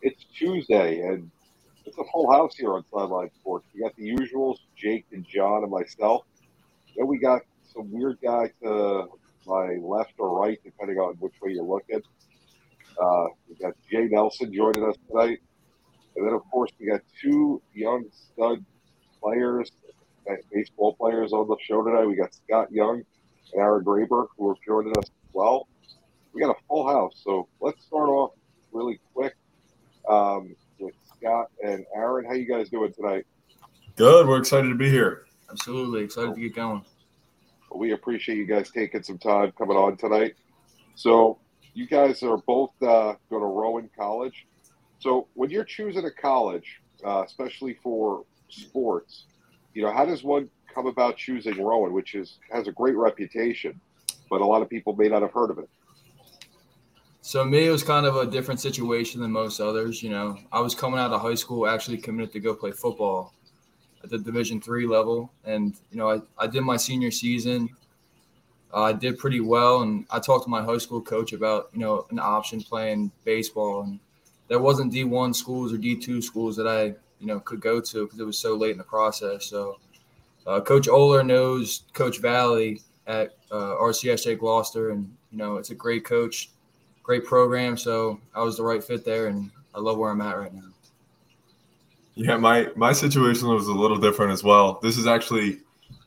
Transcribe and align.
It's 0.00 0.24
Tuesday, 0.34 1.00
and 1.00 1.30
it's 1.84 1.98
a 1.98 2.04
full 2.10 2.32
house 2.32 2.56
here 2.56 2.72
on 2.72 2.84
Sideline 2.90 3.28
Sports. 3.34 3.66
We 3.74 3.82
got 3.82 3.94
the 3.96 4.16
usuals, 4.16 4.56
Jake 4.74 5.04
and 5.12 5.26
John 5.28 5.62
and 5.62 5.70
myself. 5.70 6.24
Then 6.96 7.06
we 7.06 7.18
got 7.18 7.42
some 7.74 7.92
weird 7.92 8.16
guy 8.22 8.50
to 8.62 9.08
my 9.46 9.74
left 9.82 10.14
or 10.16 10.40
right, 10.40 10.58
depending 10.64 10.96
on 10.96 11.16
which 11.16 11.34
way 11.42 11.52
you're 11.52 11.64
looking. 11.64 12.00
Uh, 12.98 13.26
we 13.46 13.56
got 13.56 13.74
Jay 13.90 14.08
Nelson 14.10 14.54
joining 14.54 14.88
us 14.88 14.96
tonight. 15.06 15.40
And 16.16 16.26
then, 16.26 16.32
of 16.32 16.50
course, 16.50 16.70
we 16.80 16.86
got 16.86 17.02
two 17.20 17.60
young 17.74 18.06
stud 18.10 18.64
players, 19.20 19.70
baseball 20.52 20.94
players 20.94 21.32
on 21.32 21.48
the 21.48 21.56
show 21.60 21.82
tonight. 21.82 22.04
We 22.04 22.16
got 22.16 22.34
Scott 22.34 22.72
Young 22.72 23.02
and 23.52 23.60
Aaron 23.60 23.84
Graber, 23.84 24.26
who 24.36 24.50
are 24.50 24.56
joining 24.66 24.96
us 24.96 25.04
as 25.04 25.32
well. 25.32 25.68
We 26.32 26.40
got 26.40 26.50
a 26.50 26.60
full 26.68 26.86
house. 26.86 27.20
So 27.22 27.48
let's 27.60 27.84
start 27.84 28.08
off 28.08 28.32
really 28.72 29.00
quick 29.12 29.34
um, 30.08 30.54
with 30.78 30.94
Scott 31.16 31.50
and 31.64 31.84
Aaron. 31.94 32.24
How 32.24 32.34
you 32.34 32.46
guys 32.46 32.68
doing 32.68 32.92
tonight? 32.92 33.26
Good. 33.96 34.26
We're 34.26 34.38
excited 34.38 34.68
to 34.68 34.74
be 34.74 34.90
here. 34.90 35.26
Absolutely 35.50 36.02
excited 36.02 36.34
to 36.34 36.40
get 36.40 36.54
going. 36.54 36.84
We 37.74 37.92
appreciate 37.92 38.36
you 38.36 38.46
guys 38.46 38.70
taking 38.70 39.02
some 39.02 39.18
time 39.18 39.52
coming 39.52 39.76
on 39.76 39.96
tonight. 39.96 40.34
So 40.94 41.38
you 41.74 41.86
guys 41.86 42.22
are 42.22 42.38
both 42.38 42.70
uh, 42.82 43.14
going 43.30 43.42
to 43.42 43.46
Rowan 43.46 43.90
College. 43.96 44.46
So 45.00 45.28
when 45.34 45.50
you're 45.50 45.64
choosing 45.64 46.04
a 46.04 46.10
college, 46.10 46.80
uh, 47.04 47.22
especially 47.24 47.74
for 47.82 48.24
sports, 48.48 49.24
you 49.74 49.82
know, 49.82 49.92
how 49.92 50.04
does 50.04 50.22
one 50.22 50.48
come 50.72 50.86
about 50.86 51.16
choosing 51.16 51.62
Rowan, 51.62 51.92
which 51.92 52.14
is 52.14 52.38
has 52.50 52.68
a 52.68 52.72
great 52.72 52.96
reputation, 52.96 53.80
but 54.30 54.40
a 54.40 54.46
lot 54.46 54.62
of 54.62 54.70
people 54.70 54.94
may 54.96 55.08
not 55.08 55.22
have 55.22 55.32
heard 55.32 55.50
of 55.50 55.58
it? 55.58 55.68
So 57.20 57.44
me, 57.44 57.66
it 57.66 57.70
was 57.70 57.82
kind 57.82 58.06
of 58.06 58.16
a 58.16 58.26
different 58.26 58.60
situation 58.60 59.20
than 59.20 59.30
most 59.30 59.60
others. 59.60 60.02
You 60.02 60.10
know, 60.10 60.38
I 60.52 60.60
was 60.60 60.74
coming 60.74 61.00
out 61.00 61.12
of 61.12 61.20
high 61.20 61.34
school, 61.34 61.66
actually 61.66 61.98
committed 61.98 62.32
to 62.32 62.40
go 62.40 62.54
play 62.54 62.70
football 62.70 63.34
at 64.02 64.10
the 64.10 64.18
Division 64.18 64.60
three 64.60 64.86
level, 64.86 65.32
and 65.44 65.74
you 65.90 65.98
know, 65.98 66.10
I, 66.10 66.20
I 66.38 66.46
did 66.46 66.62
my 66.62 66.76
senior 66.76 67.10
season. 67.10 67.68
Uh, 68.72 68.82
I 68.82 68.92
did 68.92 69.18
pretty 69.18 69.40
well, 69.40 69.82
and 69.82 70.04
I 70.10 70.18
talked 70.18 70.44
to 70.44 70.50
my 70.50 70.62
high 70.62 70.78
school 70.78 71.00
coach 71.00 71.32
about 71.32 71.70
you 71.72 71.80
know 71.80 72.06
an 72.10 72.18
option 72.18 72.60
playing 72.60 73.10
baseball, 73.24 73.82
and 73.82 73.98
there 74.48 74.60
wasn't 74.60 74.92
D 74.92 75.04
one 75.04 75.32
schools 75.32 75.72
or 75.72 75.78
D 75.78 75.96
two 75.96 76.20
schools 76.20 76.56
that 76.56 76.68
I 76.68 76.94
you 77.24 77.32
know 77.32 77.40
could 77.40 77.60
go 77.60 77.80
to 77.80 78.04
because 78.04 78.20
it 78.20 78.26
was 78.26 78.38
so 78.38 78.54
late 78.54 78.72
in 78.72 78.78
the 78.78 78.84
process. 78.84 79.46
So, 79.46 79.78
uh, 80.46 80.60
Coach 80.60 80.88
Oler 80.88 81.24
knows 81.24 81.84
Coach 81.94 82.18
Valley 82.18 82.82
at 83.06 83.34
uh, 83.50 83.76
RCSJ 83.80 84.38
Gloucester, 84.38 84.90
and 84.90 85.10
you 85.32 85.38
know 85.38 85.56
it's 85.56 85.70
a 85.70 85.74
great 85.74 86.04
coach, 86.04 86.50
great 87.02 87.24
program. 87.24 87.78
So 87.78 88.20
I 88.34 88.42
was 88.42 88.58
the 88.58 88.62
right 88.62 88.84
fit 88.84 89.06
there, 89.06 89.28
and 89.28 89.50
I 89.74 89.80
love 89.80 89.96
where 89.96 90.10
I'm 90.10 90.20
at 90.20 90.36
right 90.36 90.52
now. 90.52 90.68
Yeah, 92.14 92.36
my 92.36 92.68
my 92.76 92.92
situation 92.92 93.48
was 93.48 93.68
a 93.68 93.72
little 93.72 93.98
different 93.98 94.32
as 94.32 94.44
well. 94.44 94.78
This 94.82 94.98
is 94.98 95.06
actually, 95.06 95.60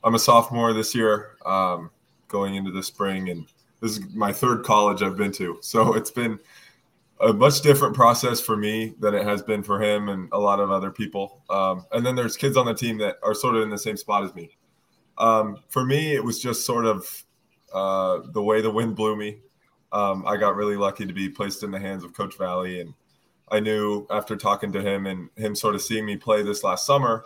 I'm 0.03 0.13
a 0.13 0.19
sophomore 0.19 0.71
this 0.71 0.93
year, 0.93 1.31
um, 1.47 1.89
going 2.27 2.53
into 2.53 2.69
the 2.69 2.83
spring, 2.83 3.29
and 3.29 3.47
this 3.81 3.97
is 3.97 4.13
my 4.13 4.31
third 4.31 4.63
college 4.63 5.01
I've 5.01 5.17
been 5.17 5.31
to. 5.33 5.57
So 5.61 5.95
it's 5.95 6.11
been 6.11 6.37
a 7.19 7.33
much 7.33 7.61
different 7.61 7.95
process 7.95 8.39
for 8.39 8.55
me 8.55 8.93
than 8.99 9.15
it 9.15 9.23
has 9.23 9.41
been 9.41 9.63
for 9.63 9.81
him 9.81 10.09
and 10.09 10.29
a 10.31 10.39
lot 10.39 10.59
of 10.59 10.71
other 10.71 10.91
people. 10.91 11.43
Um, 11.49 11.85
and 11.91 12.05
then 12.05 12.15
there's 12.15 12.37
kids 12.37 12.57
on 12.57 12.65
the 12.65 12.73
team 12.73 12.97
that 12.99 13.17
are 13.23 13.33
sort 13.33 13.55
of 13.55 13.63
in 13.63 13.69
the 13.69 13.77
same 13.77 13.97
spot 13.97 14.23
as 14.23 14.35
me. 14.35 14.57
Um, 15.17 15.57
for 15.69 15.83
me, 15.83 16.13
it 16.13 16.23
was 16.23 16.39
just 16.39 16.65
sort 16.65 16.85
of 16.85 17.25
uh, 17.73 18.19
the 18.33 18.41
way 18.41 18.61
the 18.61 18.69
wind 18.69 18.95
blew 18.95 19.15
me. 19.15 19.39
Um, 19.91 20.25
I 20.27 20.37
got 20.37 20.55
really 20.55 20.75
lucky 20.75 21.05
to 21.05 21.13
be 21.13 21.29
placed 21.29 21.63
in 21.63 21.71
the 21.71 21.79
hands 21.79 22.03
of 22.03 22.13
Coach 22.13 22.37
Valley, 22.37 22.81
and 22.81 22.93
I 23.49 23.59
knew 23.61 24.05
after 24.09 24.35
talking 24.35 24.71
to 24.73 24.81
him 24.81 25.07
and 25.07 25.29
him 25.37 25.55
sort 25.55 25.75
of 25.75 25.81
seeing 25.81 26.05
me 26.05 26.17
play 26.17 26.43
this 26.43 26.63
last 26.63 26.85
summer, 26.85 27.23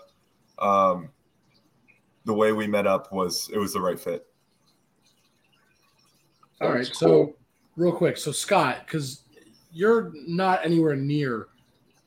um, 0.60 1.10
the 2.26 2.34
way 2.34 2.52
we 2.52 2.68
met 2.68 2.86
up 2.86 3.12
was 3.12 3.50
it 3.52 3.58
was 3.58 3.74
the 3.74 3.82
right 3.82 4.00
fit. 4.00 4.28
All 6.62 6.72
right, 6.72 6.86
so 6.86 7.36
real 7.76 7.92
quick, 7.92 8.18
so 8.18 8.32
Scott, 8.32 8.84
because 8.86 9.21
you're 9.72 10.12
not 10.14 10.66
anywhere 10.66 10.96
near 10.96 11.48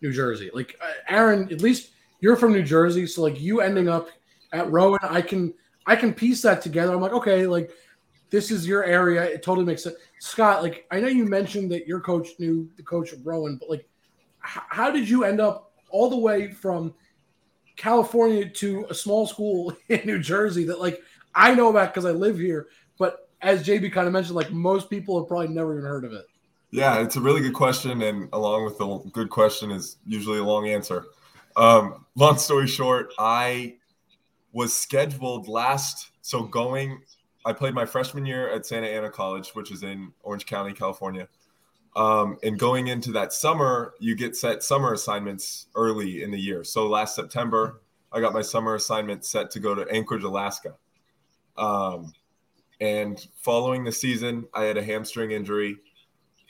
New 0.00 0.12
Jersey. 0.12 0.50
Like 0.52 0.76
uh, 0.80 0.92
Aaron, 1.08 1.50
at 1.52 1.60
least 1.60 1.90
you're 2.20 2.36
from 2.36 2.52
New 2.52 2.62
Jersey, 2.62 3.06
so 3.06 3.22
like 3.22 3.40
you 3.40 3.60
ending 3.60 3.88
up 3.88 4.08
at 4.52 4.70
Rowan, 4.70 5.00
I 5.02 5.20
can 5.20 5.54
I 5.86 5.96
can 5.96 6.14
piece 6.14 6.42
that 6.42 6.62
together. 6.62 6.94
I'm 6.94 7.00
like, 7.00 7.12
okay, 7.12 7.46
like 7.46 7.70
this 8.30 8.50
is 8.50 8.66
your 8.66 8.84
area. 8.84 9.22
It 9.22 9.42
totally 9.42 9.66
makes 9.66 9.82
sense. 9.82 9.96
Scott, 10.18 10.62
like 10.62 10.86
I 10.90 11.00
know 11.00 11.08
you 11.08 11.24
mentioned 11.24 11.70
that 11.72 11.86
your 11.86 12.00
coach 12.00 12.28
knew 12.38 12.68
the 12.76 12.82
coach 12.82 13.12
of 13.12 13.26
Rowan, 13.26 13.56
but 13.58 13.70
like, 13.70 13.88
h- 14.44 14.62
how 14.68 14.90
did 14.90 15.08
you 15.08 15.24
end 15.24 15.40
up 15.40 15.72
all 15.90 16.10
the 16.10 16.16
way 16.16 16.50
from 16.50 16.94
California 17.76 18.48
to 18.48 18.86
a 18.90 18.94
small 18.94 19.26
school 19.26 19.76
in 19.88 20.00
New 20.04 20.18
Jersey 20.18 20.64
that 20.64 20.80
like 20.80 21.00
I 21.34 21.54
know 21.54 21.68
about 21.68 21.92
because 21.92 22.04
I 22.04 22.10
live 22.10 22.38
here, 22.38 22.68
but 22.98 23.28
as 23.42 23.66
JB 23.66 23.92
kind 23.92 24.06
of 24.06 24.12
mentioned, 24.12 24.36
like 24.36 24.50
most 24.50 24.88
people 24.88 25.20
have 25.20 25.28
probably 25.28 25.48
never 25.48 25.76
even 25.78 25.88
heard 25.88 26.04
of 26.04 26.12
it. 26.12 26.24
Yeah, 26.74 27.00
it's 27.02 27.14
a 27.14 27.20
really 27.20 27.40
good 27.40 27.52
question, 27.52 28.02
and 28.02 28.28
along 28.32 28.64
with 28.64 28.78
the 28.78 28.98
good 29.12 29.30
question 29.30 29.70
is 29.70 29.98
usually 30.04 30.40
a 30.40 30.42
long 30.42 30.66
answer. 30.66 31.06
Um, 31.54 32.04
long 32.16 32.36
story 32.36 32.66
short, 32.66 33.14
I 33.16 33.76
was 34.52 34.74
scheduled 34.74 35.46
last, 35.46 36.10
so 36.20 36.42
going. 36.42 37.00
I 37.44 37.52
played 37.52 37.74
my 37.74 37.86
freshman 37.86 38.26
year 38.26 38.50
at 38.50 38.66
Santa 38.66 38.88
Ana 38.88 39.08
College, 39.08 39.50
which 39.50 39.70
is 39.70 39.84
in 39.84 40.12
Orange 40.24 40.46
County, 40.46 40.72
California. 40.72 41.28
Um, 41.94 42.38
and 42.42 42.58
going 42.58 42.88
into 42.88 43.12
that 43.12 43.32
summer, 43.32 43.94
you 44.00 44.16
get 44.16 44.34
set 44.34 44.64
summer 44.64 44.94
assignments 44.94 45.68
early 45.76 46.24
in 46.24 46.32
the 46.32 46.40
year. 46.40 46.64
So 46.64 46.88
last 46.88 47.14
September, 47.14 47.82
I 48.10 48.18
got 48.18 48.32
my 48.32 48.42
summer 48.42 48.74
assignment 48.74 49.24
set 49.24 49.48
to 49.52 49.60
go 49.60 49.76
to 49.76 49.88
Anchorage, 49.92 50.24
Alaska. 50.24 50.74
Um, 51.56 52.12
and 52.80 53.24
following 53.36 53.84
the 53.84 53.92
season, 53.92 54.48
I 54.52 54.64
had 54.64 54.76
a 54.76 54.82
hamstring 54.82 55.30
injury 55.30 55.76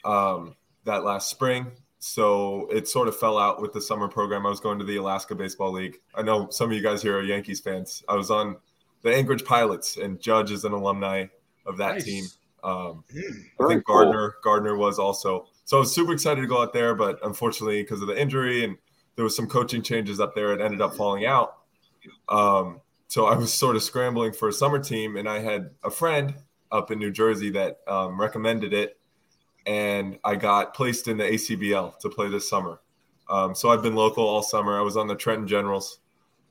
um, 0.04 0.54
that 0.84 1.04
last 1.04 1.30
spring. 1.30 1.70
So 1.98 2.68
it 2.70 2.86
sort 2.86 3.08
of 3.08 3.18
fell 3.18 3.38
out 3.38 3.62
with 3.62 3.72
the 3.72 3.80
summer 3.80 4.08
program. 4.08 4.44
I 4.44 4.50
was 4.50 4.60
going 4.60 4.78
to 4.78 4.84
the 4.84 4.96
Alaska 4.96 5.34
Baseball 5.34 5.72
League. 5.72 6.00
I 6.14 6.22
know 6.22 6.48
some 6.50 6.70
of 6.70 6.76
you 6.76 6.82
guys 6.82 7.00
here 7.00 7.16
are 7.16 7.22
Yankees 7.22 7.60
fans. 7.60 8.04
I 8.08 8.14
was 8.14 8.30
on 8.30 8.56
the 9.02 9.14
Anchorage 9.14 9.44
Pilots, 9.44 9.96
and 9.96 10.20
Judge 10.20 10.50
is 10.50 10.64
an 10.64 10.72
alumni 10.72 11.26
of 11.66 11.78
that 11.78 11.94
Nice. 11.94 12.04
team. 12.04 12.24
Um, 12.62 13.04
I 13.10 13.14
Very 13.58 13.68
think 13.68 13.86
cool. 13.86 13.96
Gardner 13.96 14.34
Gardner 14.42 14.76
was 14.76 14.98
also. 14.98 15.46
So 15.64 15.78
I 15.78 15.80
was 15.80 15.94
super 15.94 16.12
excited 16.12 16.42
to 16.42 16.46
go 16.46 16.60
out 16.60 16.72
there, 16.74 16.94
but 16.94 17.18
unfortunately, 17.24 17.82
because 17.82 18.02
of 18.02 18.08
the 18.08 18.20
injury 18.20 18.64
and 18.64 18.76
there 19.16 19.24
was 19.24 19.34
some 19.34 19.46
coaching 19.48 19.80
changes 19.82 20.20
up 20.20 20.34
there, 20.34 20.52
it 20.52 20.60
ended 20.60 20.82
up 20.82 20.94
falling 20.94 21.24
out. 21.24 21.58
Um, 22.28 22.80
so 23.08 23.26
I 23.26 23.36
was 23.36 23.52
sort 23.52 23.76
of 23.76 23.82
scrambling 23.82 24.32
for 24.32 24.48
a 24.48 24.52
summer 24.52 24.78
team, 24.78 25.16
and 25.16 25.26
I 25.28 25.38
had 25.38 25.70
a 25.84 25.90
friend 25.90 26.34
up 26.72 26.90
in 26.90 26.98
New 26.98 27.10
Jersey 27.12 27.50
that 27.50 27.78
um, 27.86 28.20
recommended 28.20 28.72
it, 28.74 28.98
and 29.66 30.18
I 30.24 30.36
got 30.36 30.74
placed 30.74 31.08
in 31.08 31.16
the 31.16 31.24
ACBL 31.24 31.98
to 32.00 32.08
play 32.08 32.28
this 32.28 32.48
summer. 32.48 32.80
Um, 33.30 33.54
so 33.54 33.70
I've 33.70 33.82
been 33.82 33.94
local 33.94 34.24
all 34.26 34.42
summer. 34.42 34.78
I 34.78 34.82
was 34.82 34.96
on 34.96 35.06
the 35.06 35.14
Trenton 35.14 35.48
Generals. 35.48 36.00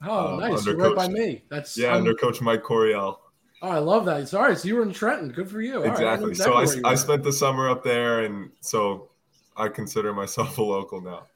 Oh, 0.05 0.33
Um, 0.33 0.39
nice. 0.39 0.59
under 0.59 0.71
You're 0.71 0.87
right 0.93 0.95
by 0.95 1.07
me. 1.07 1.43
That's 1.49 1.77
Yeah, 1.77 1.95
under 1.95 2.13
Coach 2.13 2.41
Mike 2.41 2.63
Coriel. 2.63 3.17
Oh, 3.61 3.69
I 3.69 3.77
love 3.79 4.03
that. 4.05 4.27
Sorry, 4.27 4.55
so 4.55 4.67
you 4.67 4.75
were 4.75 4.81
in 4.83 4.91
Trenton. 4.91 5.29
Good 5.31 5.49
for 5.49 5.61
you. 5.61 5.75
All 5.77 5.83
right, 5.83 6.01
I 6.03 6.13
Exactly. 6.15 6.35
So 6.35 6.53
I, 6.85 6.91
I 6.91 6.95
spent 6.95 7.23
the 7.23 7.31
summer 7.31 7.69
up 7.69 7.83
there, 7.83 8.21
and 8.25 8.49
so 8.59 9.09
I 9.55 9.69
consider 9.69 10.13
myself 10.13 10.57
a 10.57 10.63
local 10.63 10.99
now. 10.99 11.27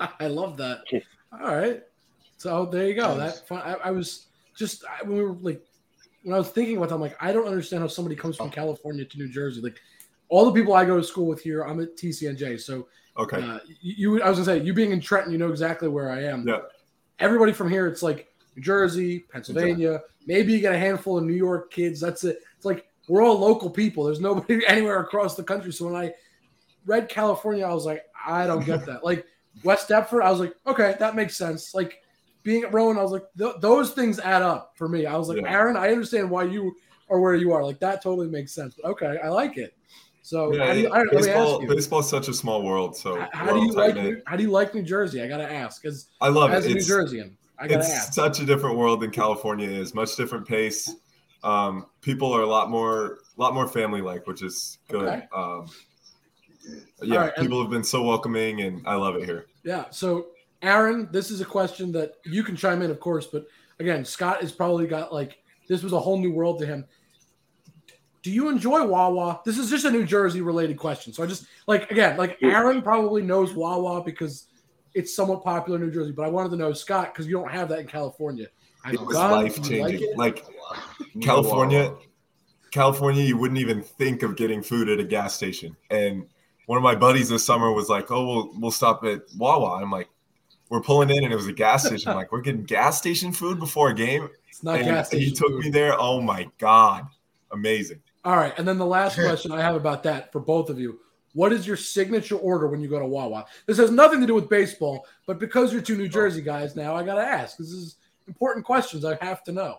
I 0.20 0.28
love 0.28 0.56
that. 0.58 0.78
All 1.32 1.54
right. 1.54 1.82
So 2.38 2.64
there 2.66 2.88
you 2.88 2.94
go. 2.94 3.16
That 3.18 3.46
fun. 3.46 3.60
I, 3.62 3.74
I 3.88 3.90
was 3.90 4.26
just 4.56 4.84
I, 4.86 5.02
when 5.02 5.16
we 5.18 5.24
were 5.24 5.32
like 5.34 5.60
when 6.22 6.34
I 6.34 6.38
was 6.38 6.48
thinking 6.48 6.76
about 6.78 6.88
that, 6.88 6.94
I'm 6.94 7.00
like, 7.02 7.16
I 7.20 7.32
don't 7.32 7.46
understand 7.46 7.82
how 7.82 7.88
somebody 7.88 8.16
comes 8.16 8.36
Oh. 8.40 8.44
from 8.44 8.50
California 8.50 9.04
to 9.04 9.18
New 9.18 9.28
Jersey. 9.28 9.60
Like 9.60 9.76
all 10.28 10.44
the 10.46 10.52
people 10.52 10.74
I 10.74 10.84
go 10.84 10.96
to 10.96 11.04
school 11.04 11.26
with 11.26 11.40
here, 11.42 11.62
I'm 11.62 11.80
at 11.80 11.96
TCNJ. 11.96 12.60
So 12.60 12.88
Okay. 13.16 13.40
uh, 13.40 13.58
you, 13.80 14.20
I 14.22 14.28
was 14.28 14.38
gonna 14.38 14.58
say, 14.58 14.64
you 14.64 14.72
being 14.74 14.90
in 14.90 15.00
Trenton, 15.00 15.30
you 15.32 15.38
know 15.38 15.50
exactly 15.50 15.88
where 15.88 16.10
I 16.10 16.24
am. 16.24 16.46
Yeah. 16.46 16.60
Everybody 17.20 17.52
from 17.52 17.70
here, 17.70 17.86
it's 17.86 18.02
like 18.02 18.32
New 18.56 18.62
Jersey, 18.62 19.20
Pennsylvania. 19.30 20.00
Maybe 20.26 20.52
you 20.52 20.60
get 20.60 20.72
a 20.74 20.78
handful 20.78 21.18
of 21.18 21.24
New 21.24 21.34
York 21.34 21.70
kids. 21.72 22.00
That's 22.00 22.24
it. 22.24 22.38
It's 22.56 22.64
like 22.64 22.86
we're 23.08 23.22
all 23.22 23.38
local 23.38 23.70
people. 23.70 24.04
There's 24.04 24.20
nobody 24.20 24.64
anywhere 24.66 25.00
across 25.00 25.36
the 25.36 25.44
country. 25.44 25.72
So 25.72 25.86
when 25.86 25.94
I 25.94 26.12
read 26.86 27.08
California, 27.08 27.64
I 27.66 27.72
was 27.72 27.84
like, 27.86 28.02
I 28.26 28.46
don't 28.46 28.64
get 28.64 28.84
that. 28.86 29.04
like 29.04 29.24
West 29.62 29.88
Deptford, 29.88 30.22
I 30.22 30.30
was 30.30 30.40
like, 30.40 30.54
okay, 30.66 30.96
that 30.98 31.14
makes 31.14 31.36
sense. 31.36 31.74
Like 31.74 32.02
being 32.42 32.64
at 32.64 32.72
Rowan, 32.74 32.98
I 32.98 33.02
was 33.02 33.12
like, 33.12 33.24
th- 33.38 33.56
those 33.60 33.92
things 33.92 34.18
add 34.18 34.42
up 34.42 34.72
for 34.76 34.88
me. 34.88 35.06
I 35.06 35.16
was 35.16 35.28
like, 35.28 35.40
Yeah. 35.40 35.52
Aaron, 35.52 35.76
I 35.76 35.90
understand 35.92 36.28
why 36.30 36.44
you 36.44 36.74
are 37.10 37.20
where 37.20 37.34
you 37.36 37.52
are. 37.52 37.62
Like 37.64 37.78
that 37.80 38.02
totally 38.02 38.28
makes 38.28 38.52
sense. 38.52 38.74
But 38.80 38.88
okay, 38.92 39.18
I 39.22 39.28
like 39.28 39.56
it. 39.56 39.76
So 40.24 40.54
Yeah, 40.54 40.72
do 40.72 40.80
you, 40.80 40.88
I, 40.88 41.00
let 41.00 41.06
me 41.06 41.18
ask 41.18 41.26
baseball, 41.26 41.62
you, 41.62 41.68
baseball 41.68 41.98
is 41.98 42.08
such 42.08 42.28
a 42.28 42.34
small 42.34 42.62
world. 42.62 42.96
So 42.96 43.26
how, 43.34 43.52
do 43.52 43.60
you 43.60 43.72
like. 43.72 43.94
New, 43.94 44.22
how 44.24 44.36
do 44.36 44.42
you 44.42 44.50
like 44.50 44.74
New 44.74 44.82
Jersey? 44.82 45.22
I 45.22 45.28
gotta 45.28 45.52
ask 45.52 45.82
because 45.82 46.08
I 46.18 46.30
love 46.30 46.50
as 46.50 46.64
it. 46.64 46.70
a 46.70 46.72
New 46.72 46.78
It's, 46.78 46.90
Jerseyan, 46.90 47.32
I 47.58 47.68
gotta 47.68 47.80
it's 47.80 47.90
ask. 47.92 48.14
such 48.14 48.40
a 48.40 48.46
different 48.46 48.78
world 48.78 49.00
than 49.00 49.10
California 49.10 49.68
is. 49.68 49.94
Much 49.94 50.16
different 50.16 50.48
pace. 50.48 50.96
Um, 51.42 51.84
people 52.00 52.32
are 52.32 52.40
a 52.40 52.46
lot 52.46 52.70
more, 52.70 53.18
a 53.36 53.40
lot 53.40 53.52
more 53.52 53.68
family 53.68 54.00
like, 54.00 54.26
which 54.26 54.42
is 54.42 54.78
good. 54.88 55.06
Okay. 55.06 55.28
Um, 55.36 55.66
yeah, 57.02 57.16
right, 57.18 57.32
and- 57.36 57.44
people 57.44 57.60
have 57.60 57.70
been 57.70 57.84
so 57.84 58.02
welcoming, 58.02 58.62
and 58.62 58.80
I 58.86 58.94
love 58.94 59.16
it 59.16 59.26
here. 59.26 59.44
Yeah. 59.62 59.84
So, 59.90 60.28
Aaron, 60.62 61.06
this 61.12 61.30
is 61.30 61.42
a 61.42 61.44
question 61.44 61.92
that 61.92 62.14
you 62.24 62.42
can 62.42 62.56
chime 62.56 62.80
in, 62.80 62.90
of 62.90 62.98
course, 62.98 63.26
but 63.26 63.44
again, 63.78 64.06
Scott 64.06 64.40
has 64.40 64.52
probably 64.52 64.86
got 64.86 65.12
like 65.12 65.36
this 65.68 65.82
was 65.82 65.92
a 65.92 66.00
whole 66.00 66.18
new 66.18 66.32
world 66.32 66.58
to 66.60 66.66
him. 66.66 66.86
Do 68.24 68.30
you 68.30 68.48
enjoy 68.48 68.82
Wawa? 68.86 69.42
This 69.44 69.58
is 69.58 69.68
just 69.68 69.84
a 69.84 69.90
New 69.90 70.06
Jersey 70.06 70.40
related 70.40 70.78
question. 70.78 71.12
So 71.12 71.22
I 71.22 71.26
just 71.26 71.44
like 71.66 71.90
again, 71.90 72.16
like 72.16 72.38
Aaron 72.42 72.80
probably 72.80 73.20
knows 73.20 73.52
Wawa 73.52 74.02
because 74.02 74.46
it's 74.94 75.14
somewhat 75.14 75.44
popular 75.44 75.78
in 75.78 75.84
New 75.84 75.92
Jersey, 75.92 76.10
but 76.10 76.24
I 76.24 76.28
wanted 76.30 76.48
to 76.50 76.56
know 76.56 76.72
Scott 76.72 77.12
because 77.12 77.26
you 77.26 77.34
don't 77.34 77.50
have 77.50 77.68
that 77.68 77.80
in 77.80 77.86
California. 77.86 78.46
Have 78.82 78.94
It 78.94 79.00
was 79.00 79.14
gone? 79.14 79.30
life 79.30 79.60
Do 79.60 79.74
you 79.74 79.82
like 79.82 79.92
changing. 79.92 80.10
it? 80.10 80.16
Like 80.16 80.46
California, 81.20 81.94
California, 82.70 83.22
you 83.22 83.36
wouldn't 83.36 83.60
even 83.60 83.82
think 83.82 84.22
of 84.22 84.36
getting 84.36 84.62
food 84.62 84.88
at 84.88 84.98
a 84.98 85.04
gas 85.04 85.34
station. 85.34 85.76
And 85.90 86.24
one 86.64 86.78
of 86.78 86.82
my 86.82 86.94
buddies 86.94 87.28
this 87.28 87.44
summer 87.44 87.72
was 87.72 87.90
like, 87.90 88.10
"Oh, 88.10 88.26
we'll 88.26 88.50
we'll 88.58 88.70
stop 88.70 89.04
at 89.04 89.20
Wawa." 89.36 89.74
And 89.74 89.84
I'm 89.84 89.90
like, 89.90 90.08
"We're 90.70 90.80
pulling 90.80 91.10
in, 91.10 91.24
and 91.24 91.32
it 91.32 91.36
was 91.36 91.46
a 91.46 91.52
gas 91.52 91.86
station." 91.86 92.10
I'm 92.10 92.16
like, 92.16 92.32
"We're 92.32 92.40
getting 92.40 92.64
gas 92.64 92.96
station 92.96 93.32
food 93.32 93.58
before 93.58 93.90
a 93.90 93.94
game." 93.94 94.30
It's 94.48 94.62
not 94.62 94.76
and 94.76 94.86
gas 94.86 95.08
station. 95.08 95.28
he 95.28 95.34
took 95.34 95.48
food. 95.48 95.64
me 95.64 95.70
there. 95.70 95.94
Oh 96.00 96.22
my 96.22 96.48
god, 96.58 97.06
amazing! 97.52 98.00
All 98.24 98.36
right, 98.36 98.54
and 98.58 98.66
then 98.66 98.78
the 98.78 98.86
last 98.86 99.14
question 99.20 99.52
I 99.52 99.60
have 99.60 99.74
about 99.76 100.02
that 100.04 100.32
for 100.32 100.40
both 100.40 100.70
of 100.70 100.78
you: 100.78 101.00
What 101.34 101.52
is 101.52 101.66
your 101.66 101.76
signature 101.76 102.36
order 102.36 102.66
when 102.68 102.80
you 102.80 102.88
go 102.88 102.98
to 102.98 103.06
Wawa? 103.06 103.44
This 103.66 103.78
has 103.78 103.90
nothing 103.90 104.20
to 104.20 104.26
do 104.26 104.34
with 104.34 104.48
baseball, 104.48 105.06
but 105.26 105.38
because 105.38 105.72
you're 105.72 105.82
two 105.82 105.96
New 105.96 106.08
Jersey 106.08 106.40
guys 106.42 106.74
now, 106.76 106.94
I 106.94 107.02
got 107.04 107.16
to 107.16 107.22
ask. 107.22 107.56
This 107.58 107.70
is 107.70 107.96
important 108.26 108.64
questions. 108.64 109.04
I 109.04 109.16
have 109.24 109.42
to 109.44 109.52
know. 109.52 109.78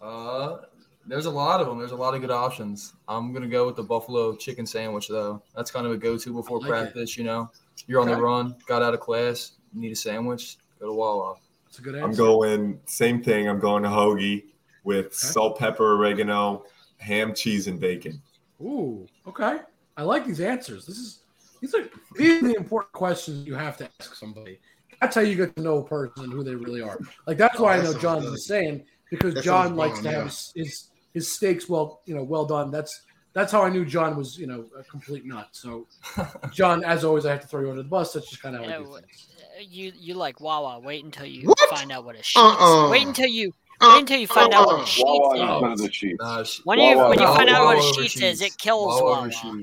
Uh, 0.00 0.58
there's 1.06 1.26
a 1.26 1.30
lot 1.30 1.60
of 1.60 1.66
them. 1.66 1.78
There's 1.78 1.92
a 1.92 1.96
lot 1.96 2.14
of 2.14 2.20
good 2.20 2.30
options. 2.30 2.94
I'm 3.08 3.32
gonna 3.32 3.48
go 3.48 3.66
with 3.66 3.76
the 3.76 3.82
buffalo 3.82 4.34
chicken 4.36 4.66
sandwich 4.66 5.08
though. 5.08 5.42
That's 5.54 5.70
kind 5.70 5.86
of 5.86 5.92
a 5.92 5.96
go-to 5.96 6.32
before 6.32 6.58
like 6.60 6.66
it. 6.66 6.70
practice. 6.70 7.16
You 7.16 7.24
know, 7.24 7.50
you're 7.86 8.00
on 8.00 8.08
Okay. 8.08 8.16
the 8.16 8.22
run, 8.22 8.56
got 8.66 8.82
out 8.82 8.94
of 8.94 9.00
class, 9.00 9.52
need 9.72 9.92
a 9.92 9.96
sandwich, 9.96 10.58
go 10.80 10.86
to 10.86 10.92
Wawa. 10.92 11.34
That's 11.66 11.78
a 11.78 11.82
good 11.82 11.94
answer. 11.94 12.06
I'm 12.06 12.14
going 12.14 12.80
same 12.86 13.22
thing. 13.22 13.48
I'm 13.48 13.58
going 13.58 13.82
to 13.82 13.88
hoagie 13.88 14.44
with 14.84 15.14
salt, 15.14 15.58
pepper, 15.58 15.94
oregano, 15.96 16.64
ham, 16.98 17.34
cheese, 17.34 17.66
and 17.66 17.78
bacon. 17.80 18.20
Ooh, 18.60 19.06
okay. 19.26 19.58
I 19.96 20.02
like 20.02 20.26
these 20.26 20.40
answers. 20.40 20.86
This 20.86 20.98
is 20.98 21.20
these 21.60 21.74
are 21.74 21.84
these 22.16 22.42
are 22.42 22.48
the 22.48 22.54
important 22.56 22.92
questions 22.92 23.46
you 23.46 23.54
have 23.54 23.76
to 23.78 23.88
ask 24.00 24.14
somebody. 24.14 24.58
That's 25.00 25.14
how 25.16 25.22
you 25.22 25.34
get 25.36 25.54
to 25.56 25.62
know 25.62 25.78
a 25.78 25.84
person 25.84 26.24
and 26.24 26.32
who 26.32 26.42
they 26.44 26.54
really 26.54 26.80
are. 26.80 26.98
Like 27.26 27.36
that's 27.38 27.58
why 27.58 27.76
Oh, 27.76 27.80
I 27.80 27.82
know 27.82 27.94
John's 27.98 28.24
good. 28.24 28.32
the 28.34 28.38
same 28.38 28.82
because 29.10 29.34
That 29.34 29.44
John 29.44 29.76
likes 29.76 29.94
bomb, 29.96 30.02
to 30.04 30.10
have 30.10 30.18
yeah. 30.18 30.24
his, 30.24 30.52
his 30.54 30.90
his 31.12 31.32
steaks 31.32 31.68
well, 31.68 32.00
you 32.06 32.14
know, 32.14 32.22
well 32.22 32.44
done. 32.44 32.70
That's 32.70 33.02
that's 33.34 33.50
how 33.50 33.62
I 33.62 33.68
knew 33.68 33.84
John 33.84 34.16
was, 34.16 34.38
you 34.38 34.46
know, 34.46 34.64
a 34.78 34.84
complete 34.84 35.24
nut. 35.26 35.48
So, 35.52 35.88
John, 36.52 36.84
as 36.84 37.04
always, 37.04 37.26
I 37.26 37.32
have 37.32 37.40
to 37.40 37.48
throw 37.48 37.62
you 37.62 37.70
under 37.70 37.82
the 37.82 37.88
bus. 37.88 38.12
That's 38.12 38.30
just 38.30 38.40
kind 38.40 38.54
of 38.54 38.62
how 38.62 38.68
I 38.68 38.70
Yeah, 38.78 38.84
do. 38.84 39.64
You 39.68 39.92
you 39.96 40.14
like 40.14 40.40
Wawa. 40.40 40.78
Wait 40.80 41.04
until 41.04 41.26
you 41.26 41.48
What? 41.48 41.58
find 41.70 41.90
out 41.92 42.04
what 42.04 42.14
a 42.16 42.20
Sheetz. 42.20 42.36
Uh-uh. 42.40 42.90
Wait 42.90 43.06
until 43.06 43.28
you 43.28 43.48
Uh, 43.50 43.52
wait 43.80 43.98
until 44.00 44.18
you 44.18 44.26
find 44.26 44.52
out 44.54 44.66
what 44.66 44.80
a 44.80 44.82
Sheetz 44.84 45.02
Wawa 45.04 45.72
is. 45.72 45.80
is 45.80 45.88
better. 45.88 46.14
Nah, 46.20 46.42
sh- 46.44 46.60
When 46.64 46.78
you 46.78 46.96
Wawa- 46.96 47.08
when 47.10 47.18
you 47.20 47.26
find 47.26 47.48
out 47.50 47.64
what 47.64 47.76
a 47.76 47.80
Wawa 47.80 47.92
Sheetz 47.92 48.22
is, 48.22 48.40
it 48.42 48.56
kills 48.58 48.86
Wawa 49.00 49.04
Wawa. 49.04 49.18
over 49.48 49.62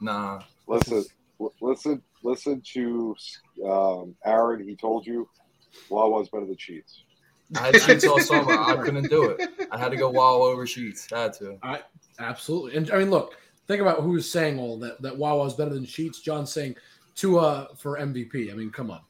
Nah, 0.00 0.40
Listen, 0.66 1.04
listen, 1.60 2.02
listen 2.22 2.62
to 2.74 3.14
um, 3.66 4.14
Aaron. 4.24 4.66
He 4.66 4.76
told 4.76 5.06
you 5.06 5.28
Wawa's 5.88 6.28
better 6.28 6.46
than 6.46 6.56
Sheetz. 6.56 7.00
I 7.56 7.66
had 7.66 7.74
Sheetz 7.74 8.08
all 8.08 8.20
summer. 8.20 8.52
I 8.52 8.76
couldn't 8.76 9.10
do 9.10 9.30
it. 9.30 9.50
I 9.72 9.76
had 9.78 9.90
to 9.90 9.96
go 9.96 10.08
Wawa 10.10 10.48
over 10.50 10.64
Sheetz. 10.66 11.12
I 11.12 11.22
Had 11.22 11.32
to. 11.34 11.58
Absolutely. 12.18 12.76
And 12.76 12.90
I 12.92 12.98
mean, 12.98 13.10
look, 13.10 13.34
think 13.66 13.80
about 13.80 14.00
who's 14.02 14.30
saying 14.30 14.58
all 14.58 14.78
that. 14.78 15.02
That 15.02 15.16
Wawa 15.16 15.46
is 15.46 15.54
better 15.54 15.74
than 15.74 15.84
Sheetz. 15.84 16.22
John's 16.22 16.52
saying 16.52 16.76
Tua 17.16 17.68
for 17.76 17.98
MVP. 17.98 18.50
I 18.52 18.54
mean, 18.54 18.70
come 18.70 18.90
on. 18.90 19.00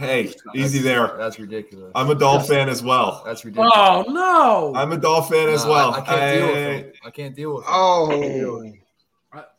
Hey, 0.00 0.32
easy 0.54 0.78
there. 0.78 1.14
That's 1.18 1.38
ridiculous. 1.38 1.92
I'm 1.94 2.08
a 2.10 2.14
Dolph 2.14 2.48
fan 2.48 2.68
as 2.70 2.82
well. 2.82 3.22
That's 3.24 3.44
ridiculous. 3.44 3.72
Oh 3.74 4.04
no! 4.08 4.72
I'm 4.74 4.92
a 4.92 4.96
Dolph 4.96 5.28
fan 5.28 5.48
as 5.50 5.64
well. 5.66 5.92
I, 5.94 5.98
I 5.98 6.00
can't 6.00 6.38
deal 6.38 6.46
with 6.46 6.54
Hey, 6.56 6.76
it. 6.78 6.96
I 7.04 7.10
can't 7.10 7.36
deal 7.36 7.54
with 7.56 7.64
it. 7.64 7.70
Oh, 7.70 8.72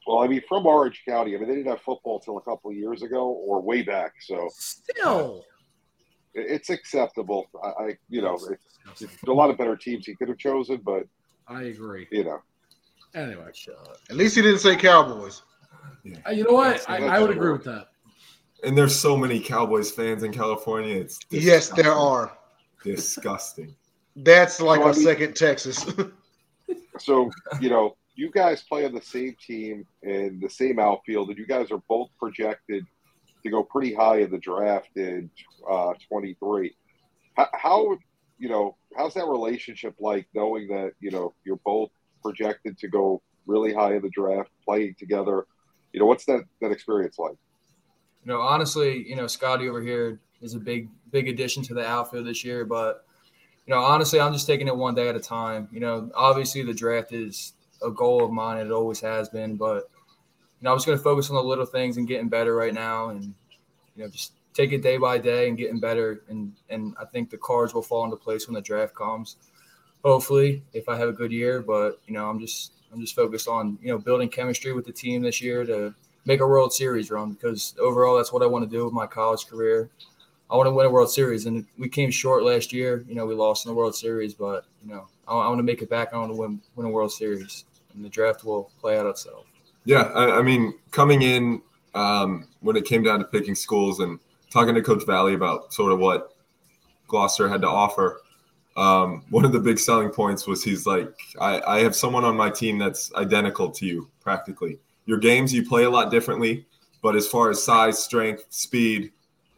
Well, 0.07 0.19
I 0.19 0.27
mean, 0.27 0.41
from 0.49 0.65
Orange 0.65 1.03
County. 1.07 1.35
I 1.35 1.39
mean, 1.39 1.47
they 1.47 1.55
didn't 1.55 1.69
have 1.69 1.81
football 1.81 2.17
until 2.17 2.37
a 2.37 2.41
couple 2.41 2.71
of 2.71 2.75
years 2.75 3.03
ago 3.03 3.27
or 3.29 3.61
way 3.61 3.83
back, 3.83 4.13
so 4.19 4.49
Still, 4.53 5.45
it- 6.33 6.47
it's 6.49 6.69
acceptable. 6.71 7.47
I, 7.63 7.67
I 7.83 7.97
you 8.09 8.21
know, 8.23 8.33
it, 8.49 8.59
there's 8.99 9.11
a 9.27 9.31
lot 9.31 9.51
of 9.51 9.57
better 9.59 9.75
teams 9.77 10.07
he 10.07 10.15
could 10.15 10.27
have 10.27 10.39
chosen, 10.39 10.81
but 10.83 11.03
I 11.47 11.63
agree. 11.63 12.07
you 12.11 12.23
know, 12.23 12.39
Anyway, 13.13 13.51
at 14.09 14.15
least 14.15 14.35
he 14.35 14.41
didn't 14.41 14.59
say 14.59 14.75
Cowboys. 14.75 15.43
uh, 16.25 16.31
you 16.31 16.43
know 16.45 16.53
what? 16.53 16.63
That's- 16.79 16.85
I, 16.89 16.99
that's 16.99 17.11
I 17.11 17.19
would 17.19 17.27
true. 17.27 17.35
agree 17.35 17.51
with 17.51 17.63
that. 17.65 17.87
And 18.63 18.77
there's 18.77 18.97
so 18.97 19.17
many 19.17 19.39
Cowboys 19.39 19.91
fans 19.91 20.23
in 20.23 20.31
California. 20.31 20.95
It's 20.95 21.19
Yes, 21.29 21.69
there 21.69 21.93
are. 21.93 22.37
Disgusting. 22.83 23.75
That's 24.15 24.59
like 24.59 24.81
So, 24.81 24.87
I 24.87 24.91
a 24.91 24.93
mean- 24.93 25.03
second 25.03 25.35
Texas. 25.35 25.85
so 26.99 27.29
you 27.59 27.69
know, 27.69 27.95
you 28.15 28.29
guys 28.31 28.63
play 28.63 28.85
on 28.85 28.93
the 28.93 29.01
same 29.01 29.35
team 29.45 29.85
and 30.03 30.41
the 30.41 30.49
same 30.49 30.79
outfield, 30.79 31.29
and 31.29 31.37
you 31.37 31.45
guys 31.47 31.71
are 31.71 31.81
both 31.87 32.09
projected 32.19 32.85
to 33.43 33.49
go 33.49 33.63
pretty 33.63 33.93
high 33.93 34.19
in 34.19 34.29
the 34.31 34.37
draft 34.37 34.89
in 34.95 35.29
uh, 35.69 35.93
23. 36.09 36.75
How, 37.35 37.47
how 37.53 37.97
you 38.37 38.49
know 38.49 38.75
how's 38.97 39.13
that 39.13 39.27
relationship 39.27 39.95
like, 39.99 40.27
knowing 40.33 40.67
that 40.67 40.91
you 40.99 41.11
know 41.11 41.33
you're 41.45 41.59
both 41.65 41.89
projected 42.21 42.77
to 42.79 42.87
go 42.87 43.21
really 43.47 43.73
high 43.73 43.95
in 43.95 44.01
the 44.01 44.09
draft, 44.09 44.49
playing 44.65 44.95
together? 44.99 45.45
You 45.93 45.99
know, 45.99 46.05
what's 46.05 46.25
that 46.25 46.43
that 46.61 46.71
experience 46.71 47.17
like? 47.17 47.35
You 48.23 48.31
know, 48.31 48.41
honestly, 48.41 49.07
you 49.07 49.15
know, 49.15 49.27
Scotty 49.27 49.67
over 49.67 49.81
here 49.81 50.19
is 50.41 50.53
a 50.53 50.59
big, 50.59 50.89
big 51.11 51.27
addition 51.27 51.63
to 51.63 51.73
the 51.73 51.85
outfield 51.85 52.27
this 52.27 52.43
year. 52.43 52.65
But, 52.65 53.05
you 53.65 53.73
know, 53.73 53.79
honestly, 53.81 54.19
I'm 54.19 54.33
just 54.33 54.45
taking 54.45 54.67
it 54.67 54.75
one 54.75 54.93
day 54.93 55.09
at 55.09 55.15
a 55.15 55.19
time. 55.19 55.67
You 55.71 55.79
know, 55.79 56.11
obviously 56.13 56.63
the 56.63 56.73
draft 56.73 57.13
is 57.13 57.53
a 57.81 57.89
goal 57.89 58.23
of 58.23 58.31
mine. 58.31 58.57
It 58.57 58.71
always 58.71 58.99
has 59.01 59.29
been. 59.29 59.55
But, 59.55 59.89
you 60.59 60.65
know, 60.65 60.71
I'm 60.71 60.77
just 60.77 60.85
going 60.85 60.97
to 60.97 61.03
focus 61.03 61.29
on 61.29 61.35
the 61.35 61.43
little 61.43 61.65
things 61.65 61.97
and 61.97 62.07
getting 62.07 62.29
better 62.29 62.55
right 62.55 62.73
now 62.73 63.09
and, 63.09 63.33
you 63.95 64.03
know, 64.03 64.07
just 64.07 64.33
take 64.53 64.71
it 64.71 64.83
day 64.83 64.97
by 64.97 65.17
day 65.17 65.47
and 65.47 65.57
getting 65.57 65.79
better. 65.79 66.21
And, 66.29 66.53
and 66.69 66.93
I 67.01 67.05
think 67.05 67.31
the 67.31 67.37
cards 67.37 67.73
will 67.73 67.81
fall 67.81 68.03
into 68.03 68.17
place 68.17 68.47
when 68.47 68.53
the 68.53 68.61
draft 68.61 68.93
comes. 68.93 69.37
Hopefully, 70.03 70.63
if 70.73 70.87
I 70.89 70.97
have 70.97 71.09
a 71.09 71.13
good 71.13 71.31
year. 71.31 71.61
But, 71.61 71.99
you 72.05 72.13
know, 72.13 72.29
I'm 72.29 72.39
just, 72.39 72.73
I'm 72.93 73.01
just 73.01 73.15
focused 73.15 73.47
on, 73.47 73.79
you 73.81 73.89
know, 73.89 73.97
building 73.97 74.29
chemistry 74.29 74.73
with 74.73 74.85
the 74.85 74.91
team 74.91 75.23
this 75.23 75.41
year 75.41 75.65
to, 75.65 75.95
make 76.25 76.39
a 76.39 76.47
World 76.47 76.73
Series 76.73 77.11
run 77.11 77.31
because 77.31 77.75
overall 77.79 78.17
that's 78.17 78.31
what 78.31 78.43
I 78.43 78.45
want 78.45 78.69
to 78.69 78.69
do 78.69 78.85
with 78.85 78.93
my 78.93 79.07
college 79.07 79.47
career. 79.47 79.89
I 80.49 80.55
want 80.55 80.67
to 80.67 80.71
win 80.71 80.85
a 80.85 80.89
World 80.89 81.09
Series, 81.09 81.45
and 81.45 81.65
we 81.77 81.87
came 81.87 82.11
short 82.11 82.43
last 82.43 82.73
year. 82.73 83.05
You 83.07 83.15
know, 83.15 83.25
we 83.25 83.33
lost 83.33 83.65
in 83.65 83.69
the 83.69 83.75
World 83.75 83.95
Series, 83.95 84.33
but 84.33 84.65
you 84.83 84.93
know, 84.93 85.07
I, 85.27 85.33
I 85.33 85.47
want 85.47 85.59
to 85.59 85.63
make 85.63 85.81
it 85.81 85.89
back. 85.89 86.13
I 86.13 86.17
want 86.17 86.31
to 86.31 86.37
win 86.37 86.61
win 86.75 86.85
a 86.85 86.89
World 86.89 87.11
Series, 87.11 87.65
and 87.93 88.03
the 88.03 88.09
draft 88.09 88.43
will 88.43 88.69
play 88.81 88.97
out 88.97 89.05
itself. 89.05 89.45
Yeah, 89.85 90.03
I, 90.13 90.39
I 90.39 90.41
mean, 90.41 90.73
coming 90.91 91.21
in 91.21 91.61
um, 91.95 92.47
when 92.59 92.75
it 92.75 92.85
came 92.85 93.01
down 93.01 93.19
to 93.19 93.25
picking 93.25 93.55
schools 93.55 93.99
and 93.99 94.19
talking 94.51 94.75
to 94.75 94.81
Coach 94.81 95.05
Valley 95.05 95.33
about 95.33 95.73
sort 95.73 95.91
of 95.91 95.99
what 95.99 96.35
Gloucester 97.07 97.47
had 97.47 97.61
to 97.61 97.67
offer, 97.67 98.21
um, 98.77 99.23
one 99.29 99.45
of 99.45 99.51
the 99.53 99.59
big 99.59 99.79
selling 99.79 100.09
points 100.09 100.47
was 100.47 100.63
he's 100.63 100.85
like, 100.85 101.13
I, 101.39 101.61
I 101.61 101.79
have 101.79 101.95
someone 101.95 102.23
on 102.23 102.35
my 102.35 102.49
team 102.49 102.77
that's 102.77 103.13
identical 103.15 103.69
to 103.71 103.85
you 103.85 104.09
practically. 104.21 104.79
Your 105.05 105.17
games, 105.17 105.53
you 105.53 105.67
play 105.67 105.83
a 105.83 105.89
lot 105.89 106.11
differently, 106.11 106.65
but 107.01 107.15
as 107.15 107.27
far 107.27 107.49
as 107.49 107.63
size, 107.63 108.03
strength, 108.03 108.45
speed, 108.49 109.11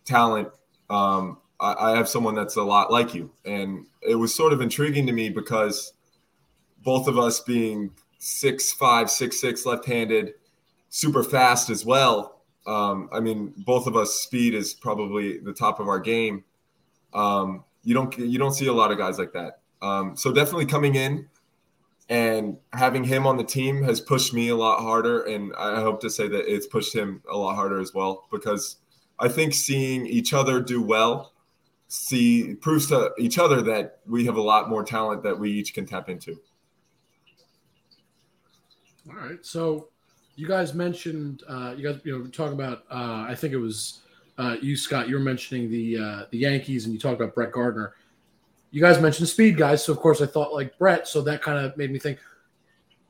talent, 0.06 0.50
um, 0.90 1.38
I, 1.60 1.92
I 1.92 1.98
have 1.98 2.08
someone 2.08 2.36
that's 2.36 2.56
a 2.56 2.64
lot 2.64 2.92
like 2.92 3.14
you. 3.14 3.32
And 3.46 3.86
it 4.02 4.16
was 4.16 4.34
sort 4.34 4.54
of 4.54 4.62
intriguing 4.62 5.06
to 5.08 5.14
me 5.14 5.30
because 5.30 5.94
both 6.84 7.08
of 7.08 7.18
us 7.18 7.40
being 7.40 7.92
six 8.20 8.72
five, 8.74 9.10
six 9.10 9.40
six, 9.40 9.66
left-handed, 9.66 10.34
super 10.90 11.24
fast 11.24 11.70
as 11.70 11.86
well. 11.86 12.42
Um, 12.66 13.10
I 13.12 13.20
mean, 13.20 13.54
both 13.58 13.88
of 13.88 13.98
us 13.98 14.14
speed 14.14 14.54
is 14.54 14.74
probably 14.74 15.40
the 15.40 15.54
top 15.54 15.80
of 15.80 15.88
our 15.88 16.00
game. 16.00 16.44
Um, 17.14 17.64
you 17.84 17.94
don't 17.94 18.18
you 18.18 18.40
don't 18.40 18.54
see 18.54 18.68
a 18.68 18.74
lot 18.74 18.92
of 18.92 18.98
guys 18.98 19.20
like 19.20 19.34
that. 19.34 19.60
Um, 19.82 20.16
so 20.16 20.32
definitely 20.32 20.66
coming 20.66 20.96
in 20.96 21.28
and 22.10 22.58
having 22.74 23.04
him 23.04 23.26
on 23.26 23.38
the 23.38 23.44
team 23.44 23.82
has 23.84 24.02
pushed 24.02 24.34
me 24.34 24.50
a 24.50 24.56
lot 24.56 24.82
harder, 24.82 25.24
and 25.24 25.54
I 25.58 25.82
hope 25.82 26.02
to 26.02 26.10
say 26.10 26.28
that 26.28 26.54
it's 26.54 26.68
pushed 26.68 26.94
him 26.94 27.22
a 27.32 27.38
lot 27.38 27.56
harder 27.56 27.80
as 27.80 27.94
well 27.94 28.28
because 28.32 28.78
I 29.20 29.30
think 29.30 29.54
seeing 29.54 30.06
each 30.06 30.34
other 30.34 30.62
do 30.62 30.82
well 30.82 31.34
see 31.88 32.56
proves 32.56 32.88
to 32.88 33.12
each 33.20 33.38
other 33.38 33.62
that 33.62 34.00
we 34.08 34.26
have 34.26 34.36
a 34.36 34.42
lot 34.42 34.68
more 34.68 34.84
talent 34.84 35.22
that 35.22 35.38
we 35.38 35.52
each 35.52 35.76
can 35.76 35.86
tap 35.86 36.10
into. 36.10 36.40
All 39.08 39.16
right. 39.16 39.46
So 39.46 39.90
you 40.36 40.48
guys 40.48 40.74
mentioned 40.74 41.44
uh, 41.48 41.76
you 41.78 41.84
guys 41.88 42.02
you 42.04 42.18
know 42.18 42.26
talk 42.28 42.52
about 42.52 42.86
uh, 42.90 43.26
I 43.30 43.36
think 43.36 43.54
it 43.54 43.58
was 43.58 44.00
uh, 44.40 44.56
you 44.62 44.76
Scott, 44.76 45.08
you 45.08 45.16
were 45.16 45.22
mentioning 45.22 45.70
the 45.70 45.98
uh, 45.98 46.26
the 46.32 46.40
Yankees, 46.40 46.86
and 46.86 46.94
you 46.94 47.00
talked 47.00 47.22
about 47.22 47.36
Brett 47.36 47.52
Gardner. 47.52 47.94
You 48.74 48.82
guys 48.82 49.00
mentioned 49.00 49.30
speed 49.30 49.56
guys, 49.56 49.86
so 49.86 49.94
of 49.94 50.00
course 50.00 50.20
I 50.20 50.26
thought 50.26 50.52
like 50.52 50.80
Brett. 50.80 51.08
So 51.08 51.22
that 51.22 51.44
kind 51.44 51.64
of 51.64 51.78
made 51.78 51.92
me 51.92 52.00
think. 52.00 52.18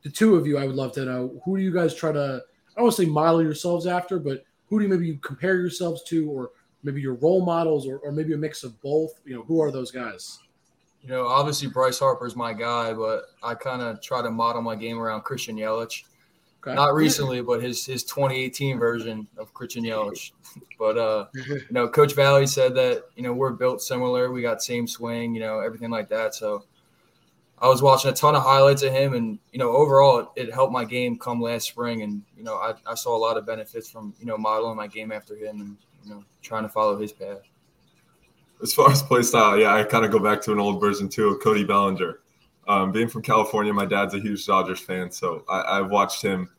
The 0.02 0.10
two 0.10 0.36
of 0.36 0.46
you, 0.46 0.58
I 0.58 0.68
would 0.68 0.76
love 0.76 0.92
to 0.96 1.06
know 1.06 1.42
who 1.46 1.56
do 1.56 1.64
you 1.64 1.74
guys 1.74 1.96
try 1.96 2.12
to 2.12 2.44
I 2.76 2.80
don't 2.80 2.84
want 2.84 2.96
to 2.98 3.04
say 3.04 3.10
model 3.10 3.42
yourselves 3.42 3.88
after, 3.88 4.20
but 4.20 4.44
who 4.68 4.78
do 4.78 4.84
you 4.84 4.90
maybe 4.90 5.08
you 5.08 5.18
compare 5.20 5.56
yourselves 5.56 6.04
to, 6.10 6.30
or 6.30 6.50
maybe 6.84 7.00
your 7.00 7.14
role 7.14 7.46
models, 7.46 7.88
or, 7.88 8.00
or 8.00 8.12
maybe 8.12 8.34
a 8.34 8.38
mix 8.38 8.66
of 8.66 8.80
both? 8.82 9.22
You 9.24 9.36
know, 9.36 9.44
who 9.44 9.62
are 9.62 9.72
those 9.72 9.90
guys? 9.90 10.40
You 11.02 11.08
know, 11.08 11.28
obviously 11.28 11.70
Bryce 11.70 12.00
Harper's 12.00 12.36
my 12.36 12.52
guy, 12.52 12.92
but 12.92 13.28
I 13.42 13.56
kind 13.56 13.82
of 13.82 14.02
try 14.02 14.22
to 14.22 14.32
model 14.32 14.62
my 14.62 14.76
game 14.76 15.00
around 15.00 15.22
Christian 15.22 15.56
Yelich. 15.56 16.04
Okay. 16.66 16.76
Not 16.76 16.94
recently, 16.94 17.42
but 17.42 17.62
his 17.62 17.86
his 17.86 18.04
2018 18.06 18.80
version 18.80 19.28
of 19.38 19.54
Christian 19.54 19.84
Yelich. 19.84 20.32
But 20.78 20.98
uh, 20.98 21.26
you 21.34 21.66
know, 21.72 21.88
Coach 21.88 22.14
Valley 22.14 22.46
said 22.46 22.76
that 22.76 23.06
you 23.16 23.24
know 23.24 23.34
we're 23.34 23.54
built 23.54 23.82
similar. 23.82 24.32
We 24.32 24.42
got 24.42 24.62
same 24.62 24.86
swing, 24.88 25.34
you 25.34 25.40
know, 25.40 25.60
everything 25.60 25.90
like 25.90 26.10
that. 26.10 26.36
So 26.36 26.66
I 27.60 27.68
was 27.68 27.82
watching 27.82 28.12
a 28.12 28.14
ton 28.14 28.36
of 28.36 28.44
highlights 28.44 28.84
of 28.84 28.92
him, 28.92 29.14
and 29.14 29.40
you 29.52 29.60
know, 29.60 29.72
overall, 29.72 30.20
it, 30.36 30.48
it 30.48 30.54
helped 30.54 30.74
my 30.74 30.86
game 30.86 31.18
come 31.18 31.42
last 31.42 31.68
spring. 31.68 32.02
And 32.02 32.22
you 32.38 32.44
know, 32.44 32.56
I, 32.56 32.74
I 32.86 32.94
saw 32.96 33.16
a 33.16 33.18
lot 33.18 33.38
of 33.38 33.46
benefits 33.46 33.90
from 33.90 34.14
you 34.20 34.26
know 34.26 34.38
modeling 34.38 34.76
my 34.76 34.88
game 34.88 35.12
after 35.12 35.36
him, 35.36 35.62
and 35.62 35.78
you 36.04 36.12
know, 36.12 36.24
trying 36.42 36.64
to 36.64 36.70
follow 36.70 37.00
his 37.00 37.14
path. 37.14 37.40
As 38.62 38.74
far 38.74 38.92
as 38.92 39.02
play 39.02 39.24
style, 39.24 39.58
yeah, 39.58 39.74
I 39.74 39.84
kind 39.84 40.06
of 40.06 40.12
go 40.12 40.20
back 40.20 40.42
to 40.44 40.52
an 40.52 40.60
old 40.60 40.80
version 40.80 41.10
too 41.10 41.30
of 41.30 41.42
Cody 41.42 41.64
Bellinger. 41.64 42.20
Um, 42.68 42.92
being 42.92 43.08
from 43.08 43.22
California, 43.22 43.74
my 43.74 43.86
dad's 43.86 44.14
a 44.14 44.20
huge 44.20 44.46
Dodgers 44.46 44.80
fan, 44.80 45.12
so 45.12 45.44
I, 45.50 45.80
I've 45.80 45.90
watched 45.90 46.22
him. 46.22 46.50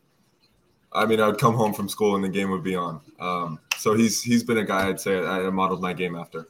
I 0.93 1.05
mean, 1.05 1.19
I 1.19 1.27
would 1.27 1.39
come 1.39 1.55
home 1.55 1.73
from 1.73 1.89
school 1.89 2.15
and 2.15 2.23
the 2.23 2.29
game 2.29 2.51
would 2.51 2.63
be 2.63 2.75
on. 2.75 3.01
Um, 3.19 3.59
so 3.77 3.93
he's 3.93 4.21
he's 4.21 4.43
been 4.43 4.59
a 4.59 4.63
guy 4.63 4.87
I'd 4.87 4.99
say 4.99 5.17
I, 5.17 5.47
I 5.47 5.49
modeled 5.49 5.81
my 5.81 5.93
game 5.93 6.15
after. 6.15 6.47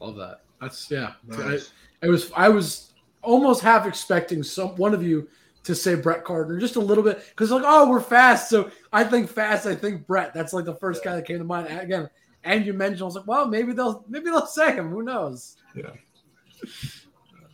Love 0.00 0.16
that. 0.16 0.42
That's 0.60 0.90
yeah. 0.90 1.12
Nice. 1.26 1.72
I, 2.02 2.06
I 2.06 2.08
was 2.10 2.32
I 2.36 2.48
was 2.48 2.92
almost 3.22 3.62
half 3.62 3.86
expecting 3.86 4.42
some 4.42 4.76
one 4.76 4.94
of 4.94 5.02
you 5.02 5.28
to 5.62 5.74
say 5.74 5.94
Brett 5.94 6.24
Gardner 6.24 6.58
just 6.58 6.76
a 6.76 6.80
little 6.80 7.04
bit 7.04 7.22
because 7.30 7.50
like 7.50 7.64
oh 7.66 7.88
we're 7.88 8.00
fast 8.00 8.48
so 8.48 8.70
I 8.92 9.04
think 9.04 9.28
fast 9.28 9.66
I 9.66 9.74
think 9.74 10.06
Brett 10.06 10.32
that's 10.32 10.52
like 10.54 10.64
the 10.64 10.74
first 10.74 11.04
guy 11.04 11.14
that 11.14 11.26
came 11.26 11.36
to 11.38 11.44
mind 11.44 11.66
again 11.68 12.08
and 12.44 12.64
you 12.64 12.72
mentioned 12.72 13.02
I 13.02 13.04
was 13.04 13.16
like 13.16 13.26
well 13.26 13.46
maybe 13.46 13.74
they'll 13.74 14.02
maybe 14.08 14.26
they'll 14.26 14.46
say 14.46 14.74
him 14.74 14.88
who 14.88 15.02
knows 15.02 15.56
Yeah. 15.74 15.90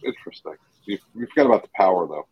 Interesting. 0.05 0.55
You, 0.87 0.99
you 1.15 1.27
forgot 1.27 1.47
about 1.47 1.63
the 1.63 1.69
power 1.75 2.07
though. 2.07 2.27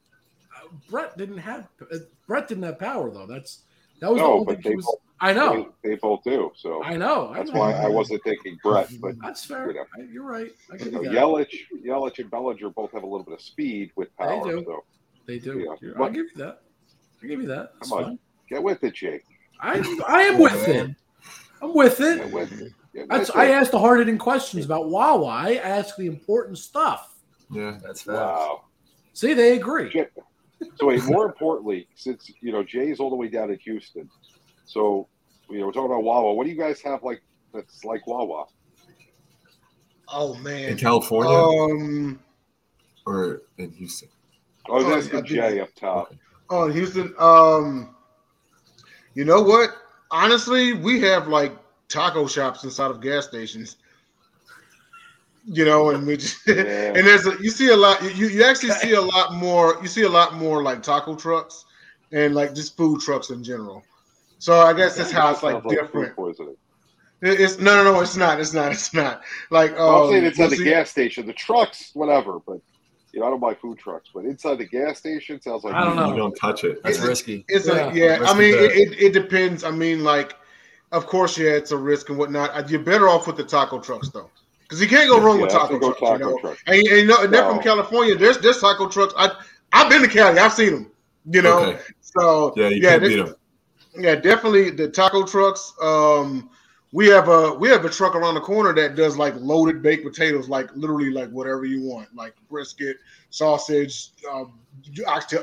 Uh, 0.57 0.69
Brett 0.89 1.17
didn't 1.19 1.39
have 1.39 1.69
uh, 1.93 1.97
Brett 2.27 2.49
didn't 2.49 2.65
have 2.65 2.79
power 2.79 3.11
though 3.11 3.27
that's 3.27 3.63
that 4.01 4.11
was 4.11 4.19
the 4.21 4.27
No, 4.27 4.33
whole 4.33 4.45
but 4.45 4.55
thing 4.57 4.63
they 4.65 4.71
he 4.71 4.77
was 4.77 4.85
both- 4.87 4.99
I 5.21 5.33
know 5.33 5.73
They, 5.83 5.91
they 5.91 5.95
both 5.97 6.23
do. 6.25 6.51
So 6.57 6.83
I 6.83 6.97
know 6.97 7.29
I 7.31 7.39
that's 7.39 7.53
know. 7.53 7.61
why 7.61 7.73
I 7.73 7.89
wasn't 7.89 8.23
thinking 8.25 8.59
Brett, 8.63 8.89
but 9.01 9.15
that's 9.23 9.45
fair 9.45 9.69
you 9.69 9.75
know. 9.75 9.85
I- 9.99 10.03
you're 10.13 10.25
right 10.25 10.51
I 10.73 10.77
you 10.85 10.91
know. 10.91 11.01
Yelich, 11.01 11.55
Yelich 11.85 12.19
and 12.19 12.31
Bellinger 12.31 12.71
both 12.71 12.93
have 12.93 13.03
a 13.03 13.07
little 13.07 13.25
bit 13.25 13.35
of 13.35 13.41
speed 13.41 13.91
with 13.97 14.15
power. 14.17 14.45
do. 14.45 14.63
So 14.67 14.85
they 15.27 15.39
do 15.39 15.61
Yeah. 15.81 15.93
I'll 15.99 16.11
give 16.11 16.27
you 16.27 16.37
that 16.37 16.63
I'll 17.23 17.29
give 17.29 17.41
you 17.41 17.47
that 17.49 17.73
That's 17.79 17.91
Come 17.91 17.99
on. 17.99 18.05
fine. 18.05 18.19
get 18.49 18.63
with 18.63 18.83
it, 18.85 18.95
Jake. 18.95 19.25
I 19.61 19.79
I 20.07 20.23
am 20.23 20.39
with 20.39 20.69
it 20.69 20.91
I'm 21.63 21.73
with 21.75 22.01
it 22.01 22.19
Get 22.19 22.33
with 22.33 22.61
it. 22.61 22.73
Get 22.93 23.09
That's 23.09 23.29
with 23.29 23.37
I 23.37 23.51
asked 23.53 23.71
the 23.71 23.79
hard 23.79 24.01
hitting 24.01 24.19
questions 24.19 24.65
about 24.65 24.89
Wawa. 24.91 25.27
I 25.27 25.55
ask 25.55 25.97
the 25.97 26.07
important 26.07 26.59
stuff. 26.59 27.14
Yeah, 27.51 27.79
That's 27.83 28.03
fast. 28.03 28.17
Wow. 28.19 28.65
See, 29.13 29.35
they 29.35 29.57
agree. 29.57 29.91
Jay- 29.91 30.09
So 30.77 30.87
wait, 30.87 31.03
more 31.05 31.27
importantly, 31.27 31.87
since 31.95 32.31
you 32.41 32.53
know 32.53 32.63
Jay's 32.65 32.99
all 33.01 33.11
the 33.11 33.17
way 33.17 33.29
down 33.29 33.51
in 33.51 33.59
Houston, 33.61 34.09
so 34.65 35.09
you 35.51 35.59
know 35.61 35.67
we're 35.67 35.73
talking 35.73 35.91
about 35.91 36.05
Wawa. 36.05 36.33
What 36.35 36.45
do 36.45 36.51
you 36.51 36.59
guys 36.59 36.81
have 36.83 37.03
like 37.03 37.23
that's 37.53 37.85
like 37.85 38.07
Wawa? 38.07 38.47
Oh 40.09 40.35
man, 40.35 40.71
in. 40.71 40.77
California 40.79 41.33
Um. 41.33 42.21
or 43.07 43.43
in 43.59 43.71
Houston. 43.73 44.09
I 44.69 44.73
was 44.73 44.85
Oh, 44.85 44.95
asking 44.97 45.11
I 45.11 45.23
think- 45.23 45.27
Jay 45.27 45.61
up 45.61 45.75
top. 45.75 46.15
Oh, 46.51 46.69
Houston. 46.71 47.15
Um. 47.19 47.95
You 49.15 49.25
know 49.25 49.43
what? 49.43 49.71
Honestly, 50.11 50.73
we 50.73 51.01
have 51.03 51.29
like 51.29 51.53
taco 51.89 52.27
shops 52.27 52.65
inside 52.65 52.91
of 52.91 53.01
gas 53.01 53.27
stations. 53.27 53.77
You 55.47 55.65
know, 55.67 55.91
and 55.91 56.07
we 56.07 56.17
just 56.17 56.39
Yeah. 56.49 56.55
and 56.97 57.07
there's 57.07 57.27
a, 57.27 57.37
you 57.41 57.51
see 57.51 57.69
a 57.69 57.77
lot. 57.77 58.03
You 58.17 58.29
you 58.29 58.45
actually 58.45 58.71
see 58.83 58.93
a 58.95 59.01
lot 59.01 59.35
more. 59.35 59.79
You 59.83 59.89
see 59.89 60.03
a 60.03 60.09
lot 60.09 60.35
more 60.35 60.63
like 60.63 60.83
taco 60.83 61.15
trucks 61.17 61.65
and 62.13 62.35
like 62.35 62.55
just 62.55 62.77
food 62.77 63.01
trucks 63.01 63.31
in 63.31 63.45
general. 63.45 63.83
So 64.39 64.61
I 64.61 64.73
guess 64.73 64.97
that's 64.97 65.11
how 65.11 65.31
it's 65.31 65.43
like 65.43 65.63
Sounds 65.63 65.75
different. 65.75 66.17
poisoning. 66.17 66.57
It's 67.23 67.59
no, 67.59 67.77
no, 67.83 67.93
no. 67.93 68.01
It's 68.01 68.17
not. 68.17 68.41
It's 68.41 68.53
not. 68.53 68.73
It's 68.73 68.93
not. 68.93 69.23
Like 69.51 69.73
I'm 69.73 69.81
um, 69.81 70.11
saying 70.11 70.25
inside 70.25 70.41
you'll 70.43 70.51
the 70.51 70.57
see- 70.57 70.65
gas 70.65 70.91
station, 70.91 71.27
the 71.27 71.33
trucks, 71.33 71.91
whatever. 71.95 72.39
But 72.47 72.61
you 73.13 73.21
know, 73.21 73.27
I 73.27 73.31
don't 73.31 73.41
buy 73.41 73.55
food 73.55 73.79
trucks. 73.79 74.11
But 74.15 74.25
inside 74.25 74.59
the 74.59 74.67
gas 74.67 74.99
station 74.99 75.41
sounds 75.41 75.65
like 75.65 75.75
I 75.75 75.85
don't 75.85 75.97
know. 75.97 76.09
You 76.11 76.17
don't 76.17 76.35
touch 76.35 76.65
it. 76.65 76.83
That's 76.83 76.97
It's- 76.97 77.09
risky. 77.09 77.45
It's 77.49 77.67
Yeah. 77.67 77.73
like 77.87 77.95
yeah. 77.95 78.19
I 78.23 78.33
mean, 78.37 78.55
it, 78.55 78.73
it, 78.73 78.99
it 78.99 79.13
depends. 79.13 79.63
I 79.65 79.71
mean, 79.71 80.05
like, 80.05 80.35
of 80.93 81.07
course, 81.07 81.39
yeah, 81.39 81.51
it's 81.51 81.71
a 81.71 81.77
risk 81.77 82.09
and 82.11 82.19
whatnot. 82.19 82.69
You're 82.71 82.81
better 82.81 83.09
off 83.09 83.27
with 83.27 83.37
the 83.37 83.45
taco 83.45 83.79
trucks 83.81 84.09
though, 84.11 84.31
because 84.65 84.81
you 84.81 84.89
can't 84.89 85.09
go 85.09 85.21
wrong 85.21 85.37
Yeah, 85.37 85.43
with 85.43 85.53
taco 85.53 85.75
have 85.75 85.81
to 85.81 85.81
go 85.81 85.93
trucks. 85.93 86.01
you 86.21 86.27
know? 86.27 86.39
truck. 86.39 86.59
And, 86.67 86.77
and, 86.77 86.87
you 86.87 87.07
know, 87.07 87.23
and 87.23 87.33
they're 87.33 87.43
No. 87.43 87.51
from 87.55 87.63
California. 87.63 88.17
There's 88.17 88.39
there's 88.39 88.61
taco 88.61 88.89
trucks. 88.89 89.15
I 89.17 89.31
I've 89.73 89.89
been 89.91 90.03
to 90.03 90.09
Cali. 90.09 90.39
I've 90.39 90.53
seen 90.53 90.73
them. 90.73 90.91
You 91.31 91.43
know, 91.43 91.59
Okay. 91.71 91.81
so 92.01 92.53
Yeah, 92.57 92.69
you 92.69 92.83
yeah, 92.83 92.91
can't 92.99 93.03
beat 93.03 93.17
them. 93.17 93.35
yeah, 93.97 94.15
definitely 94.17 94.71
the 94.71 94.89
taco 94.89 95.25
trucks. 95.25 95.73
Um, 95.81 96.51
we 96.93 97.09
have 97.09 97.29
a 97.29 97.53
we 97.55 97.69
have 97.69 97.85
a 97.85 97.91
truck 97.91 98.15
around 98.15 98.35
the 98.35 98.41
corner 98.41 98.73
that 98.75 98.95
does 98.95 99.17
like 99.17 99.35
loaded 99.37 99.83
baked 99.83 100.05
potatoes, 100.05 100.49
like 100.49 100.69
literally 100.77 101.11
like 101.11 101.29
whatever 101.31 101.65
you 101.65 101.83
want, 101.83 102.15
like 102.15 102.35
brisket, 102.49 102.99
sausage, 103.31 104.11
um, 104.31 104.53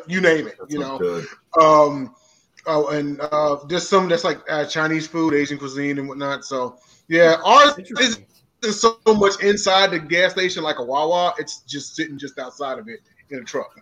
you 0.08 0.22
name 0.22 0.48
it. 0.48 0.58
That 0.58 0.72
you 0.72 0.80
know, 0.80 0.98
good. 0.98 1.26
um, 1.60 2.16
oh, 2.68 2.88
and 2.88 3.20
uh, 3.20 3.58
there's 3.68 3.88
some 3.88 4.08
that's 4.08 4.24
like 4.24 4.40
uh, 4.50 4.66
Chinese 4.66 5.08
food, 5.08 5.34
Asian 5.34 5.58
cuisine, 5.58 6.00
and 6.00 6.08
whatnot. 6.08 6.46
So 6.46 6.78
yeah, 7.10 7.36
ours 7.44 7.74
is 8.00 8.20
Interesting. 8.64 8.70
is 8.70 8.82
so 9.06 9.14
much 9.16 9.42
inside 9.44 9.92
the 9.92 10.00
gas 10.00 10.32
station, 10.34 10.64
like 10.64 10.80
a 10.80 10.84
Wawa. 10.84 11.34
It's 11.40 11.62
just 11.62 11.96
sitting 11.96 12.18
just 12.18 12.38
outside 12.40 12.80
of 12.80 12.88
it 12.88 13.00
in 13.30 13.40
a 13.40 13.44
truck 13.44 13.76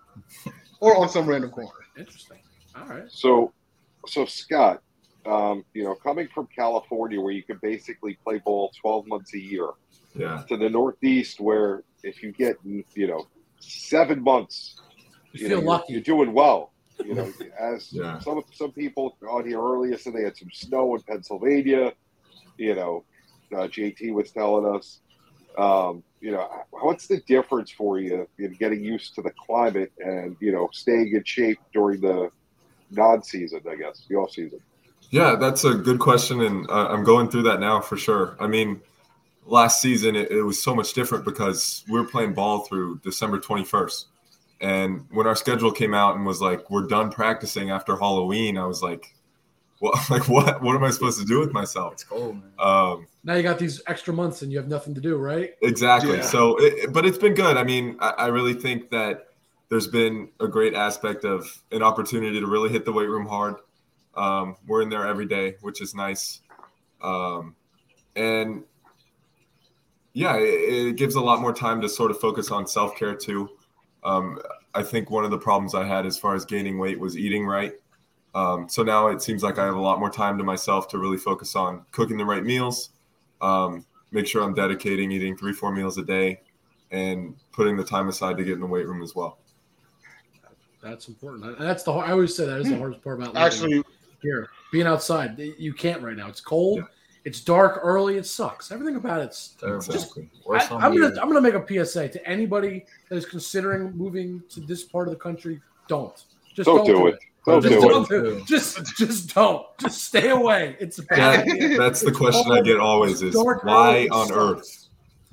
or 0.79 0.97
on 0.97 1.09
some 1.09 1.27
random 1.27 1.49
corner. 1.51 1.71
Interesting. 1.97 2.37
All 2.75 2.85
right. 2.85 3.03
So, 3.09 3.51
so 4.07 4.25
Scott, 4.25 4.81
um, 5.25 5.65
you 5.73 5.83
know, 5.83 5.95
coming 5.95 6.27
from 6.33 6.47
California, 6.55 7.19
where 7.19 7.33
you 7.33 7.43
can 7.43 7.57
basically 7.61 8.17
play 8.23 8.39
ball 8.39 8.71
12 8.79 9.07
months 9.07 9.33
a 9.33 9.39
year, 9.39 9.69
Yeah. 10.15 10.43
to 10.47 10.57
the 10.57 10.69
Northeast, 10.69 11.39
where 11.39 11.83
if 12.03 12.23
you 12.23 12.31
get, 12.31 12.55
you 12.63 13.07
know, 13.07 13.27
seven 13.59 14.23
months, 14.23 14.79
You, 15.33 15.41
you 15.41 15.47
feel 15.49 15.49
know, 15.49 15.55
you're- 15.55 15.67
lucky. 15.67 15.93
You're, 15.93 16.01
doing 16.01 16.33
well. 16.33 16.71
You 17.03 17.13
know, 17.15 17.31
as 17.57 17.91
Yeah. 17.93 18.19
some 18.19 18.43
some 18.51 18.71
people 18.73 19.17
on 19.29 19.45
here 19.47 19.61
earlier 19.61 19.97
said 19.97 20.13
they 20.13 20.23
had 20.23 20.35
some 20.35 20.49
snow 20.51 20.95
in 20.95 21.01
Pennsylvania. 21.03 21.93
You 22.57 22.75
know, 22.75 23.05
uh, 23.53 23.67
JT 23.67 24.13
was 24.13 24.31
telling 24.31 24.75
us. 24.75 24.99
Um, 25.57 26.03
you 26.21 26.31
know, 26.31 26.47
what's 26.71 27.07
the 27.07 27.19
difference 27.21 27.71
for 27.71 27.99
you 27.99 28.27
in 28.37 28.53
getting 28.53 28.83
used 28.83 29.15
to 29.15 29.21
the 29.21 29.31
climate 29.31 29.91
and 29.99 30.35
you 30.39 30.51
know 30.51 30.69
staying 30.71 31.13
in 31.13 31.23
shape 31.23 31.59
during 31.73 32.01
the 32.01 32.29
non-season? 32.91 33.61
I 33.69 33.75
guess 33.75 34.05
the 34.09 34.15
off 34.15 34.31
season. 34.31 34.59
Yeah, 35.11 35.35
that's 35.35 35.63
a 35.63 35.73
good 35.73 35.99
question, 35.99 36.41
and 36.41 36.69
uh, 36.69 36.87
I'm 36.89 37.03
going 37.03 37.29
through 37.29 37.43
that 37.43 37.59
now 37.59 37.79
for 37.81 37.97
sure. 37.97 38.37
I 38.39 38.47
mean, 38.47 38.81
last 39.45 39.81
season 39.81 40.15
it, 40.15 40.29
it 40.29 40.43
was 40.43 40.61
so 40.61 40.75
much 40.75 40.93
different 40.93 41.25
because 41.25 41.83
we 41.87 41.99
were 41.99 42.05
playing 42.05 42.33
ball 42.33 42.59
through 42.59 42.99
December 42.99 43.39
21st, 43.39 44.05
and 44.61 45.05
when 45.11 45.25
our 45.25 45.35
schedule 45.35 45.71
came 45.71 45.93
out 45.93 46.15
and 46.15 46.25
was 46.25 46.41
like, 46.41 46.69
"We're 46.69 46.87
done 46.87 47.11
practicing 47.11 47.71
after 47.71 47.95
Halloween," 47.95 48.57
I 48.57 48.65
was 48.65 48.83
like, 48.83 49.15
"What? 49.79 49.97
Like 50.09 50.27
what? 50.27 50.61
What 50.61 50.75
am 50.75 50.83
I 50.83 50.91
supposed 50.91 51.19
to 51.19 51.25
do 51.25 51.39
with 51.39 51.51
myself?" 51.51 51.93
It's 51.93 52.03
cold, 52.03 52.35
man. 52.35 52.51
Um, 52.59 53.07
Now 53.23 53.35
you 53.35 53.43
got 53.43 53.59
these 53.59 53.81
extra 53.87 54.13
months 54.13 54.41
and 54.41 54.51
you 54.51 54.57
have 54.57 54.67
nothing 54.67 54.93
to 54.95 55.01
do, 55.01 55.17
right? 55.17 55.53
Exactly. 55.61 56.17
Yeah. 56.17 56.23
So, 56.23 56.57
it, 56.59 56.93
but 56.93 57.05
it's 57.05 57.17
been 57.17 57.33
good. 57.33 57.57
I 57.57 57.63
mean, 57.63 57.97
I, 57.99 58.09
I 58.09 58.27
really 58.27 58.53
think 58.53 58.89
that 58.91 59.27
there's 59.69 59.87
been 59.87 60.29
a 60.39 60.47
great 60.47 60.73
aspect 60.73 61.25
of 61.25 61.45
an 61.71 61.83
opportunity 61.83 62.39
to 62.39 62.47
really 62.47 62.69
hit 62.69 62.85
the 62.85 62.91
weight 62.91 63.07
room 63.07 63.27
hard. 63.27 63.55
Um, 64.15 64.57
we're 64.67 64.81
in 64.81 64.89
there 64.89 65.07
every 65.07 65.25
day, 65.25 65.55
which 65.61 65.81
is 65.81 65.93
nice. 65.93 66.41
Um, 67.01 67.55
and 68.15 68.63
yeah, 70.13 70.35
it, 70.37 70.87
it 70.87 70.95
gives 70.97 71.15
a 71.15 71.21
lot 71.21 71.39
more 71.39 71.53
time 71.53 71.81
to 71.81 71.89
sort 71.89 72.11
of 72.11 72.19
focus 72.19 72.51
on 72.51 72.67
self 72.67 72.95
care 72.95 73.15
too. 73.15 73.49
Um, 74.03 74.39
I 74.73 74.83
think 74.83 75.09
one 75.09 75.23
of 75.23 75.31
the 75.31 75.37
problems 75.37 75.75
I 75.75 75.85
had 75.85 76.05
as 76.05 76.17
far 76.17 76.35
as 76.35 76.45
gaining 76.45 76.77
weight 76.77 76.99
was 76.99 77.17
eating 77.17 77.45
right. 77.45 77.73
Um, 78.35 78.69
so 78.69 78.83
now 78.83 79.07
it 79.07 79.21
seems 79.21 79.43
like 79.43 79.57
I 79.57 79.65
have 79.65 79.75
a 79.75 79.81
lot 79.81 79.99
more 79.99 80.09
time 80.09 80.37
to 80.37 80.43
myself 80.43 80.87
to 80.89 80.97
really 80.97 81.17
focus 81.17 81.55
on 81.55 81.85
cooking 81.91 82.17
the 82.17 82.25
right 82.25 82.43
meals, 82.43 82.91
um, 83.41 83.85
make 84.11 84.27
sure 84.27 84.43
I'm 84.43 84.53
dedicating 84.53 85.11
eating 85.11 85.35
three, 85.35 85.53
four 85.53 85.71
meals 85.71 85.97
a 85.97 86.03
day, 86.03 86.41
and 86.91 87.35
putting 87.51 87.75
the 87.75 87.83
time 87.83 88.07
aside 88.07 88.37
to 88.37 88.43
get 88.43 88.53
in 88.53 88.59
the 88.59 88.67
weight 88.67 88.87
room 88.87 89.01
as 89.01 89.15
well. 89.15 89.39
That's 90.81 91.07
important. 91.07 91.59
That's 91.59 91.83
the 91.83 91.91
I 91.91 92.11
always 92.11 92.35
say 92.35 92.45
that 92.45 92.59
is 92.59 92.69
the 92.69 92.77
hardest 92.77 93.03
part 93.03 93.21
about 93.21 93.35
Actually, 93.35 93.83
here 94.21 94.49
being 94.71 94.87
outside. 94.87 95.37
You 95.57 95.73
can't 95.73 96.01
right 96.01 96.15
now. 96.15 96.27
It's 96.27 96.41
cold. 96.41 96.79
Yeah. 96.79 96.85
It's 97.25 97.41
dark 97.41 97.81
early. 97.83 98.15
It 98.15 98.25
sucks. 98.25 98.71
Everything 98.71 98.95
about 98.95 99.19
it's. 99.19 99.49
Terrible. 99.59 99.77
Exactly. 99.77 100.29
I, 100.49 100.67
I'm 100.71 100.79
gonna 100.79 100.95
year. 100.95 101.17
I'm 101.21 101.27
gonna 101.27 101.41
make 101.41 101.53
a 101.53 101.85
PSA 101.85 102.09
to 102.09 102.27
anybody 102.27 102.85
that 103.09 103.17
is 103.17 103.25
considering 103.25 103.91
moving 103.91 104.41
to 104.49 104.61
this 104.61 104.83
part 104.83 105.07
of 105.07 105.13
the 105.13 105.19
country. 105.19 105.59
Don't 105.89 106.23
just 106.55 106.65
Don't 106.65 106.85
don't, 106.85 106.85
do 106.85 107.07
it. 107.07 107.19
Don't 107.45 107.61
Just 107.61 107.73
do 107.81 107.89
don't 107.89 108.09
do. 108.09 108.43
Just 108.45 108.97
just 108.97 109.33
don't. 109.33 109.65
Just 109.79 110.03
stay 110.03 110.29
away. 110.29 110.75
It's 110.79 110.99
bad 110.99 111.47
That, 111.47 111.47
idea. 111.47 111.77
that's 111.77 112.01
the 112.01 112.11
question 112.11 112.51
I 112.51 112.61
get 112.61 112.79
always 112.79 113.21
is 113.21 113.35
why 113.35 114.07
on 114.11 114.27
sucks. 114.27 114.37
earth? 114.37 114.85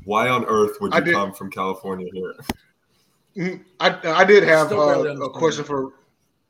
Why 0.05 0.29
on 0.29 0.45
earth 0.47 0.79
would 0.81 0.95
you 0.95 1.01
did- 1.01 1.15
come 1.15 1.33
from 1.33 1.51
California 1.51 2.09
here? 2.13 2.35
Mhm. 3.37 3.65
I 3.81 3.99
I 4.21 4.25
did 4.25 4.45
have 4.45 4.69
Still 4.69 4.81
uh, 4.81 5.27
a 5.27 5.31
question 5.31 5.65
for. 5.65 5.93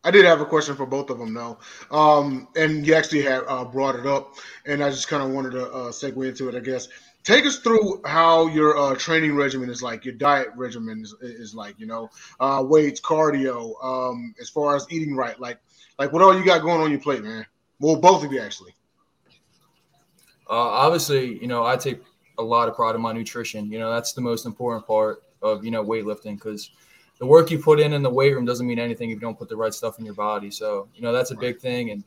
I 0.05 0.11
did 0.13 0.25
have 0.25 0.41
a 0.41 0.45
question 0.47 0.77
for 0.77 0.87
both 0.87 1.11
of 1.11 1.19
them 1.19 1.35
though, 1.35 1.59
um, 1.91 2.47
and 2.55 2.87
you 2.87 2.95
actually 2.95 3.23
had 3.23 3.43
uh, 3.49 3.65
brought 3.65 3.97
it 3.97 4.07
up, 4.07 4.35
and 4.67 4.85
I 4.85 4.91
just 4.91 5.09
kind 5.09 5.21
of 5.21 5.31
wanted 5.31 5.51
to 5.53 5.67
uh, 5.73 5.91
segue 5.91 6.29
into 6.29 6.49
it. 6.49 6.55
I 6.55 6.61
guess 6.61 6.87
take 7.27 7.45
us 7.45 7.59
through 7.59 8.01
how 8.05 8.47
your 8.47 8.79
uh, 8.79 8.95
training 8.95 9.35
regimen 9.35 9.69
is 9.69 9.83
like, 9.83 10.05
your 10.05 10.15
diet 10.15 10.49
regimen 10.55 11.03
is, 11.03 11.13
is 11.21 11.55
like, 11.55 11.79
you 11.79 11.87
know, 11.87 12.09
uh, 12.39 12.63
weights, 12.65 13.01
cardio, 13.01 13.75
um, 13.85 14.33
as 14.41 14.49
far 14.49 14.77
as 14.77 14.87
eating 14.91 15.15
right, 15.15 15.39
like 15.41 15.59
like 15.99 16.13
what 16.13 16.23
all 16.23 16.39
you 16.39 16.45
got 16.45 16.63
going 16.63 16.81
on 16.81 16.91
your 16.91 17.01
plate, 17.01 17.23
man. 17.23 17.45
Well, 17.81 17.97
both 17.97 18.25
of 18.25 18.33
you 18.33 18.41
actually. 18.41 18.75
Uh, 20.49 20.53
obviously, 20.53 21.41
you 21.41 21.49
know, 21.49 21.67
I 21.67 21.77
take 21.77 22.01
a 22.39 22.43
lot 22.43 22.69
of 22.69 22.77
pride 22.77 22.95
in 22.95 23.01
my 23.01 23.13
nutrition. 23.13 23.73
You 23.73 23.81
know, 23.81 23.93
that's 23.93 24.13
the 24.13 24.21
most 24.21 24.47
important 24.47 24.87
part 24.87 25.23
of 25.43 25.65
you 25.65 25.71
know 25.71 25.85
weightlifting 25.85 26.35
because 26.35 26.71
the 27.19 27.27
work 27.27 27.51
you 27.51 27.59
put 27.59 27.81
in 27.81 27.93
in 27.93 28.03
the 28.03 28.11
weight 28.11 28.35
room 28.35 28.45
doesn't 28.45 28.67
mean 28.67 28.79
anything 28.79 29.11
if 29.11 29.15
you 29.15 29.21
don't 29.21 29.39
put 29.39 29.49
the 29.49 29.57
right 29.57 29.75
stuff 29.75 29.99
in 29.99 30.05
your 30.05 30.15
body. 30.15 30.51
So 30.51 30.89
you 30.95 31.03
know 31.03 31.13
that's 31.13 31.33
a 31.33 31.37
big 31.37 31.59
thing, 31.59 31.91
and 31.91 32.05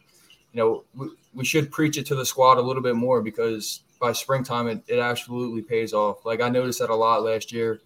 you 0.54 0.62
know 0.62 0.84
we, 0.96 1.10
we 1.34 1.44
should 1.44 1.72
preach 1.72 1.98
it 1.98 2.06
to 2.06 2.16
the 2.16 2.26
squad 2.26 2.58
a 2.58 2.62
little 2.62 2.84
bit 2.84 2.96
more 2.96 3.22
because 3.22 3.82
by 4.00 4.12
springtime 4.14 4.68
it, 4.68 4.84
it 4.88 5.00
absolutely 5.00 5.62
pays 5.62 5.94
off. 5.94 6.26
Like 6.26 6.42
I 6.42 6.50
noticed 6.50 6.80
that 6.80 6.90
a 6.90 6.96
lot 6.96 7.24
last 7.24 7.52
year, 7.52 7.82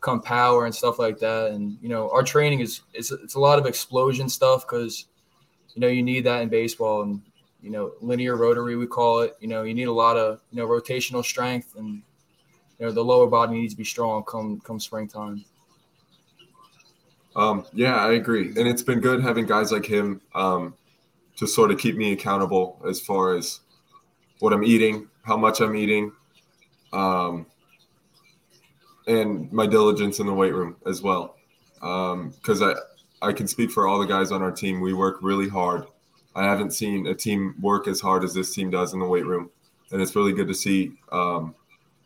come 0.00 0.22
power 0.22 0.64
and 0.64 0.74
stuff 0.74 0.98
like 0.98 1.18
that, 1.18 1.50
and 1.50 1.76
you 1.82 1.88
know 1.88 2.10
our 2.10 2.22
training 2.22 2.60
is 2.60 2.82
it's 2.94 3.10
it's 3.10 3.34
a 3.34 3.40
lot 3.40 3.58
of 3.58 3.66
explosion 3.66 4.28
stuff 4.28 4.66
because 4.66 5.06
you 5.74 5.80
know 5.80 5.88
you 5.88 6.02
need 6.02 6.24
that 6.24 6.42
in 6.42 6.48
baseball 6.48 7.02
and 7.02 7.20
you 7.62 7.70
know, 7.70 7.92
linear 8.00 8.36
rotary, 8.36 8.76
we 8.76 8.86
call 8.86 9.20
it. 9.20 9.36
You 9.40 9.48
know, 9.48 9.62
you 9.62 9.74
need 9.74 9.88
a 9.88 9.92
lot 9.92 10.16
of, 10.16 10.40
you 10.50 10.58
know, 10.58 10.66
rotational 10.66 11.24
strength 11.24 11.74
and, 11.76 12.02
you 12.78 12.86
know, 12.86 12.92
the 12.92 13.02
lower 13.02 13.26
body 13.26 13.54
needs 13.54 13.74
to 13.74 13.78
be 13.78 13.84
strong 13.84 14.22
come 14.24 14.60
come 14.60 14.78
springtime. 14.78 15.44
Um, 17.36 17.66
yeah, 17.72 17.96
I 17.96 18.12
agree, 18.12 18.48
and 18.48 18.66
it's 18.66 18.82
been 18.82 19.00
good 19.00 19.22
having 19.22 19.46
guys 19.46 19.70
like 19.70 19.86
him 19.86 20.20
um, 20.34 20.74
to 21.36 21.46
sort 21.46 21.70
of 21.70 21.78
keep 21.78 21.96
me 21.96 22.12
accountable 22.12 22.80
as 22.88 23.00
far 23.00 23.36
as 23.36 23.60
what 24.40 24.52
I'm 24.52 24.64
eating, 24.64 25.08
how 25.28 25.36
much 25.36 25.60
I'm 25.60 25.76
eating, 25.76 26.10
um, 26.92 27.46
and 29.06 29.52
my 29.52 29.66
diligence 29.66 30.18
in 30.18 30.26
the 30.26 30.32
weight 30.32 30.54
room 30.54 30.76
as 30.86 31.02
well. 31.02 31.36
Because 31.74 32.62
I 32.62 32.74
I 33.20 33.32
can 33.32 33.46
speak 33.46 33.70
for 33.70 33.86
all 33.86 33.98
the 33.98 34.06
guys 34.06 34.32
on 34.32 34.42
our 34.42 34.50
team. 34.50 34.80
We 34.80 34.94
work 34.94 35.18
really 35.22 35.48
hard. 35.48 35.86
I 36.34 36.44
haven't 36.44 36.72
seen 36.72 37.06
a 37.06 37.14
team 37.14 37.54
work 37.60 37.88
as 37.88 38.00
hard 38.00 38.24
as 38.24 38.32
this 38.32 38.54
team 38.54 38.70
does 38.70 38.94
in 38.94 39.00
the 39.00 39.06
weight 39.06 39.26
room, 39.26 39.50
and 39.92 40.00
it's 40.00 40.16
really 40.16 40.32
good 40.32 40.48
to 40.48 40.54
see 40.54 40.92
um, 41.12 41.54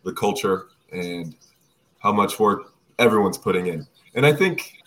the 0.04 0.12
culture 0.12 0.66
and 0.92 1.34
how 2.00 2.12
much 2.12 2.40
work 2.40 2.72
everyone's 2.98 3.38
putting 3.38 3.68
in. 3.68 3.86
And 4.14 4.26
I 4.26 4.32
think 4.32 4.82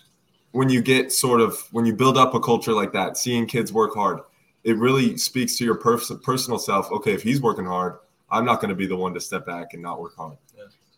when 0.52 0.70
you 0.70 0.82
get 0.82 1.12
sort 1.12 1.42
of 1.42 1.58
when 1.72 1.86
you 1.86 1.94
build 1.96 2.18
up 2.18 2.34
a 2.34 2.40
culture 2.40 2.74
like 2.74 2.92
that, 2.94 3.18
seeing 3.18 3.46
kids 3.46 3.72
work 3.72 3.94
hard, 3.94 4.20
it 4.66 4.78
really 4.78 5.16
speaks 5.18 5.58
to 5.58 5.64
your 5.64 5.76
pers- 5.76 6.12
personal 6.24 6.60
self. 6.60 6.92
Okay, 6.92 7.14
if 7.14 7.22
he's 7.22 7.42
working 7.42 7.66
hard, 7.66 7.98
I'm 8.30 8.46
not 8.46 8.60
going 8.60 8.70
to 8.70 8.76
be 8.76 8.88
the 8.88 8.96
one 8.96 9.14
to 9.14 9.20
step 9.20 9.46
back 9.46 9.74
and 9.74 9.82
not 9.82 10.02
work 10.02 10.16
hard. 10.16 10.38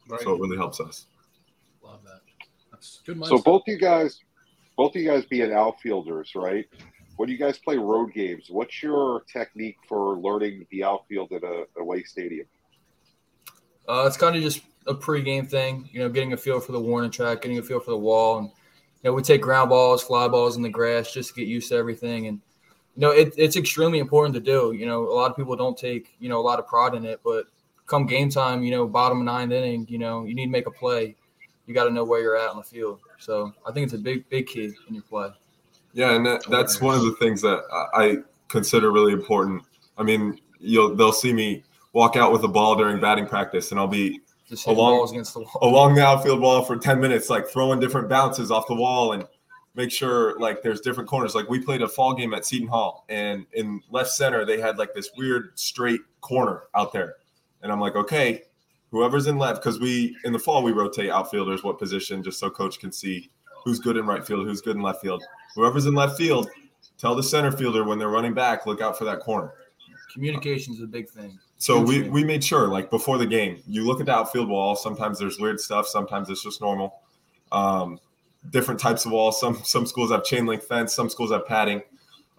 Right. 0.09 0.21
So 0.21 0.35
it 0.35 0.39
really 0.39 0.57
helps 0.57 0.79
us. 0.79 1.07
Love 1.83 1.99
that. 2.05 2.21
That's 2.71 3.01
good. 3.05 3.23
So 3.25 3.37
mindset. 3.37 3.43
both 3.43 3.63
you 3.67 3.77
guys, 3.77 4.19
both 4.77 4.95
you 4.95 5.05
guys 5.05 5.25
being 5.25 5.51
outfielders, 5.51 6.31
right? 6.35 6.65
When 7.17 7.29
you 7.29 7.37
guys 7.37 7.57
play 7.57 7.77
road 7.77 8.13
games, 8.13 8.45
what's 8.49 8.81
your 8.81 9.23
technique 9.31 9.77
for 9.87 10.17
learning 10.17 10.65
the 10.71 10.83
outfield 10.83 11.31
at 11.31 11.43
a 11.43 11.65
away 11.77 12.03
stadium? 12.03 12.45
Uh, 13.89 14.03
it's 14.05 14.17
kind 14.17 14.35
of 14.35 14.41
just 14.41 14.61
a 14.85 14.93
pregame 14.93 15.49
thing, 15.49 15.89
you 15.91 15.99
know, 15.99 16.09
getting 16.09 16.33
a 16.33 16.37
feel 16.37 16.59
for 16.59 16.73
the 16.73 16.79
warning 16.79 17.09
track, 17.09 17.41
getting 17.41 17.57
a 17.57 17.63
feel 17.63 17.79
for 17.79 17.91
the 17.91 17.97
wall, 17.97 18.39
and 18.39 18.47
you 18.47 19.09
know, 19.09 19.13
we 19.13 19.21
take 19.21 19.41
ground 19.41 19.69
balls, 19.69 20.03
fly 20.03 20.27
balls 20.27 20.57
in 20.57 20.61
the 20.61 20.69
grass 20.69 21.11
just 21.11 21.29
to 21.29 21.35
get 21.35 21.47
used 21.47 21.69
to 21.69 21.75
everything. 21.75 22.27
And 22.27 22.41
you 22.97 23.01
know, 23.01 23.11
it, 23.11 23.33
it's 23.37 23.55
extremely 23.55 23.99
important 23.99 24.33
to 24.33 24.41
do. 24.41 24.73
You 24.73 24.87
know, 24.87 25.03
a 25.03 25.13
lot 25.13 25.29
of 25.29 25.37
people 25.37 25.55
don't 25.55 25.77
take 25.77 26.15
you 26.19 26.29
know 26.29 26.39
a 26.39 26.41
lot 26.41 26.57
of 26.59 26.67
pride 26.67 26.95
in 26.95 27.05
it, 27.05 27.19
but 27.23 27.45
come 27.85 28.05
game 28.07 28.29
time, 28.29 28.63
you 28.63 28.71
know, 28.71 28.87
bottom 28.87 29.19
of 29.19 29.25
ninth 29.25 29.51
inning, 29.51 29.85
you 29.87 29.99
know, 29.99 30.25
you 30.25 30.33
need 30.35 30.45
to 30.47 30.51
make 30.51 30.65
a 30.67 30.71
play. 30.71 31.15
You 31.67 31.73
got 31.73 31.83
to 31.85 31.91
know 31.91 32.03
where 32.03 32.21
you're 32.21 32.35
at 32.37 32.49
on 32.49 32.57
the 32.57 32.63
field. 32.63 32.99
So 33.19 33.53
I 33.67 33.71
think 33.71 33.85
it's 33.85 33.93
a 33.93 33.97
big, 33.97 34.27
big 34.29 34.47
key 34.47 34.73
in 34.87 34.93
your 34.95 35.03
play. 35.03 35.29
Yeah, 35.93 36.15
and 36.15 36.25
that, 36.25 36.43
that's 36.49 36.81
one 36.81 36.95
of 36.95 37.03
the 37.03 37.13
things 37.19 37.41
that 37.41 37.61
I 37.71 38.03
I 38.03 38.15
consider 38.49 38.91
really 38.91 39.13
important. 39.13 39.61
I 39.97 40.03
mean, 40.03 40.39
you'll 40.59 40.95
they'll 40.95 41.11
see 41.13 41.33
me 41.33 41.63
walk 41.93 42.15
out 42.15 42.31
with 42.31 42.43
a 42.43 42.47
ball 42.47 42.75
during 42.75 42.99
batting 42.99 43.27
practice, 43.27 43.71
and 43.71 43.79
I'll 43.79 43.87
be 43.87 44.21
Just 44.49 44.65
Along- 44.67 44.97
balls 44.97 45.11
against 45.11 45.33
the 45.35 45.41
wall. 45.41 45.57
along 45.61 45.95
the 45.95 46.03
outfield 46.05 46.39
wall 46.41 46.63
for 46.63 46.77
10 46.77 46.99
minutes, 46.99 47.29
like 47.29 47.47
throwing 47.47 47.79
different 47.79 48.09
bounces 48.09 48.49
off 48.51 48.65
the 48.67 48.75
wall 48.75 49.13
and 49.13 49.25
make 49.77 49.91
sure 49.91 50.37
like 50.39 50.63
there's 50.63 50.81
different 50.81 51.07
corners. 51.07 51.35
Like 51.35 51.47
we 51.47 51.59
played 51.59 51.83
a 51.83 51.87
fall 51.87 52.13
game 52.13 52.33
at 52.33 52.45
Seton 52.45 52.67
Hall 52.67 53.05
and 53.07 53.45
in 53.53 53.81
left 53.91 54.09
center, 54.09 54.43
they 54.43 54.59
had 54.59 54.77
like 54.77 54.93
this 54.93 55.11
weird 55.15 55.57
straight 55.57 56.01
corner 56.19 56.63
out 56.75 56.91
there. 56.91 57.15
And 57.61 57.71
I'm 57.71 57.79
like, 57.79 57.95
okay, 57.95 58.43
whoever's 58.89 59.27
in 59.27 59.37
left, 59.37 59.61
because 59.61 59.79
we 59.79 60.17
in 60.25 60.33
the 60.33 60.39
fall 60.39 60.63
we 60.63 60.71
rotate 60.71 61.11
outfielders 61.11 61.63
what 61.63 61.77
position 61.77 62.23
just 62.23 62.39
so 62.39 62.49
coach 62.49 62.79
can 62.79 62.91
see 62.91 63.29
who's 63.63 63.79
good 63.79 63.97
in 63.97 64.05
right 64.05 64.25
field, 64.25 64.47
who's 64.47 64.61
good 64.61 64.75
in 64.75 64.81
left 64.81 64.99
field. 64.99 65.23
Whoever's 65.55 65.85
in 65.85 65.93
left 65.93 66.17
field, 66.17 66.49
tell 66.97 67.13
the 67.13 67.23
center 67.23 67.51
fielder 67.51 67.83
when 67.83 67.99
they're 67.99 68.09
running 68.09 68.33
back, 68.33 68.65
look 68.65 68.81
out 68.81 68.97
for 68.97 69.05
that 69.05 69.19
corner. 69.19 69.53
Communication 70.11 70.73
is 70.73 70.81
a 70.81 70.87
big 70.87 71.07
thing. 71.07 71.37
So 71.59 71.79
we, 71.79 72.03
we 72.09 72.23
made 72.23 72.43
sure, 72.43 72.67
like 72.67 72.89
before 72.89 73.17
the 73.19 73.25
game, 73.25 73.61
you 73.67 73.85
look 73.85 73.99
at 73.99 74.07
the 74.07 74.13
outfield 74.13 74.47
wall. 74.47 74.75
Sometimes 74.75 75.19
there's 75.19 75.39
weird 75.39 75.59
stuff. 75.59 75.87
Sometimes 75.87 76.29
it's 76.29 76.43
just 76.43 76.61
normal. 76.61 77.01
Um, 77.51 77.99
different 78.49 78.79
types 78.79 79.05
of 79.05 79.11
walls. 79.11 79.39
Some 79.39 79.61
some 79.63 79.85
schools 79.85 80.11
have 80.11 80.23
chain 80.23 80.45
link 80.45 80.63
fence. 80.63 80.93
Some 80.93 81.09
schools 81.09 81.31
have 81.31 81.45
padding. 81.47 81.81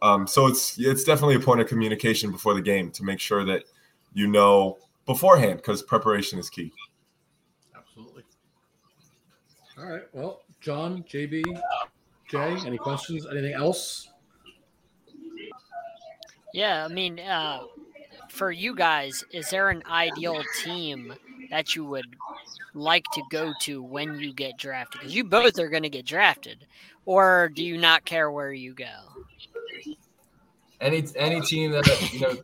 Um, 0.00 0.26
so 0.26 0.46
it's 0.46 0.78
it's 0.78 1.04
definitely 1.04 1.36
a 1.36 1.40
point 1.40 1.60
of 1.60 1.66
communication 1.66 2.30
before 2.30 2.54
the 2.54 2.62
game 2.62 2.90
to 2.92 3.04
make 3.04 3.20
sure 3.20 3.44
that 3.44 3.64
you 4.14 4.26
know 4.26 4.78
beforehand 5.06 5.56
because 5.56 5.82
preparation 5.82 6.38
is 6.38 6.48
key. 6.48 6.72
Absolutely. 7.76 8.22
All 9.78 9.86
right. 9.86 10.02
Well, 10.12 10.42
John, 10.60 11.04
JB, 11.04 11.42
Jay, 12.28 12.56
any 12.66 12.78
questions? 12.78 13.26
Anything 13.26 13.54
else? 13.54 14.10
Yeah, 16.52 16.84
I 16.84 16.88
mean, 16.88 17.20
uh, 17.20 17.60
for 18.28 18.50
you 18.50 18.74
guys, 18.74 19.24
is 19.32 19.50
there 19.50 19.70
an 19.70 19.82
ideal 19.90 20.42
team 20.62 21.14
that 21.50 21.76
you 21.76 21.84
would 21.84 22.06
like 22.78 23.04
to 23.12 23.22
go 23.30 23.52
to 23.62 23.82
when 23.82 24.18
you 24.18 24.32
get 24.32 24.56
drafted? 24.58 25.00
Because 25.00 25.14
you 25.14 25.24
both 25.24 25.58
are 25.58 25.68
going 25.68 25.82
to 25.82 25.88
get 25.90 26.06
drafted, 26.06 26.66
or 27.04 27.50
do 27.54 27.64
you 27.64 27.76
not 27.78 28.04
care 28.04 28.30
where 28.30 28.52
you 28.52 28.74
go? 28.74 28.86
any 30.80 31.04
any 31.16 31.40
team 31.40 31.72
that 31.72 32.12
you 32.12 32.20
know 32.20 32.36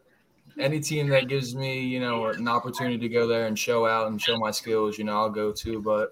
any 0.59 0.81
team 0.81 1.09
that 1.09 1.29
gives 1.29 1.55
me 1.55 1.81
you 1.81 2.01
know 2.01 2.27
an 2.27 2.49
opportunity 2.49 2.99
to 2.99 3.09
go 3.09 3.27
there 3.27 3.47
and 3.47 3.59
show 3.59 3.87
out 3.87 4.09
and 4.09 4.21
show 4.21 4.37
my 4.39 4.51
skills 4.51 4.99
you 4.99 5.05
know 5.05 5.17
i'll 5.17 5.31
go 5.31 5.53
to 5.53 5.81
but 5.81 6.11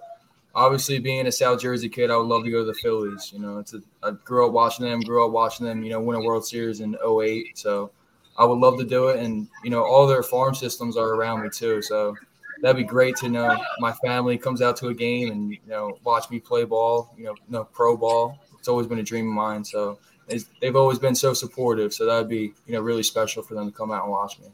obviously 0.55 0.99
being 0.99 1.27
a 1.27 1.33
south 1.33 1.61
jersey 1.61 1.89
kid 1.89 2.11
i 2.11 2.17
would 2.17 2.27
love 2.27 2.45
to 2.45 2.51
go 2.51 2.59
to 2.59 2.65
the 2.65 2.75
phillies 2.75 3.33
you 3.33 3.39
know 3.39 3.59
it's 3.59 3.75
a, 3.75 3.81
i 4.03 4.11
grew 4.25 4.47
up 4.47 4.53
watching 4.53 4.85
them 4.85 5.01
grew 5.01 5.25
up 5.25 5.33
watching 5.33 5.67
them 5.67 5.83
you 5.83 5.91
know 5.91 6.01
win 6.01 6.17
a 6.17 6.21
world 6.21 6.47
series 6.47 6.81
in 6.81 6.97
08 7.05 7.57
so 7.57 7.91
i 8.39 8.45
would 8.45 8.59
love 8.59 8.79
to 8.79 8.85
do 8.85 9.09
it 9.09 9.19
and 9.19 9.49
you 9.65 9.71
know 9.71 9.83
all 9.83 10.07
their 10.07 10.23
farm 10.23 10.55
systems 10.55 10.97
are 10.97 11.15
around 11.15 11.43
me 11.43 11.49
too 11.49 11.81
so 11.83 12.15
that'd 12.63 12.77
be 12.77 12.85
great 12.85 13.15
to 13.17 13.29
know 13.29 13.59
my 13.81 13.93
family 13.93 14.39
comes 14.39 14.63
out 14.63 14.77
to 14.79 14.89
a 14.89 14.95
game 14.95 15.31
and 15.31 15.51
you 15.51 15.59
know 15.67 15.99
watch 16.05 16.31
me 16.31 16.39
play 16.41 16.65
ball 16.65 17.13
you 17.19 17.25
know 17.25 17.35
no 17.51 17.65
pro 17.65 17.97
ball 17.97 18.39
it's 18.59 18.69
always 18.69 18.87
been 18.87 18.99
a 19.01 19.03
dream 19.03 19.27
of 19.29 19.35
mine 19.35 19.63
so 19.65 19.99
is- 20.29 20.47
they've 20.61 20.77
always 20.77 20.99
been 21.01 21.15
so 21.17 21.35
supportive. 21.35 21.93
So 21.93 22.07
that 22.07 22.17
would 22.17 22.29
be, 22.29 22.55
you 22.67 22.73
know, 22.73 22.81
really 22.81 23.03
special 23.03 23.43
for 23.43 23.55
them 23.55 23.67
to 23.71 23.77
come 23.77 23.91
out 23.91 24.05
and 24.05 24.13
watch 24.13 24.39
me. 24.39 24.47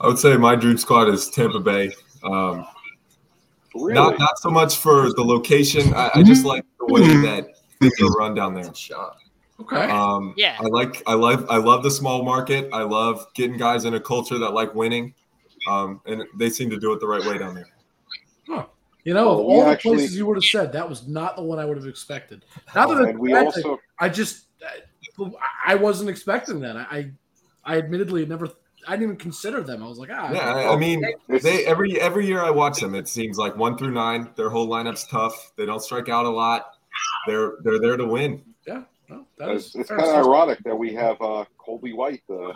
I 0.00 0.06
would 0.06 0.18
say 0.20 0.36
my 0.36 0.54
dream 0.54 0.78
squad 0.78 1.08
is 1.08 1.28
Tampa 1.28 1.58
Bay. 1.58 1.92
Um, 2.22 2.64
Really? 3.74 3.94
Not 3.94 4.18
not 4.18 4.38
so 4.38 4.50
much 4.50 4.76
for 4.76 5.12
the 5.14 5.22
location. 5.24 5.94
I, 5.94 6.10
I 6.14 6.22
just 6.22 6.44
like 6.44 6.64
the 6.78 6.86
way 6.92 7.00
that 7.00 7.48
things 7.80 8.00
are 8.02 8.10
run 8.12 8.34
down 8.34 8.54
there. 8.54 8.72
Shot. 8.74 9.16
Okay. 9.60 9.76
Um, 9.90 10.34
Yeah. 10.36 10.56
I 10.60 10.64
like 10.68 11.02
I 11.06 11.14
love 11.14 11.46
I 11.50 11.56
love 11.56 11.82
the 11.82 11.90
small 11.90 12.22
market. 12.22 12.68
I 12.72 12.82
love 12.82 13.26
getting 13.34 13.56
guys 13.56 13.84
in 13.86 13.94
a 13.94 14.00
culture 14.00 14.38
that 14.38 14.50
like 14.50 14.74
winning, 14.74 15.14
um, 15.68 16.00
and 16.06 16.22
they 16.36 16.50
seem 16.50 16.70
to 16.70 16.78
do 16.78 16.92
it 16.92 17.00
the 17.00 17.06
right 17.06 17.24
way 17.24 17.38
down 17.38 17.54
there. 17.54 17.68
Huh. 18.48 18.66
You 19.04 19.14
know, 19.14 19.26
Well, 19.36 19.46
we 19.48 19.54
all 19.54 19.64
the 19.64 19.70
actually- 19.70 19.96
places 19.96 20.16
you 20.16 20.26
would 20.26 20.36
have 20.36 20.44
said, 20.44 20.72
that 20.72 20.88
was 20.88 21.06
not 21.08 21.36
the 21.36 21.42
one 21.42 21.58
I 21.58 21.64
would 21.64 21.76
have 21.76 21.86
expected. 21.86 22.44
Not 22.74 22.88
that 22.88 23.08
and 23.08 23.18
we 23.18 23.34
also 23.34 23.80
I 23.98 24.08
just 24.08 24.46
I- 24.66 25.30
I 25.66 25.74
wasn't 25.74 26.08
expecting 26.10 26.60
that. 26.60 26.76
I 26.76 27.10
I 27.64 27.78
admittedly 27.78 28.24
never 28.26 28.48
I 28.86 28.92
didn't 28.92 29.02
even 29.04 29.16
consider 29.16 29.60
them. 29.62 29.80
I 29.82 29.86
was 29.88 29.98
like, 29.98 30.10
ah, 30.12 30.32
Yeah, 30.32 30.40
I, 30.54 30.72
I 30.74 30.76
mean, 30.76 31.04
they 31.28 31.64
every 31.66 32.00
every 32.00 32.26
year 32.26 32.42
I 32.42 32.50
watch 32.50 32.80
them. 32.80 32.94
It 32.96 33.06
seems 33.08 33.38
like 33.38 33.56
one 33.56 33.76
through 33.78 33.92
nine, 33.92 34.30
their 34.36 34.50
whole 34.50 34.66
lineup's 34.68 35.04
tough. 35.06 35.52
They 35.56 35.66
don't 35.66 35.80
strike 35.82 36.08
out 36.08 36.24
a 36.26 36.30
lot. 36.30 36.76
They're 37.26 37.54
they're 37.62 37.78
there 37.78 37.96
to 37.96 38.04
win. 38.06 38.42
yeah, 38.66 38.82
no, 39.08 39.24
that 39.38 39.50
It's, 39.50 39.66
is 39.68 39.74
it's 39.76 39.88
kind 39.90 40.02
of 40.02 40.08
ironic 40.26 40.58
that 40.64 40.76
we 40.76 40.92
have 40.94 41.20
uh, 41.22 41.44
Colby 41.58 41.92
White, 41.92 42.22
uh, 42.28 42.50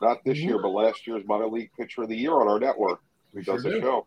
not 0.00 0.24
this 0.24 0.38
year, 0.38 0.58
but 0.60 0.68
last 0.68 1.06
year's 1.06 1.22
minor 1.26 1.48
league 1.48 1.70
pitcher 1.78 2.02
of 2.02 2.08
the 2.08 2.16
year 2.16 2.32
on 2.40 2.48
our 2.48 2.58
network. 2.58 3.00
Who 3.34 3.42
does 3.42 3.62
Sure 3.62 3.70
a 3.72 3.74
do. 3.74 3.80
show? 3.80 4.06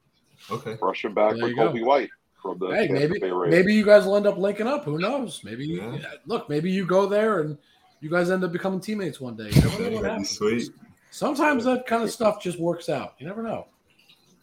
Okay. 0.51 0.77
Rushing 0.81 1.13
back 1.13 1.33
There 1.35 1.43
with 1.43 1.51
you 1.51 1.55
go. 1.55 1.63
Colby 1.65 1.83
White 1.83 2.09
from 2.41 2.59
the 2.59 2.67
Hey, 2.67 2.87
Tampa 2.87 2.93
maybe 3.07 3.19
Bay 3.19 3.31
Rays. 3.31 3.51
maybe 3.51 3.73
you 3.73 3.85
guys 3.85 4.05
will 4.05 4.15
end 4.17 4.27
up 4.27 4.37
linking 4.37 4.67
up. 4.67 4.83
Who 4.85 4.97
knows? 4.99 5.41
Maybe 5.43 5.65
Yeah. 5.67 5.95
yeah, 5.95 6.05
look, 6.25 6.49
maybe 6.49 6.69
you 6.71 6.85
go 6.85 7.05
there 7.07 7.39
and 7.41 7.57
you 8.01 8.09
guys 8.09 8.29
end 8.31 8.43
up 8.43 8.51
becoming 8.51 8.79
teammates 8.81 9.21
one 9.21 9.35
day. 9.35 9.49
You 9.51 9.61
never 9.61 9.89
know 9.89 9.95
what 9.97 10.03
happens. 10.05 10.29
sweet. 10.31 10.69
Sometimes 11.11 11.63
that 11.65 11.85
kind 11.85 12.03
of 12.03 12.11
stuff 12.11 12.41
just 12.41 12.59
works 12.59 12.89
out. 12.89 13.13
You 13.19 13.27
never 13.27 13.43
know. 13.43 13.67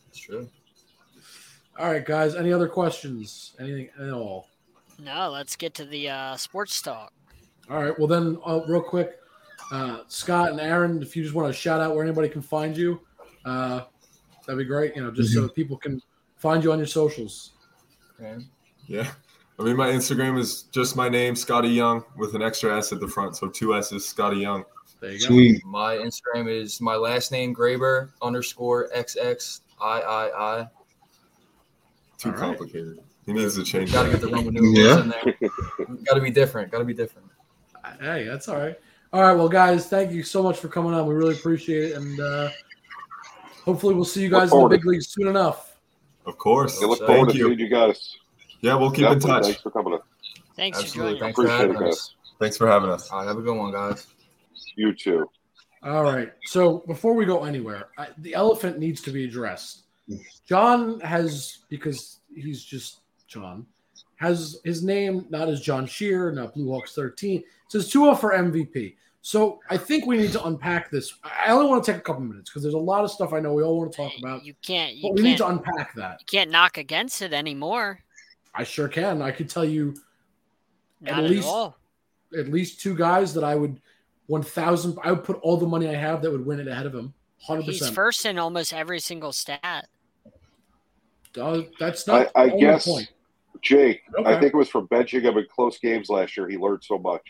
That's 0.06 0.18
true. 0.18 0.48
All 1.78 1.90
right, 1.90 2.04
guys. 2.04 2.34
Any 2.34 2.52
other 2.52 2.68
questions? 2.68 3.54
Anything 3.58 3.90
at 3.98 4.10
all? 4.10 4.48
No, 4.98 5.30
let's 5.30 5.56
get 5.56 5.74
to 5.74 5.84
the 5.84 6.08
uh, 6.10 6.36
sports 6.36 6.80
talk. 6.82 7.12
All 7.70 7.82
right. 7.82 7.98
Well, 7.98 8.06
then, 8.08 8.38
uh, 8.44 8.60
real 8.68 8.82
quick, 8.82 9.18
uh, 9.70 10.00
Scott 10.08 10.50
and 10.50 10.60
Aaron, 10.60 11.02
if 11.02 11.16
you 11.16 11.22
just 11.22 11.34
want 11.34 11.48
to 11.48 11.52
shout 11.52 11.80
out 11.80 11.94
where 11.94 12.04
anybody 12.04 12.28
can 12.28 12.42
find 12.42 12.76
you, 12.76 13.00
uh, 13.44 13.82
that'd 14.46 14.58
be 14.58 14.64
great. 14.64 14.96
You 14.96 15.02
know, 15.04 15.10
just 15.10 15.32
so 15.32 15.48
people 15.48 15.76
can 15.76 16.02
find 16.36 16.62
you 16.64 16.72
on 16.72 16.78
your 16.78 16.86
socials. 16.86 17.52
Okay. 18.20 18.44
Yeah. 18.86 19.10
I 19.58 19.62
mean, 19.62 19.76
my 19.76 19.88
Instagram 19.88 20.38
is 20.38 20.62
just 20.72 20.96
my 20.96 21.08
name, 21.08 21.36
Scotty 21.36 21.68
Young, 21.68 22.02
with 22.16 22.34
an 22.34 22.42
extra 22.42 22.76
S 22.76 22.92
at 22.92 23.00
the 23.00 23.08
front. 23.08 23.36
So 23.36 23.48
two 23.48 23.74
S's, 23.76 24.06
Scotty 24.06 24.38
Young. 24.38 24.64
There 25.00 25.12
you 25.12 25.20
go. 25.20 25.26
Sweet. 25.26 25.64
My 25.64 25.96
Instagram 25.96 26.48
is 26.50 26.80
my 26.80 26.96
last 26.96 27.30
name 27.30 27.54
Graber 27.54 28.10
underscore 28.22 28.88
XX 28.96 29.60
I 29.80 30.00
I 30.00 30.60
I. 30.60 30.68
Too 32.18 32.28
All 32.28 32.34
right. 32.34 32.40
complicated. 32.40 32.98
He 33.26 33.32
needs 33.32 33.54
to 33.56 33.64
change 33.64 33.92
Got 33.92 34.04
to 34.04 34.10
get 34.10 34.20
the 34.20 34.28
Roman 34.28 34.52
numerals 34.54 34.78
Yeah. 34.78 35.00
in 35.02 35.08
there. 35.08 35.96
Got 36.04 36.14
to 36.14 36.20
be 36.20 36.30
different. 36.30 36.70
Got 36.72 36.78
to 36.78 36.84
be 36.84 36.94
different. 36.94 37.28
Hey, 38.00 38.24
that's 38.24 38.48
all 38.48 38.58
right. 38.58 38.78
All 39.12 39.22
right. 39.22 39.32
Well, 39.34 39.48
guys, 39.48 39.88
thank 39.88 40.12
you 40.12 40.22
so 40.22 40.42
much 40.42 40.58
for 40.58 40.68
coming 40.68 40.94
on. 40.94 41.06
We 41.06 41.14
really 41.14 41.34
appreciate 41.34 41.90
it, 41.90 41.96
and 41.96 42.20
uh, 42.20 42.50
hopefully, 43.64 43.94
we'll 43.94 44.04
see 44.04 44.22
you 44.22 44.30
guys 44.30 44.52
in 44.52 44.60
the 44.60 44.68
big 44.68 44.84
leagues 44.84 45.08
soon 45.08 45.26
enough. 45.26 45.78
Of 46.26 46.38
course. 46.38 46.82
I 46.82 46.86
look 46.86 46.98
Thank 46.98 47.08
forward 47.08 47.30
to 47.30 47.36
you. 47.36 47.46
seeing 47.46 47.58
you 47.58 47.68
guys. 47.68 48.16
Yeah, 48.60 48.76
we'll 48.76 48.90
keep 48.90 49.08
in 49.08 49.18
touch. 49.18 49.44
Thanks 49.44 49.60
for 49.62 49.70
coming. 49.70 49.94
In. 49.94 50.00
Thanks 50.54 50.78
for 50.78 50.84
Absolutely. 50.84 51.20
Thanks 51.20 51.36
for 51.36 51.48
having 51.48 51.76
it, 51.76 51.82
us. 51.82 52.14
Thanks 52.38 52.56
for 52.56 52.68
having 52.68 52.90
us. 52.90 53.10
All 53.10 53.20
right. 53.20 53.28
Have 53.28 53.38
a 53.38 53.42
good 53.42 53.56
one, 53.56 53.72
guys. 53.72 54.06
You 54.76 54.94
too. 54.94 55.28
All 55.82 56.04
right. 56.04 56.30
So 56.44 56.84
before 56.86 57.14
we 57.14 57.24
go 57.24 57.44
anywhere, 57.44 57.88
I, 57.98 58.08
the 58.18 58.34
elephant 58.34 58.78
needs 58.78 59.00
to 59.02 59.10
be 59.10 59.24
addressed. 59.24 59.84
John 60.46 61.00
has 61.00 61.58
because 61.68 62.20
he's 62.34 62.62
just 62.62 63.00
John 63.28 63.66
has 64.20 64.60
his 64.64 64.84
name 64.84 65.24
not 65.30 65.48
as 65.48 65.60
John 65.62 65.86
Shear, 65.86 66.30
not 66.30 66.52
Blue 66.54 66.70
Hawks 66.70 66.94
13. 66.94 67.38
It 67.40 67.44
says 67.68 67.90
Tua 67.90 68.14
for 68.14 68.32
MVP. 68.32 68.96
So 69.22 69.60
I 69.70 69.76
think 69.76 70.06
we 70.06 70.16
need 70.18 70.32
to 70.32 70.44
unpack 70.44 70.90
this. 70.90 71.14
I 71.24 71.50
only 71.52 71.66
want 71.66 71.82
to 71.84 71.90
take 71.92 71.98
a 72.00 72.04
couple 72.04 72.22
minutes 72.22 72.50
because 72.50 72.62
there's 72.62 72.74
a 72.74 72.78
lot 72.78 73.02
of 73.04 73.10
stuff 73.10 73.32
I 73.32 73.40
know 73.40 73.52
we 73.54 73.62
all 73.62 73.78
want 73.78 73.92
to 73.92 73.96
talk 73.96 74.12
about, 74.18 74.44
You 74.44 74.54
can't. 74.62 74.94
You 74.94 75.02
but 75.02 75.14
we 75.14 75.22
need 75.22 75.38
can't. 75.38 75.62
to 75.62 75.68
unpack 75.72 75.94
that. 75.94 76.18
you 76.20 76.26
can't 76.38 76.50
knock 76.50 76.76
against 76.78 77.22
it 77.22 77.32
anymore. 77.32 78.00
I 78.54 78.64
sure 78.64 78.88
can. 78.88 79.22
I 79.22 79.30
could 79.30 79.48
tell 79.48 79.64
you 79.64 79.94
At 81.04 81.16
Not 81.16 81.24
at, 81.24 81.30
least- 81.30 81.48
all. 81.48 81.76
at 82.38 82.48
least 82.48 82.80
two 82.80 82.94
guys 82.94 83.32
that 83.34 83.44
I 83.44 83.54
would 83.54 83.80
1,000. 84.26 84.98
I 85.02 85.12
would 85.12 85.24
put 85.24 85.38
all 85.42 85.56
the 85.56 85.66
money 85.66 85.88
I 85.88 85.94
have 85.94 86.20
that 86.22 86.30
would 86.30 86.44
win 86.46 86.60
it 86.60 86.68
ahead 86.68 86.86
of 86.86 86.94
him. 86.94 87.12
100%. 87.48 87.62
He's 87.64 87.88
first 87.90 88.24
in 88.26 88.38
almost 88.38 88.72
every 88.74 89.00
single 89.00 89.32
stat. 89.32 89.88
Uh, 91.40 91.62
that's 91.78 92.06
not 92.06 92.28
I, 92.34 92.42
I 92.42 92.48
the 92.50 92.56
guess, 92.58 92.86
point. 92.86 93.08
Jake, 93.62 94.02
Okay. 94.18 94.28
I 94.30 94.38
think 94.40 94.54
it 94.54 94.56
was 94.56 94.68
from 94.68 94.88
benching 94.88 95.22
him 95.22 95.36
in 95.36 95.46
close 95.50 95.78
games 95.78 96.08
last 96.08 96.36
year. 96.36 96.48
He 96.48 96.56
learned 96.56 96.82
so 96.82 96.98
much. 96.98 97.22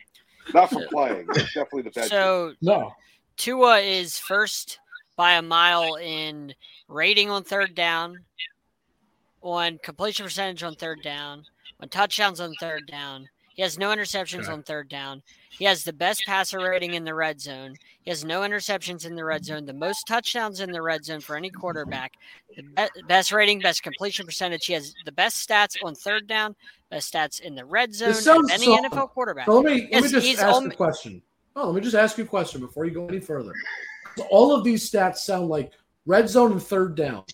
Not 0.54 0.70
from 0.70 0.84
playing. 0.88 1.26
It's 1.30 1.54
definitely 1.54 1.82
the 1.82 1.90
benching. 1.90 2.08
So 2.08 2.54
No. 2.60 2.92
Tua 3.36 3.78
is 3.78 4.18
first 4.18 4.78
by 5.16 5.32
a 5.32 5.42
mile 5.42 5.96
in 5.96 6.54
rating 6.88 7.30
on 7.30 7.42
third 7.44 7.74
down, 7.74 8.24
on 9.42 9.78
completion 9.82 10.24
percentage 10.24 10.62
on 10.62 10.74
third 10.74 11.02
down, 11.02 11.44
on 11.80 11.88
touchdowns 11.88 12.40
on 12.40 12.52
third 12.60 12.86
down. 12.86 13.28
He 13.54 13.62
has 13.62 13.78
no 13.78 13.90
interceptions 13.94 14.44
Okay. 14.44 14.52
on 14.52 14.62
third 14.62 14.88
down. 14.88 15.22
He 15.50 15.64
has 15.66 15.84
the 15.84 15.92
best 15.92 16.22
passer 16.26 16.58
rating 16.60 16.94
in 16.94 17.04
the 17.04 17.14
red 17.14 17.40
zone. 17.40 17.74
He 18.02 18.10
has 18.10 18.24
no 18.24 18.40
interceptions 18.40 19.04
in 19.04 19.14
the 19.14 19.24
red 19.24 19.44
zone. 19.44 19.66
The 19.66 19.72
most 19.74 20.06
touchdowns 20.06 20.60
in 20.60 20.70
the 20.72 20.80
red 20.80 21.04
zone 21.04 21.20
for 21.20 21.36
any 21.36 21.50
quarterback. 21.50 22.12
The 22.56 22.62
be- 22.62 23.02
best 23.08 23.32
rating, 23.32 23.60
best 23.60 23.82
completion 23.82 24.24
percentage. 24.24 24.64
He 24.66 24.72
has 24.72 24.94
the 25.04 25.12
best 25.12 25.46
stats 25.46 25.76
on 25.84 25.94
third 25.94 26.26
down, 26.26 26.54
best 26.90 27.12
stats 27.12 27.40
in 27.40 27.54
the 27.54 27.64
red 27.64 27.92
zone 27.94 28.08
This 28.08 28.26
of 28.26 28.50
any 28.50 28.66
so- 28.66 28.82
NFL 28.82 29.10
quarterback. 29.10 29.46
So 29.46 29.60
let 29.60 29.64
me 29.74 29.88
let 29.92 30.04
me 30.04 30.08
just 30.08 30.38
ask 30.40 30.56
om- 30.56 30.70
a 30.70 30.74
question. 30.74 31.20
Oh, 31.56 31.66
let 31.66 31.74
me 31.74 31.80
just 31.80 31.96
ask 31.96 32.16
you 32.16 32.24
a 32.24 32.28
question 32.28 32.60
before 32.60 32.84
you 32.86 32.92
go 32.92 33.06
any 33.08 33.20
further. 33.20 33.52
So 34.16 34.22
all 34.30 34.54
of 34.54 34.64
these 34.64 34.88
stats 34.88 35.18
sound 35.18 35.48
like 35.48 35.72
red 36.06 36.28
zone 36.30 36.52
and 36.52 36.62
third 36.62 36.94
down. 36.94 37.24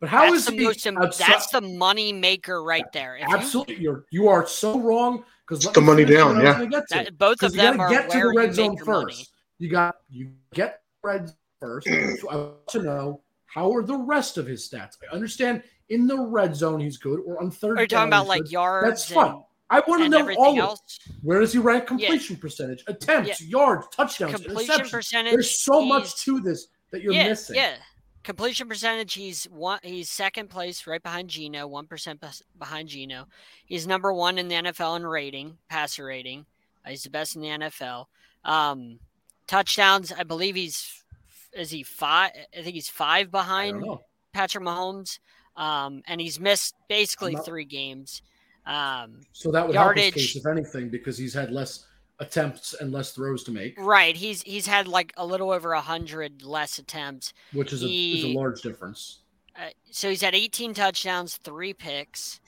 But 0.00 0.08
how 0.08 0.24
is 0.32 0.44
that's 0.44 0.56
the 0.56 0.62
he 0.62 0.64
most. 0.64 0.86
outside- 0.86 1.26
That's 1.32 1.48
the 1.48 1.60
money 1.60 2.12
maker 2.12 2.62
right 2.62 2.90
there. 2.92 3.16
If 3.16 3.28
you- 3.28 3.36
absolutely 3.36 3.76
you're 3.76 4.04
you 4.10 4.28
are 4.28 4.46
so 4.46 4.78
wrong 4.80 5.24
because 5.46 5.64
the 5.72 5.80
money 5.80 6.04
down, 6.04 6.40
yeah. 6.40 6.64
that, 6.90 7.18
both 7.18 7.42
of 7.42 7.52
Because 7.52 7.54
you 7.54 7.62
got 7.62 7.70
them 7.70 7.78
to 7.78 7.82
are 7.84 7.90
get 7.90 8.10
to 8.10 8.18
the 8.18 8.32
red 8.36 8.54
zone 8.54 8.76
first. 8.78 9.18
money. 9.18 9.26
You 9.58 9.68
got 9.68 9.96
you 10.08 10.32
get 10.52 10.80
red 11.02 11.30
first. 11.60 11.86
so 11.86 12.30
I 12.30 12.36
want 12.36 12.68
to 12.68 12.82
know 12.82 13.20
how 13.46 13.72
are 13.72 13.82
the 13.82 13.96
rest 13.96 14.38
of 14.38 14.46
his 14.46 14.68
stats. 14.68 14.96
I 15.10 15.14
understand 15.14 15.62
in 15.90 16.06
the 16.06 16.18
red 16.18 16.56
zone 16.56 16.80
he's 16.80 16.96
good, 16.96 17.20
or 17.26 17.40
on 17.42 17.50
third. 17.50 17.78
Are 17.78 17.82
you 17.82 17.88
talking 17.88 18.08
about 18.08 18.26
like 18.26 18.42
good. 18.42 18.52
yards 18.52 18.88
That's 18.88 19.10
and, 19.10 19.14
fine. 19.14 19.42
I 19.70 19.80
want 19.86 20.02
to 20.02 20.08
know 20.08 20.18
everything 20.18 20.60
all 20.60 20.72
of 20.72 20.78
Where 21.22 21.40
does 21.40 21.52
he 21.52 21.58
rank 21.58 21.86
completion 21.86 22.36
percentage, 22.36 22.84
attempts, 22.86 23.40
yards, 23.40 23.86
touchdowns, 23.88 24.34
Completion 24.34 24.76
interceptions? 24.76 24.90
percentage. 24.90 25.32
There's 25.32 25.58
so 25.62 25.84
much 25.84 26.22
to 26.24 26.40
this 26.40 26.68
that 26.90 27.02
you're 27.02 27.12
yeah, 27.12 27.28
missing. 27.28 27.56
Yeah. 27.56 27.76
Completion 28.24 28.68
percentage, 28.68 29.14
he's 29.14 29.44
one. 29.44 29.78
He's 29.82 30.10
second 30.10 30.48
place, 30.48 30.86
right 30.86 31.02
behind 31.02 31.28
Geno, 31.28 31.66
one 31.66 31.86
percent 31.86 32.22
behind 32.58 32.88
Geno. 32.88 33.26
He's 33.66 33.86
number 33.86 34.12
one 34.12 34.38
in 34.38 34.48
the 34.48 34.54
NFL 34.56 34.96
in 34.96 35.06
rating, 35.06 35.58
passer 35.68 36.06
rating. 36.06 36.46
Uh, 36.84 36.90
he's 36.90 37.02
the 37.04 37.10
best 37.10 37.36
in 37.36 37.42
the 37.42 37.48
NFL. 37.48 38.06
Um, 38.44 38.98
touchdowns, 39.46 40.10
I 40.10 40.22
believe 40.22 40.54
he's 40.54 41.04
is 41.52 41.70
he 41.70 41.82
five? 41.82 42.32
I 42.58 42.62
think 42.62 42.74
he's 42.74 42.88
five 42.88 43.30
behind. 43.30 43.84
Patrick 44.32 44.64
Mahomes. 44.64 45.18
Um, 45.56 46.02
and 46.08 46.20
he's 46.20 46.40
missed 46.40 46.74
basically 46.88 47.34
not- 47.34 47.44
three 47.44 47.64
games. 47.64 48.22
Um, 48.66 49.20
So 49.32 49.52
that 49.52 49.66
would 49.66 49.76
help 49.76 49.96
his 49.96 50.14
case, 50.14 50.36
if 50.36 50.46
anything, 50.46 50.88
because 50.88 51.16
he's 51.18 51.34
had 51.34 51.52
less 51.52 51.86
attempts 52.20 52.74
and 52.74 52.92
less 52.92 53.12
throws 53.12 53.44
to 53.44 53.50
make, 53.50 53.74
right. 53.78 54.16
He's 54.16 54.42
he's 54.42 54.66
had 54.66 54.88
like 54.88 55.12
a 55.16 55.26
little 55.26 55.50
over 55.50 55.72
a 55.72 55.80
hundred 55.80 56.42
less 56.42 56.78
attempts. 56.78 57.32
which 57.52 57.72
is 57.72 57.82
a, 57.82 57.86
is 57.86 58.24
a 58.24 58.28
large 58.34 58.62
difference. 58.62 59.20
Uh, 59.56 59.68
so 59.90 60.10
he's 60.10 60.22
had 60.22 60.34
18 60.34 60.74
touchdowns, 60.74 61.36
three 61.36 61.72
picks. 61.72 62.40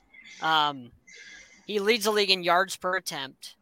Um, 0.42 0.90
he 1.66 1.78
leads 1.78 2.04
the 2.04 2.10
league 2.10 2.30
in 2.30 2.42
yards 2.42 2.76
per 2.76 2.96
attempt. 2.96 3.56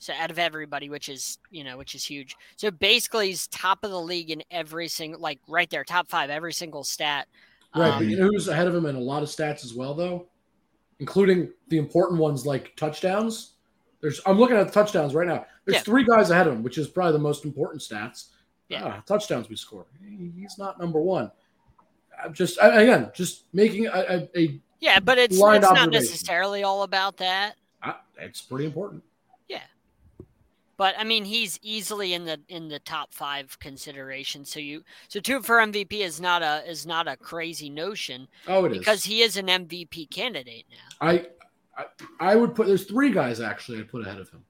So 0.00 0.12
out 0.14 0.30
of 0.30 0.38
everybody, 0.38 0.88
which 0.88 1.08
is 1.08 1.38
you 1.50 1.62
know, 1.62 1.76
which 1.76 1.94
is 1.94 2.04
huge. 2.04 2.34
So 2.56 2.70
basically, 2.70 3.28
he's 3.28 3.46
top 3.48 3.84
of 3.84 3.90
the 3.90 4.00
league 4.00 4.30
in 4.30 4.42
every 4.50 4.88
single, 4.88 5.20
like 5.20 5.40
right 5.46 5.68
there, 5.68 5.84
top 5.84 6.08
five, 6.08 6.30
every 6.30 6.52
single 6.52 6.84
stat. 6.84 7.28
Right, 7.76 7.92
Um, 7.92 7.98
but 7.98 8.06
you 8.08 8.16
know 8.16 8.26
who's 8.26 8.48
ahead 8.48 8.66
of 8.66 8.74
him 8.74 8.86
in 8.86 8.96
a 8.96 9.00
lot 9.00 9.22
of 9.22 9.28
stats 9.28 9.64
as 9.64 9.74
well, 9.74 9.94
though, 9.94 10.26
including 11.00 11.52
the 11.68 11.76
important 11.76 12.18
ones 12.18 12.46
like 12.46 12.74
touchdowns. 12.76 13.52
There's 14.00 14.20
I'm 14.26 14.38
looking 14.38 14.56
at 14.56 14.66
the 14.66 14.72
touchdowns 14.72 15.14
right 15.14 15.26
now. 15.26 15.46
There's 15.64 15.76
Yeah. 15.76 15.82
three 15.82 16.04
guys 16.04 16.30
ahead 16.30 16.46
of 16.46 16.54
him, 16.54 16.62
which 16.62 16.78
is 16.78 16.88
probably 16.88 17.12
the 17.12 17.18
most 17.18 17.44
important 17.44 17.82
stats. 17.82 18.28
Yeah. 18.68 18.84
Ah, 18.84 19.02
touchdowns 19.06 19.48
we 19.48 19.56
score. 19.56 19.86
He's 20.36 20.56
not 20.58 20.78
number 20.78 21.00
one. 21.00 21.30
I'm 22.22 22.32
just 22.34 22.60
I- 22.62 22.82
again 22.82 23.10
just 23.14 23.44
making 23.52 23.86
a, 23.86 23.90
a, 23.90 24.28
a 24.38 24.60
yeah, 24.80 25.00
but 25.00 25.18
it's 25.18 25.34
it's 25.36 25.42
not 25.42 25.90
necessarily 25.90 26.62
all 26.62 26.82
about 26.82 27.16
that. 27.18 27.56
I- 27.82 27.96
it's 28.18 28.40
pretty 28.42 28.64
important. 28.66 29.02
Yeah, 29.48 29.62
but 30.76 30.94
I 30.98 31.04
mean, 31.04 31.24
he's 31.24 31.58
easily 31.62 32.14
in 32.14 32.24
the 32.24 32.40
in 32.48 32.68
the 32.68 32.78
top 32.78 33.12
five 33.12 33.58
consideration. 33.58 34.44
So 34.44 34.60
you 34.60 34.82
so 35.08 35.18
Tua 35.20 35.42
for 35.42 35.56
MVP 35.58 36.00
is 36.00 36.20
not 36.20 36.42
a 36.42 36.62
is 36.70 36.86
not 36.86 37.08
a 37.08 37.16
crazy 37.16 37.68
notion 37.70 38.28
Oh, 38.46 38.64
it 38.66 38.72
is 38.72 38.78
because 38.78 39.04
he 39.04 39.22
is 39.22 39.36
an 39.36 39.46
MVP 39.48 40.10
candidate 40.10 40.66
now. 40.70 41.06
I, 41.08 41.26
I 42.20 42.32
I 42.32 42.36
would 42.36 42.54
put 42.54 42.66
there's 42.66 42.84
three 42.84 43.10
guys 43.10 43.40
actually 43.40 43.78
I'd 43.78 43.88
put 43.88 44.06
ahead 44.06 44.18
of 44.20 44.30
him. 44.30 44.44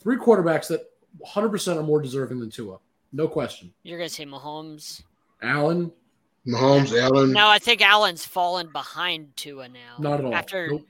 Three 0.00 0.16
quarterbacks 0.16 0.68
that 0.68 0.82
100 1.18 1.48
percent 1.48 1.78
are 1.78 1.82
more 1.82 2.00
deserving 2.00 2.40
than 2.40 2.50
Tua. 2.50 2.78
No 3.12 3.26
question. 3.28 3.72
You're 3.82 3.98
gonna 3.98 4.08
say 4.08 4.26
Mahomes. 4.26 5.02
Allen, 5.42 5.92
Mahomes, 6.46 6.98
Allen. 7.00 7.32
No, 7.32 7.48
I 7.48 7.58
think 7.58 7.80
Allen's 7.80 8.24
fallen 8.24 8.70
behind 8.72 9.36
Tua 9.36 9.68
now. 9.68 9.96
not 9.98 10.18
at 10.20 10.24
all. 10.26 10.34
After 10.34 10.68
Nope. 10.68 10.86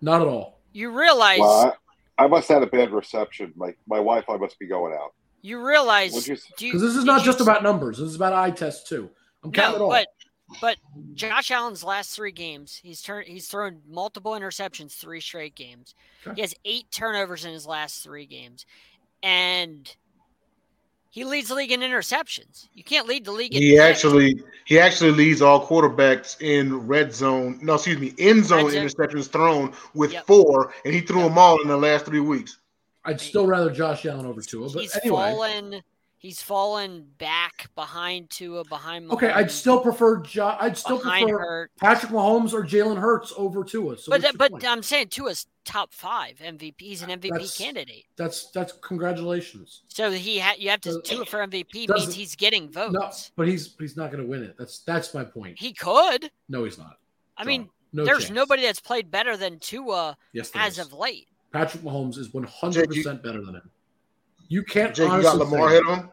Not 0.00 0.22
at 0.22 0.28
all. 0.28 0.60
you 0.72 0.90
realize, 0.90 1.40
Well, 1.40 1.76
I, 2.18 2.24
I 2.24 2.26
must 2.26 2.48
have 2.48 2.60
had 2.60 2.68
a 2.68 2.70
bad 2.70 2.90
reception. 2.92 3.52
My 3.56 3.74
my 3.86 3.96
Wi-Fi 3.96 4.36
must 4.36 4.58
be 4.58 4.66
going 4.66 4.92
out. 4.94 5.12
you 5.42 5.64
realize 5.66 6.12
Would 6.14 6.26
you- 6.26 6.36
do 6.56 6.66
you- 6.66 6.72
Because 6.72 6.82
this 6.82 6.96
is 6.96 7.04
not 7.04 7.22
just 7.24 7.38
s- 7.40 7.42
about 7.46 7.62
numbers. 7.62 7.98
This 7.98 8.08
is 8.08 8.16
about 8.16 8.32
eye 8.32 8.50
test 8.50 8.86
too. 8.86 9.10
I'm 9.42 9.52
counting 9.52 9.80
it 9.80 9.82
all. 9.82 9.90
but 9.90 10.06
but 10.60 10.76
Josh 11.14 11.50
Allen's 11.50 11.84
last 11.84 12.14
three 12.14 12.32
games, 12.32 12.80
he's 12.82 13.02
turned 13.02 13.28
he's 13.28 13.48
thrown 13.48 13.80
multiple 13.88 14.32
interceptions 14.32 14.92
three 14.92 15.20
straight 15.20 15.54
games. 15.54 15.94
Okay. 16.26 16.34
He 16.36 16.40
has 16.42 16.54
eight 16.64 16.90
turnovers 16.90 17.44
in 17.44 17.52
his 17.52 17.66
last 17.66 18.02
three 18.02 18.26
games, 18.26 18.66
and 19.22 19.94
he 21.12 21.24
leads 21.24 21.48
the 21.48 21.54
league 21.54 21.72
in 21.72 21.80
interceptions. 21.80 22.68
You 22.72 22.84
can't 22.84 23.08
lead 23.08 23.24
the 23.24 23.32
league. 23.32 23.54
In 23.54 23.62
He 23.62 23.70
picks. 23.72 23.80
actually 23.82 24.42
he 24.64 24.78
actually 24.78 25.10
leads 25.12 25.42
all 25.42 25.66
quarterbacks 25.66 26.40
in 26.40 26.86
red 26.86 27.12
zone. 27.12 27.58
No, 27.62 27.74
excuse 27.74 27.98
me, 27.98 28.14
end 28.18 28.44
zone 28.44 28.64
Red 28.66 28.72
zone. 28.74 28.86
interceptions 28.86 29.28
thrown 29.30 29.72
with 29.94 30.12
Yep. 30.12 30.26
four, 30.26 30.72
and 30.84 30.94
he 30.94 31.00
threw 31.00 31.22
them 31.22 31.36
all 31.38 31.60
in 31.62 31.68
the 31.68 31.76
last 31.76 32.06
three 32.06 32.20
weeks. 32.20 32.58
I'd 33.04 33.20
still 33.20 33.46
rather 33.46 33.70
Josh 33.70 34.04
Allen 34.04 34.26
over 34.26 34.42
Tua. 34.42 34.68
But 34.70 34.82
he's 34.82 34.94
anyway, 34.96 35.16
fallen. 35.32 35.82
He's 36.20 36.42
fallen 36.42 37.06
back 37.16 37.70
behind 37.74 38.28
Tua, 38.28 38.62
behind. 38.64 39.08
Mahomes, 39.08 39.12
okay, 39.14 39.30
I'd 39.30 39.50
still 39.50 39.80
prefer 39.80 40.18
jo- 40.18 40.54
I'd 40.60 40.76
still 40.76 40.98
prefer 41.00 41.38
Hurt. 41.38 41.70
Patrick 41.80 42.12
Mahomes 42.12 42.52
or 42.52 42.62
Jalen 42.62 42.98
Hurts 42.98 43.32
over 43.38 43.64
Tua. 43.64 43.96
So 43.96 44.10
But 44.10 44.36
but 44.36 44.50
point? 44.50 44.68
I'm 44.68 44.82
saying 44.82 45.08
Tua's 45.08 45.46
top 45.64 45.94
five 45.94 46.36
MVP. 46.44 46.74
He's 46.78 47.00
an 47.00 47.08
MVP 47.08 47.30
That's- 47.30 47.56
candidate. 47.56 48.04
that's 48.16 48.50
that's 48.50 48.74
congratulations. 48.82 49.80
So 49.88 50.10
he 50.10 50.38
ha- 50.38 50.56
you 50.58 50.68
have 50.68 50.82
to 50.82 50.90
Does- 50.90 51.00
Tua 51.08 51.24
for 51.24 51.38
MVP 51.40 51.88
means 51.88 52.12
he's 52.14 52.36
getting 52.36 52.70
votes. 52.70 52.92
No, 52.92 53.10
but 53.36 53.48
he's 53.48 53.74
he's 53.78 53.96
not 53.96 54.10
going 54.12 54.22
to 54.22 54.28
win 54.28 54.42
it. 54.42 54.56
That's 54.58 54.80
that's 54.80 55.14
my 55.14 55.24
point. 55.24 55.58
He 55.58 55.72
could. 55.72 56.30
No, 56.50 56.64
he's 56.64 56.76
not. 56.76 56.98
I 57.38 57.44
John. 57.44 57.46
mean, 57.48 57.70
no 57.94 58.04
there's 58.04 58.24
chance. 58.24 58.34
nobody 58.34 58.60
that's 58.60 58.80
played 58.80 59.10
better 59.10 59.38
than 59.38 59.58
Tua 59.58 60.18
yes, 60.34 60.50
as 60.54 60.74
is. 60.74 60.80
of 60.86 60.92
late. 60.92 61.28
Patrick 61.50 61.82
Mahomes 61.82 62.18
is 62.18 62.32
100 62.34 62.88
percent 62.88 63.22
better 63.22 63.40
than 63.42 63.54
him. 63.54 63.70
You 64.50 64.62
can't 64.64 64.94
Jake, 64.94 65.06
you 65.06 65.12
honestly 65.12 65.38
got 65.38 65.48
Lamar 65.50 65.70
say- 65.70 65.76
ahead 65.78 65.90
of 65.90 65.98
him. 66.04 66.10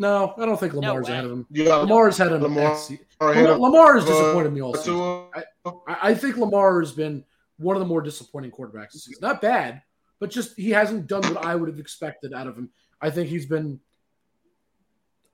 No, 0.00 0.32
I 0.38 0.46
don't 0.46 0.58
think 0.58 0.72
Lamar's 0.74 1.06
way. 1.06 1.12
ahead 1.12 1.24
of 1.24 1.30
him. 1.32 1.46
You 1.50 1.64
got 1.64 1.82
Lamar's 1.82 2.18
ahead 2.20 2.32
of 2.32 2.42
him. 2.42 2.54
Lamar 2.54 2.70
next 2.70 2.92
Lamar, 3.20 3.58
Lamar 3.58 3.94
has 3.96 4.04
uh, 4.04 4.06
disappointed 4.06 4.52
me 4.52 4.62
all 4.62 4.74
season. 4.74 5.26
I, 5.34 5.42
I 5.86 6.14
think 6.14 6.36
Lamar 6.36 6.80
has 6.80 6.92
been 6.92 7.24
one 7.58 7.74
of 7.76 7.80
the 7.80 7.86
more 7.86 8.00
disappointing 8.00 8.50
quarterbacks 8.52 8.92
this 8.92 9.04
season. 9.04 9.20
Not 9.22 9.42
bad, 9.42 9.82
but 10.20 10.30
just 10.30 10.56
he 10.56 10.70
hasn't 10.70 11.06
done 11.08 11.22
what 11.34 11.44
I 11.44 11.54
would 11.56 11.68
have 11.68 11.78
expected 11.80 12.32
out 12.32 12.46
of 12.46 12.56
him. 12.56 12.70
I 13.00 13.10
think 13.10 13.28
he's 13.28 13.46
been 13.46 13.80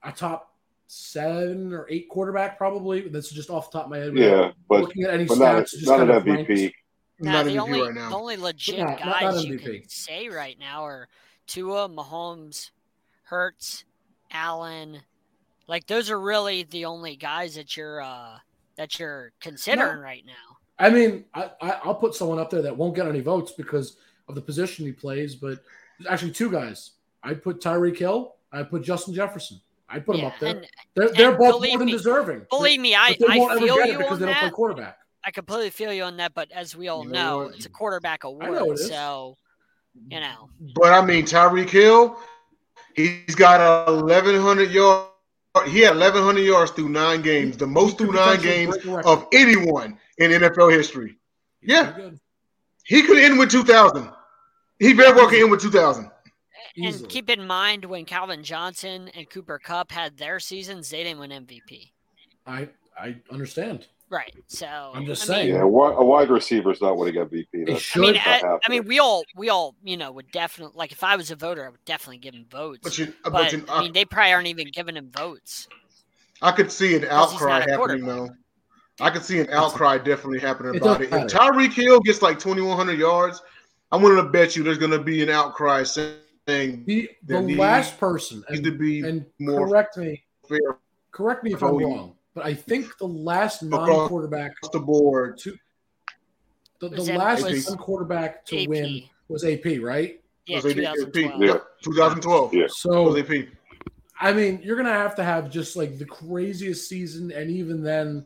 a 0.03 0.11
top 0.11 0.51
seven 0.87 1.71
or 1.71 1.85
eight 1.89 2.09
quarterback, 2.09 2.57
probably. 2.57 3.07
That's 3.07 3.29
just 3.29 3.49
off 3.51 3.71
the 3.71 3.77
top 3.77 3.85
of 3.85 3.91
my 3.91 3.97
head. 3.99 4.17
Yeah, 4.17 4.51
but 4.67 4.81
looking 4.81 5.03
at 5.03 5.11
any 5.11 5.25
but 5.25 5.37
not, 5.37 5.55
stats, 5.63 5.71
just 5.71 5.87
not 5.87 5.97
kind 5.99 6.09
an 6.09 6.15
of 6.17 6.23
MVP. 6.23 6.47
ranked. 6.49 6.75
Now, 7.19 7.31
Not 7.31 7.45
the 7.45 7.51
MVP 7.51 7.59
only 7.61 7.81
right 7.81 7.93
now. 7.93 8.09
the 8.09 8.15
only 8.15 8.35
legit 8.37 8.79
not- 8.79 8.99
not 9.05 9.21
guys 9.21 9.45
you 9.45 9.53
MVP. 9.59 9.81
can 9.81 9.89
say 9.89 10.27
right 10.27 10.57
now 10.59 10.83
are 10.85 11.07
Tua, 11.47 11.89
Mahomes, 11.89 12.71
Hurts, 13.23 13.85
Allen. 14.31 15.01
Like 15.67 15.87
those 15.87 16.09
are 16.11 16.19
really 16.19 16.63
the 16.63 16.85
only 16.85 17.15
guys 17.15 17.55
that 17.55 17.75
you're 17.75 18.01
uh 18.01 18.37
that 18.77 18.99
you're 18.99 19.31
considering 19.39 19.99
right 19.99 20.23
now. 20.25 20.33
I 20.77 20.89
mean, 20.89 21.23
I, 21.33 21.51
I, 21.61 21.71
I'll 21.85 21.95
put 21.95 22.13
someone 22.13 22.37
up 22.37 22.49
there 22.49 22.61
that 22.61 22.75
won't 22.75 22.95
get 22.95 23.07
any 23.07 23.21
votes 23.21 23.53
because 23.53 23.95
of 24.27 24.35
the 24.35 24.41
position 24.41 24.85
he 24.85 24.91
plays, 24.91 25.33
but 25.35 25.59
there's 25.97 26.11
actually 26.11 26.31
two 26.31 26.51
guys. 26.51 26.91
I'd 27.23 27.41
put 27.41 27.61
Tyreek 27.61 27.97
Hill. 27.97 28.35
I'd 28.51 28.69
put 28.69 28.83
Justin 28.83 29.13
Jefferson. 29.13 29.61
I'd 29.87 30.05
put 30.05 30.17
Yeah, 30.17 30.23
them 30.23 30.31
up 30.33 30.39
there. 30.39 30.49
and 30.57 30.67
they're 30.95 31.09
they're 31.13 31.29
and 31.29 31.37
both 31.37 31.61
more 31.63 31.77
than 31.77 31.85
me- 31.85 31.91
deserving. 31.93 32.45
believe 32.49 32.79
me, 32.81 32.93
I 32.95 33.15
they 33.19 33.25
I 33.27 33.37
won't 33.37 33.51
ever 33.51 33.65
feel 33.65 33.75
get 33.77 33.89
it 33.89 33.91
you 33.93 33.97
because 33.99 34.13
on 34.13 34.19
they 34.19 34.25
don't 34.25 34.37
play 34.37 34.49
quarterback. 34.49 34.97
I 35.23 35.31
completely 35.31 35.69
feel 35.71 35.91
you 35.93 36.03
on 36.03 36.17
that, 36.17 36.33
but 36.35 36.51
as 36.51 36.75
we 36.75 36.87
all 36.87 37.03
You 37.03 37.09
know, 37.09 37.41
know 37.43 37.49
it's 37.49 37.65
a 37.65 37.69
quarterback 37.69 38.25
I 38.25 38.27
award. 38.27 38.51
know 38.59 38.71
it 38.71 38.79
is. 38.79 38.89
So 38.89 39.37
you 40.09 40.19
know, 40.19 40.49
But 40.75 40.93
I 40.93 41.03
mean, 41.05 41.25
Tyreek 41.25 41.69
Hill, 41.69 42.17
he's 42.95 43.35
got 43.35 43.59
1,100 43.91 44.71
yards. 44.71 45.09
He 45.67 45.79
had 45.79 45.95
1,100 45.95 46.41
yards 46.41 46.71
through 46.71 46.89
nine 46.89 47.21
games, 47.21 47.55
the 47.57 47.65
most 47.67 47.97
through 47.97 48.11
nine 48.11 48.41
games 48.41 48.75
break 48.75 48.85
a 48.85 48.95
record. 48.97 49.09
of 49.09 49.27
anyone 49.33 49.97
in 50.17 50.31
NFL 50.31 50.71
history. 50.71 51.17
Yeah. 51.61 52.11
He 52.85 53.01
could 53.03 53.17
end 53.17 53.39
with 53.39 53.49
2,000. 53.51 54.09
He 54.79 54.93
very 54.93 55.13
well 55.13 55.29
could 55.29 55.41
end 55.41 55.49
with 55.51 55.61
2,000. 55.61 56.03
and 56.05 56.11
Easily. 56.75 57.07
keep 57.07 57.29
in 57.29 57.47
mind 57.47 57.85
when 57.85 58.03
Calvin 58.05 58.43
Johnson 58.43 59.09
and 59.15 59.29
Cooper 59.29 59.57
Kupp 59.59 59.91
had 59.91 60.17
their 60.17 60.39
seasons, 60.41 60.89
they 60.89 61.03
didn't 61.03 61.19
win 61.19 61.31
MVP. 61.31 61.91
I 62.45 62.69
I 62.99 63.15
understand. 63.31 63.87
Right. 64.09 64.33
So 64.47 64.67
I'm 64.67 65.05
just 65.05 65.29
I 65.29 65.33
mean, 65.33 65.41
saying. 65.41 65.55
Yeah, 65.55 65.61
a 65.61 65.67
wide 65.67 66.29
receiver 66.29 66.71
is 66.71 66.81
not 66.81 66.97
winning 66.97 67.15
MVP. 67.15 67.47
They 67.51 67.63
That's, 67.65 67.77
I 67.77 67.79
should. 67.79 68.01
mean, 68.01 68.15
I, 68.23 68.57
I 68.65 68.69
mean, 68.69 68.85
we 68.85 68.99
all, 68.99 69.23
we 69.35 69.49
all, 69.49 69.75
you 69.83 69.97
know, 69.97 70.11
would 70.11 70.31
definitely 70.31 70.75
like 70.77 70.91
if 70.91 71.03
I 71.03 71.15
was 71.15 71.31
a 71.31 71.35
voter, 71.35 71.65
I 71.65 71.69
would 71.69 71.83
definitely 71.85 72.19
give 72.19 72.35
him 72.35 72.45
votes. 72.49 72.81
But, 72.83 72.97
you, 72.97 73.13
but, 73.23 73.31
But 73.33 73.51
you, 73.53 73.65
I 73.67 73.79
I, 73.79 73.81
mean, 73.81 73.93
they 73.93 74.05
probably 74.05 74.33
aren't 74.33 74.47
even 74.47 74.67
giving 74.71 74.95
him 74.95 75.09
votes. 75.11 75.67
I 76.41 76.51
could 76.51 76.71
see 76.71 76.95
an 76.95 77.05
outcry 77.05 77.61
happening, 77.67 78.05
though. 78.05 78.29
I 79.01 79.09
could 79.09 79.23
see 79.23 79.39
an 79.39 79.49
outcry 79.49 79.97
definitely 79.97 80.39
happening 80.39 80.75
It 80.75 80.81
about 80.81 81.01
it. 81.01 81.05
If 81.05 81.11
matter. 81.11 81.37
Tyreek 81.37 81.73
Hill 81.73 81.99
gets 82.01 82.21
like 82.21 82.39
2,100 82.39 82.93
yards, 82.97 83.41
I'm 83.91 84.01
willing 84.01 84.23
to 84.23 84.29
bet 84.29 84.55
you 84.55 84.63
there's 84.63 84.77
going 84.77 84.91
to 84.91 84.99
be 84.99 85.23
an 85.23 85.29
outcry 85.29 85.83
saying 85.83 86.83
The 86.85 87.09
the 87.25 87.41
last 87.55 87.97
person 87.99 88.43
needs 88.49 88.59
and, 88.59 88.63
to 88.65 88.71
be 88.71 88.99
and 89.01 89.25
more 89.39 89.67
correct 89.67 89.97
me 89.97 90.23
fair 90.47 90.59
correct 91.11 91.43
me 91.43 91.53
if 91.53 91.63
I'm 91.63 91.71
voting. 91.71 91.87
wrong, 91.89 92.15
but 92.35 92.45
I 92.45 92.53
think 92.53 92.97
the 92.97 93.07
last 93.07 93.63
non-quarterback 93.63 94.51
across 94.51 94.71
the 94.71 94.79
board. 94.79 95.37
to 95.39 95.57
the, 96.79 96.89
the 96.89 97.17
last 97.17 97.43
non-quarterback 97.43 98.45
to 98.47 98.63
AP. 98.63 98.69
win 98.69 99.03
was 99.29 99.45
AP, 99.45 99.79
right? 99.79 100.21
Yeah, 100.45 100.59
2012. 100.61 101.41
Yeah. 101.41 101.57
2012. 101.81 102.53
Yeah. 102.53 102.65
So 102.67 103.03
Was 103.03 103.17
AP. 103.17 103.47
I 104.19 104.31
mean, 104.31 104.59
you're 104.63 104.77
gonna 104.77 104.91
have 104.91 105.15
to 105.15 105.23
have 105.23 105.49
just 105.49 105.75
like 105.75 105.97
the 105.97 106.05
craziest 106.05 106.87
season, 106.87 107.31
and 107.31 107.49
even 107.49 107.81
then, 107.81 108.25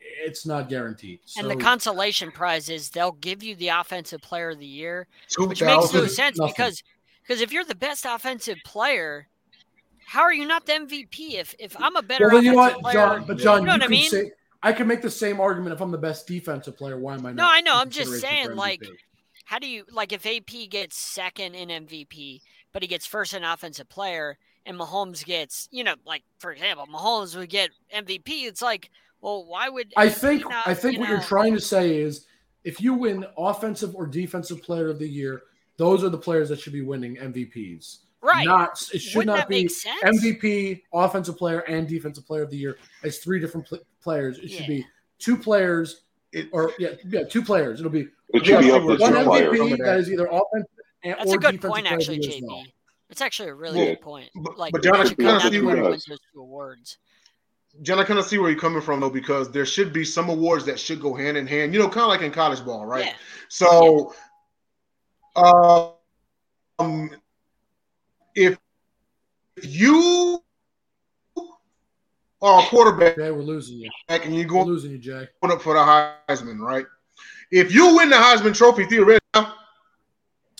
it's 0.00 0.46
not 0.46 0.68
guaranteed. 0.68 1.20
So, 1.24 1.40
And 1.40 1.50
the 1.50 1.62
consolation 1.62 2.32
prize 2.32 2.68
is 2.68 2.90
they'll 2.90 3.12
give 3.12 3.42
you 3.42 3.54
the 3.56 3.68
offensive 3.68 4.22
player 4.22 4.50
of 4.50 4.58
the 4.58 4.66
year, 4.66 5.06
which 5.38 5.62
makes 5.62 5.92
no 5.92 6.06
sense 6.06 6.38
Nothing. 6.38 6.52
because 6.56 6.82
because 7.22 7.40
if 7.40 7.52
you're 7.52 7.64
the 7.64 7.74
best 7.74 8.06
offensive 8.08 8.58
player, 8.64 9.28
how 10.06 10.22
are 10.22 10.32
you 10.32 10.46
not 10.46 10.66
the 10.66 10.72
MVP? 10.72 11.34
If 11.34 11.54
if 11.58 11.76
I'm 11.80 11.96
a 11.96 12.02
better 12.02 12.28
well, 12.28 12.36
then 12.36 12.44
you 12.44 12.52
know 12.52 12.60
offensive 12.60 12.82
what, 12.82 12.92
player, 12.92 13.06
John? 13.06 13.24
But 13.26 13.38
John, 13.38 13.60
You 13.60 13.66
know 13.66 13.72
what 13.72 13.82
I 13.82 13.88
mean? 13.88 14.10
say 14.10 14.32
I 14.62 14.72
can 14.72 14.86
make 14.86 15.02
the 15.02 15.10
same 15.10 15.40
argument 15.40 15.74
if 15.74 15.80
I'm 15.82 15.90
the 15.90 15.98
best 15.98 16.26
defensive 16.26 16.76
player. 16.76 16.98
Why 16.98 17.14
am 17.14 17.26
I 17.26 17.30
not? 17.30 17.36
No, 17.36 17.46
I 17.46 17.60
know, 17.60 17.76
I'm 17.76 17.90
just 17.90 18.18
saying, 18.20 18.56
like, 18.56 18.82
how 19.44 19.58
do 19.58 19.66
you 19.66 19.84
like 19.92 20.12
if 20.12 20.24
AP 20.24 20.70
gets 20.70 20.96
second 20.96 21.54
in 21.54 21.68
MVP, 21.86 22.40
but 22.72 22.82
he 22.82 22.88
gets 22.88 23.04
first 23.06 23.34
in 23.34 23.44
offensive 23.44 23.88
player, 23.88 24.38
and 24.64 24.78
Mahomes 24.78 25.24
gets, 25.24 25.68
you 25.70 25.84
know, 25.84 25.94
like 26.06 26.22
for 26.38 26.50
example, 26.50 26.86
Mahomes 26.86 27.36
would 27.36 27.50
get 27.50 27.70
MVP. 27.94 28.22
It's 28.26 28.62
like, 28.62 28.90
well, 29.20 29.44
why 29.44 29.68
would 29.68 29.92
I 29.96 30.08
he 30.08 30.14
think 30.14 30.48
not, 30.48 30.66
I 30.66 30.74
think 30.74 30.94
you 30.94 31.00
what 31.00 31.08
you're 31.10 31.20
trying 31.20 31.54
to 31.54 31.60
say 31.60 31.98
is 31.98 32.26
if 32.64 32.80
you 32.80 32.94
win 32.94 33.26
offensive 33.36 33.94
or 33.94 34.06
defensive 34.06 34.62
player 34.62 34.88
of 34.88 34.98
the 34.98 35.08
year, 35.08 35.42
those 35.76 36.02
are 36.02 36.08
the 36.08 36.18
players 36.18 36.48
that 36.48 36.60
should 36.60 36.72
be 36.72 36.82
winning 36.82 37.16
MVPs. 37.16 37.98
Right? 38.24 38.46
Not 38.46 38.82
it 38.92 38.98
should 39.00 39.18
Wouldn't 39.18 39.36
not 39.36 39.48
that 39.48 39.50
make 39.50 39.68
be 39.68 39.72
sense? 39.72 40.02
MVP, 40.02 40.82
offensive 40.92 41.36
player, 41.36 41.60
and 41.60 41.86
defensive 41.86 42.26
player 42.26 42.42
of 42.42 42.50
the 42.50 42.56
year 42.56 42.78
as 43.04 43.18
three 43.18 43.38
different 43.38 43.66
pl- 43.66 43.80
players. 44.02 44.38
It 44.38 44.50
should 44.50 44.66
be 44.66 44.86
two 45.18 45.36
players 45.36 46.02
It- 46.32 46.48
or 46.52 46.72
yeah, 46.78 46.90
yeah, 47.06 47.24
two 47.24 47.42
players. 47.42 47.80
It'll 47.80 47.92
be 47.92 48.08
it 48.32 48.44
should 48.44 48.60
be 48.60 48.66
Yeah, 48.66 48.74
up 48.74 48.82
to 48.82 48.96
one 48.96 49.26
one 49.26 49.42
two 49.42 49.50
MVP 49.50 49.84
that 49.84 49.98
is 49.98 50.10
either 50.10 50.26
offensive 50.26 50.68
and, 51.04 51.14
That's 51.18 51.30
or 51.30 51.34
a 51.36 51.38
good 51.38 51.60
point, 51.60 51.60
player 51.60 51.78
of 51.78 51.84
the 51.84 51.90
actually, 51.90 52.16
year 52.22 52.30
as 52.30 52.36
JB. 52.36 52.46
well. 52.48 52.64
That's 53.10 53.20
actually 53.20 53.48
a 53.50 53.54
really 53.54 53.78
Yeah. 53.80 53.86
good 53.90 54.00
point. 54.00 54.30
But- 54.34 54.58
Like, 54.58 54.72
but 54.72 54.82
John, 54.82 54.94
I 54.94 54.98
can 55.00 55.08
should 55.08 55.18
kinda 55.18 55.40
see 55.42 55.60
where 55.60 55.76
where 55.76 55.84
you- 55.84 55.90
wins 55.90 56.06
those 56.06 56.18
two 56.32 56.40
awards. 56.40 56.96
John, 57.82 57.98
I 57.98 58.04
kind 58.04 58.18
of 58.20 58.24
see 58.24 58.38
where 58.38 58.50
you're 58.50 58.58
coming 58.58 58.80
from 58.80 59.00
though, 59.00 59.10
because 59.10 59.50
there 59.50 59.66
should 59.66 59.92
be 59.92 60.04
some 60.04 60.28
awards 60.30 60.64
that 60.64 60.78
should 60.78 61.00
go 61.00 61.12
hand 61.14 61.36
in 61.36 61.46
hand. 61.46 61.74
You 61.74 61.80
know, 61.80 61.88
kind 61.88 62.02
of 62.02 62.08
like 62.08 62.22
in 62.22 62.30
college 62.32 62.64
ball, 62.64 62.86
right? 62.86 63.04
Yeah. 63.06 63.14
So, 63.48 64.14
um, 66.78 67.10
if 68.34 68.58
you 69.62 70.42
are 72.42 72.62
a 72.62 72.66
quarterback 72.66 73.16
Jay, 73.16 73.30
we're 73.30 73.42
losing 73.42 73.78
you. 73.78 73.90
and 74.08 74.34
you're 74.34 74.44
We're 74.44 74.50
going 74.50 74.66
losing 74.66 74.92
you, 74.92 74.98
Jay. 74.98 75.28
Going 75.42 75.54
up 75.54 75.62
for 75.62 75.74
the 75.74 75.80
Heisman, 76.28 76.58
right? 76.58 76.86
If 77.50 77.74
you 77.74 77.96
win 77.96 78.10
the 78.10 78.16
Heisman 78.16 78.54
Trophy, 78.54 78.84
theoretically, 78.84 79.20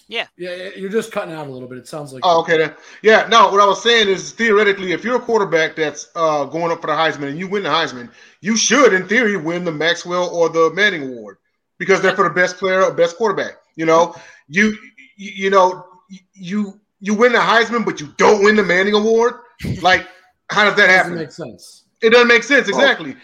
Yeah, 0.07 0.27
yeah, 0.37 0.69
you're 0.77 0.91
just 0.91 1.13
cutting 1.13 1.35
out 1.35 1.47
a 1.47 1.51
little 1.51 1.69
bit. 1.69 1.79
It 1.79 1.89
sounds 1.89 2.13
like 2.13 2.23
Oh, 2.25 2.41
okay 2.43 2.59
then. 2.59 2.75
Yeah, 3.03 3.27
no, 3.29 3.51
what 3.51 3.61
I 3.61 3.67
was 3.67 3.83
saying 3.83 4.09
is 4.09 4.33
theoretically, 4.33 4.93
if 4.93 5.03
you're 5.03 5.17
a 5.17 5.21
quarterback 5.21 5.77
that's 5.77 6.09
uh, 6.15 6.45
going 6.45 6.71
up 6.71 6.81
for 6.81 6.87
the 6.87 6.93
Heisman 6.93 7.29
and 7.29 7.39
you 7.39 7.49
win 7.49 7.63
the 7.63 7.71
Heisman, 7.71 8.11
you 8.41 8.57
should, 8.57 8.93
in 8.93 9.09
theory, 9.09 9.37
win 9.37 9.65
the 9.65 9.73
Maxwell 9.73 10.29
or 10.29 10.49
the 10.49 10.71
Manning 10.75 11.03
Award 11.05 11.39
because 11.79 12.01
they're 12.01 12.15
for 12.15 12.29
the 12.29 12.35
best 12.35 12.59
player 12.59 12.83
or 12.85 12.93
best 12.93 13.17
quarterback. 13.17 13.55
You 13.77 13.87
know, 13.87 14.15
you 14.49 14.77
you, 15.17 15.31
you 15.35 15.51
know 15.51 15.87
you 16.35 16.81
you 17.05 17.15
win 17.15 17.33
the 17.33 17.39
Heisman, 17.39 17.85
but 17.85 18.01
you 18.01 18.09
don't 18.17 18.43
win 18.43 18.57
the 18.57 18.63
Manning 18.63 18.95
Award. 18.95 19.35
Like, 19.83 20.07
how 20.51 20.65
does 20.65 20.75
that 20.77 20.87
doesn't 20.87 20.91
happen? 20.97 21.15
make 21.17 21.31
sense. 21.33 21.85
It 22.01 22.11
doesn't 22.11 22.29
make 22.29 22.43
sense. 22.43 22.69
Exactly. 22.69 23.15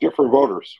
Different 0.00 0.30
voters. 0.32 0.76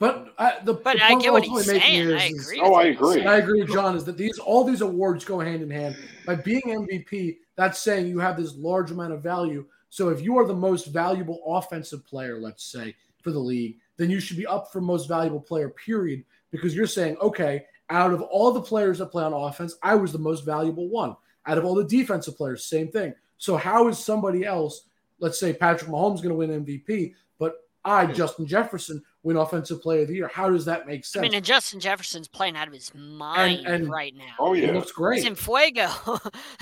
But 0.00 0.32
I, 0.38 0.58
the, 0.64 0.74
But 0.74 0.96
the 0.96 1.04
I 1.04 1.18
get 1.20 1.32
what 1.32 1.44
he's 1.44 1.66
saying. 1.66 1.80
here 1.82 2.16
I 2.16 2.24
is- 2.26 2.48
agree. 2.48 2.60
Oh, 2.62 2.70
with 2.70 2.78
I 2.78 2.88
agree. 2.88 3.26
I 3.26 3.36
agree 3.36 3.60
with 3.62 3.70
John 3.70 3.94
is 3.96 4.04
that 4.04 4.16
these 4.16 4.38
all 4.38 4.64
these 4.64 4.80
awards 4.80 5.24
go 5.24 5.38
hand 5.38 5.62
in 5.62 5.70
hand. 5.70 5.96
By 6.26 6.34
being 6.36 6.62
MVP, 6.62 7.36
that's 7.56 7.78
saying 7.78 8.06
you 8.06 8.18
have 8.18 8.36
this 8.36 8.54
large 8.56 8.90
amount 8.90 9.12
of 9.12 9.22
value. 9.22 9.66
So 9.90 10.08
if 10.08 10.22
you 10.22 10.38
are 10.38 10.46
the 10.46 10.54
most 10.54 10.86
valuable 10.86 11.40
offensive 11.46 12.04
player, 12.06 12.40
let's 12.40 12.64
say 12.64 12.96
for 13.22 13.30
the 13.30 13.38
league, 13.38 13.76
then 13.98 14.08
you 14.10 14.20
should 14.20 14.36
be 14.38 14.46
up 14.46 14.72
for 14.72 14.80
most 14.80 15.06
valuable 15.06 15.40
player. 15.40 15.68
Period. 15.68 16.24
Because 16.50 16.74
you're 16.74 16.86
saying, 16.86 17.16
okay, 17.20 17.66
out 17.90 18.12
of 18.12 18.22
all 18.22 18.52
the 18.52 18.60
players 18.62 18.98
that 18.98 19.06
play 19.06 19.24
on 19.24 19.32
offense, 19.32 19.76
I 19.82 19.94
was 19.96 20.12
the 20.12 20.18
most 20.18 20.44
valuable 20.44 20.88
one. 20.88 21.16
Out 21.46 21.58
of 21.58 21.64
all 21.64 21.74
the 21.74 21.84
defensive 21.84 22.36
players, 22.36 22.64
same 22.64 22.88
thing. 22.88 23.14
So 23.38 23.56
how 23.56 23.88
is 23.88 23.98
somebody 23.98 24.44
else, 24.44 24.82
let's 25.18 25.40
say 25.40 25.52
Patrick 25.52 25.90
Mahomes, 25.90 26.22
going 26.22 26.28
to 26.28 26.34
win 26.34 26.64
MVP, 26.64 27.14
but 27.38 27.54
I, 27.84 28.06
Justin 28.06 28.46
Jefferson, 28.46 29.02
win 29.22 29.36
Offensive 29.36 29.80
Player 29.82 30.02
of 30.02 30.08
the 30.08 30.14
Year? 30.14 30.30
How 30.32 30.50
does 30.50 30.66
that 30.66 30.86
make 30.86 31.04
sense? 31.04 31.20
I 31.20 31.22
mean, 31.22 31.34
and 31.34 31.44
Justin 31.44 31.80
Jefferson's 31.80 32.28
playing 32.28 32.56
out 32.56 32.68
of 32.68 32.74
his 32.74 32.94
mind 32.94 33.66
and- 33.66 33.90
right 33.90 34.14
now. 34.14 34.34
Oh 34.38 34.54
It 34.54 34.64
yeah. 34.64 34.72
looks 34.72 34.92
great. 34.92 35.18
He's 35.18 35.26
in 35.26 35.34
fuego. 35.34 35.88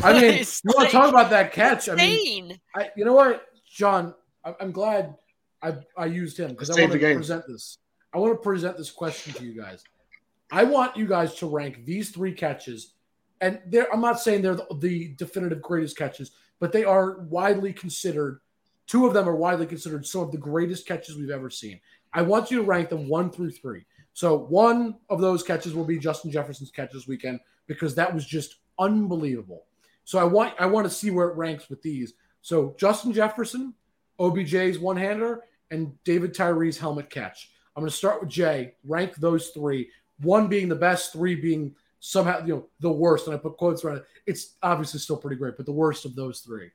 I 0.02 0.12
mean, 0.12 0.24
It's 0.34 0.62
you 0.64 0.72
want 0.76 0.88
to 0.88 0.92
talk 0.92 1.10
about 1.10 1.30
that 1.30 1.52
catch? 1.52 1.88
I 1.88 1.94
mean. 1.96 2.58
I, 2.74 2.90
you 2.96 3.04
know 3.04 3.14
what, 3.14 3.46
John? 3.68 4.14
I, 4.44 4.54
I'm 4.60 4.70
glad 4.70 5.14
I, 5.60 5.74
I 5.96 6.06
used 6.06 6.38
him 6.38 6.50
because 6.50 6.70
I 6.70 6.80
want 6.80 6.92
to 6.92 7.14
present 7.14 7.44
this. 7.48 7.78
I 8.14 8.18
want 8.18 8.32
to 8.34 8.38
present 8.42 8.76
this 8.78 8.90
question 8.90 9.34
to 9.34 9.44
you 9.44 9.60
guys. 9.60 9.82
I 10.50 10.64
want 10.64 10.96
you 10.96 11.06
guys 11.06 11.34
to 11.36 11.46
rank 11.46 11.84
these 11.84 12.10
three 12.10 12.32
catches, 12.32 12.94
and 13.40 13.60
I'm 13.92 14.00
not 14.00 14.20
saying 14.20 14.42
they're 14.42 14.54
the, 14.54 14.66
the 14.78 15.08
definitive 15.16 15.62
greatest 15.62 15.96
catches, 15.96 16.32
but 16.58 16.72
they 16.72 16.84
are 16.84 17.20
widely 17.20 17.72
considered. 17.72 18.40
Two 18.86 19.06
of 19.06 19.12
them 19.12 19.28
are 19.28 19.36
widely 19.36 19.66
considered 19.66 20.06
some 20.06 20.22
of 20.22 20.32
the 20.32 20.38
greatest 20.38 20.86
catches 20.86 21.16
we've 21.16 21.30
ever 21.30 21.50
seen. 21.50 21.80
I 22.12 22.22
want 22.22 22.50
you 22.50 22.58
to 22.58 22.64
rank 22.64 22.88
them 22.88 23.08
one 23.08 23.30
through 23.30 23.50
three. 23.50 23.84
So 24.14 24.36
one 24.36 24.96
of 25.10 25.20
those 25.20 25.42
catches 25.42 25.74
will 25.74 25.84
be 25.84 25.98
Justin 25.98 26.30
Jefferson's 26.30 26.70
catch 26.70 26.92
this 26.92 27.06
weekend 27.06 27.38
because 27.66 27.94
that 27.94 28.12
was 28.12 28.26
just 28.26 28.56
unbelievable. 28.78 29.66
So 30.04 30.18
I 30.18 30.24
want 30.24 30.54
I 30.58 30.66
want 30.66 30.86
to 30.86 30.92
see 30.92 31.10
where 31.10 31.28
it 31.28 31.36
ranks 31.36 31.68
with 31.68 31.82
these. 31.82 32.14
So 32.40 32.74
Justin 32.80 33.12
Jefferson, 33.12 33.74
OBJ's 34.18 34.78
one 34.78 34.96
hander, 34.96 35.44
and 35.70 35.92
David 36.04 36.34
Tyree's 36.34 36.78
helmet 36.78 37.10
catch. 37.10 37.50
I'm 37.76 37.82
going 37.82 37.90
to 37.90 37.96
start 37.96 38.20
with 38.20 38.30
Jay. 38.30 38.74
Rank 38.84 39.14
those 39.16 39.50
three. 39.50 39.88
One 40.20 40.48
being 40.48 40.68
the 40.68 40.74
best, 40.74 41.12
three 41.12 41.34
being 41.34 41.74
somehow 42.00 42.44
you 42.44 42.54
know 42.54 42.66
the 42.80 42.90
worst. 42.90 43.26
And 43.26 43.34
I 43.34 43.38
put 43.38 43.56
quotes 43.56 43.84
around 43.84 43.98
it. 43.98 44.06
It's 44.26 44.56
obviously 44.62 45.00
still 45.00 45.16
pretty 45.16 45.36
great, 45.36 45.56
but 45.56 45.66
the 45.66 45.72
worst 45.72 46.04
of 46.04 46.14
those 46.14 46.40
three. 46.40 46.70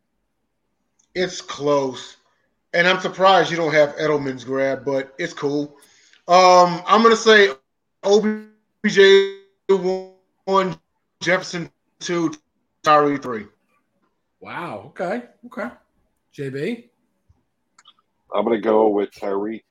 It's 1.16 1.42
close. 1.42 2.18
And 2.74 2.88
I'm 2.88 3.00
surprised 3.00 3.52
you 3.52 3.58
don't 3.58 3.74
have 3.74 3.96
Edelman's 3.98 4.44
grab, 4.44 4.84
but 4.84 5.14
it's 5.20 5.34
cool. 5.34 5.78
Um, 6.28 6.82
I'm 6.88 7.04
gonna 7.04 7.16
say 7.16 7.50
OBJ 8.04 9.00
one, 10.46 10.78
Jefferson 11.22 11.70
two, 12.00 12.34
Tyree 12.84 13.18
three. 13.18 13.46
Wow. 14.40 14.86
Okay. 14.88 15.24
Okay. 15.46 15.70
JB. 16.36 16.90
I'm 18.34 18.44
gonna 18.44 18.60
go 18.60 18.88
with 18.90 19.10
Tyree. 19.18 19.64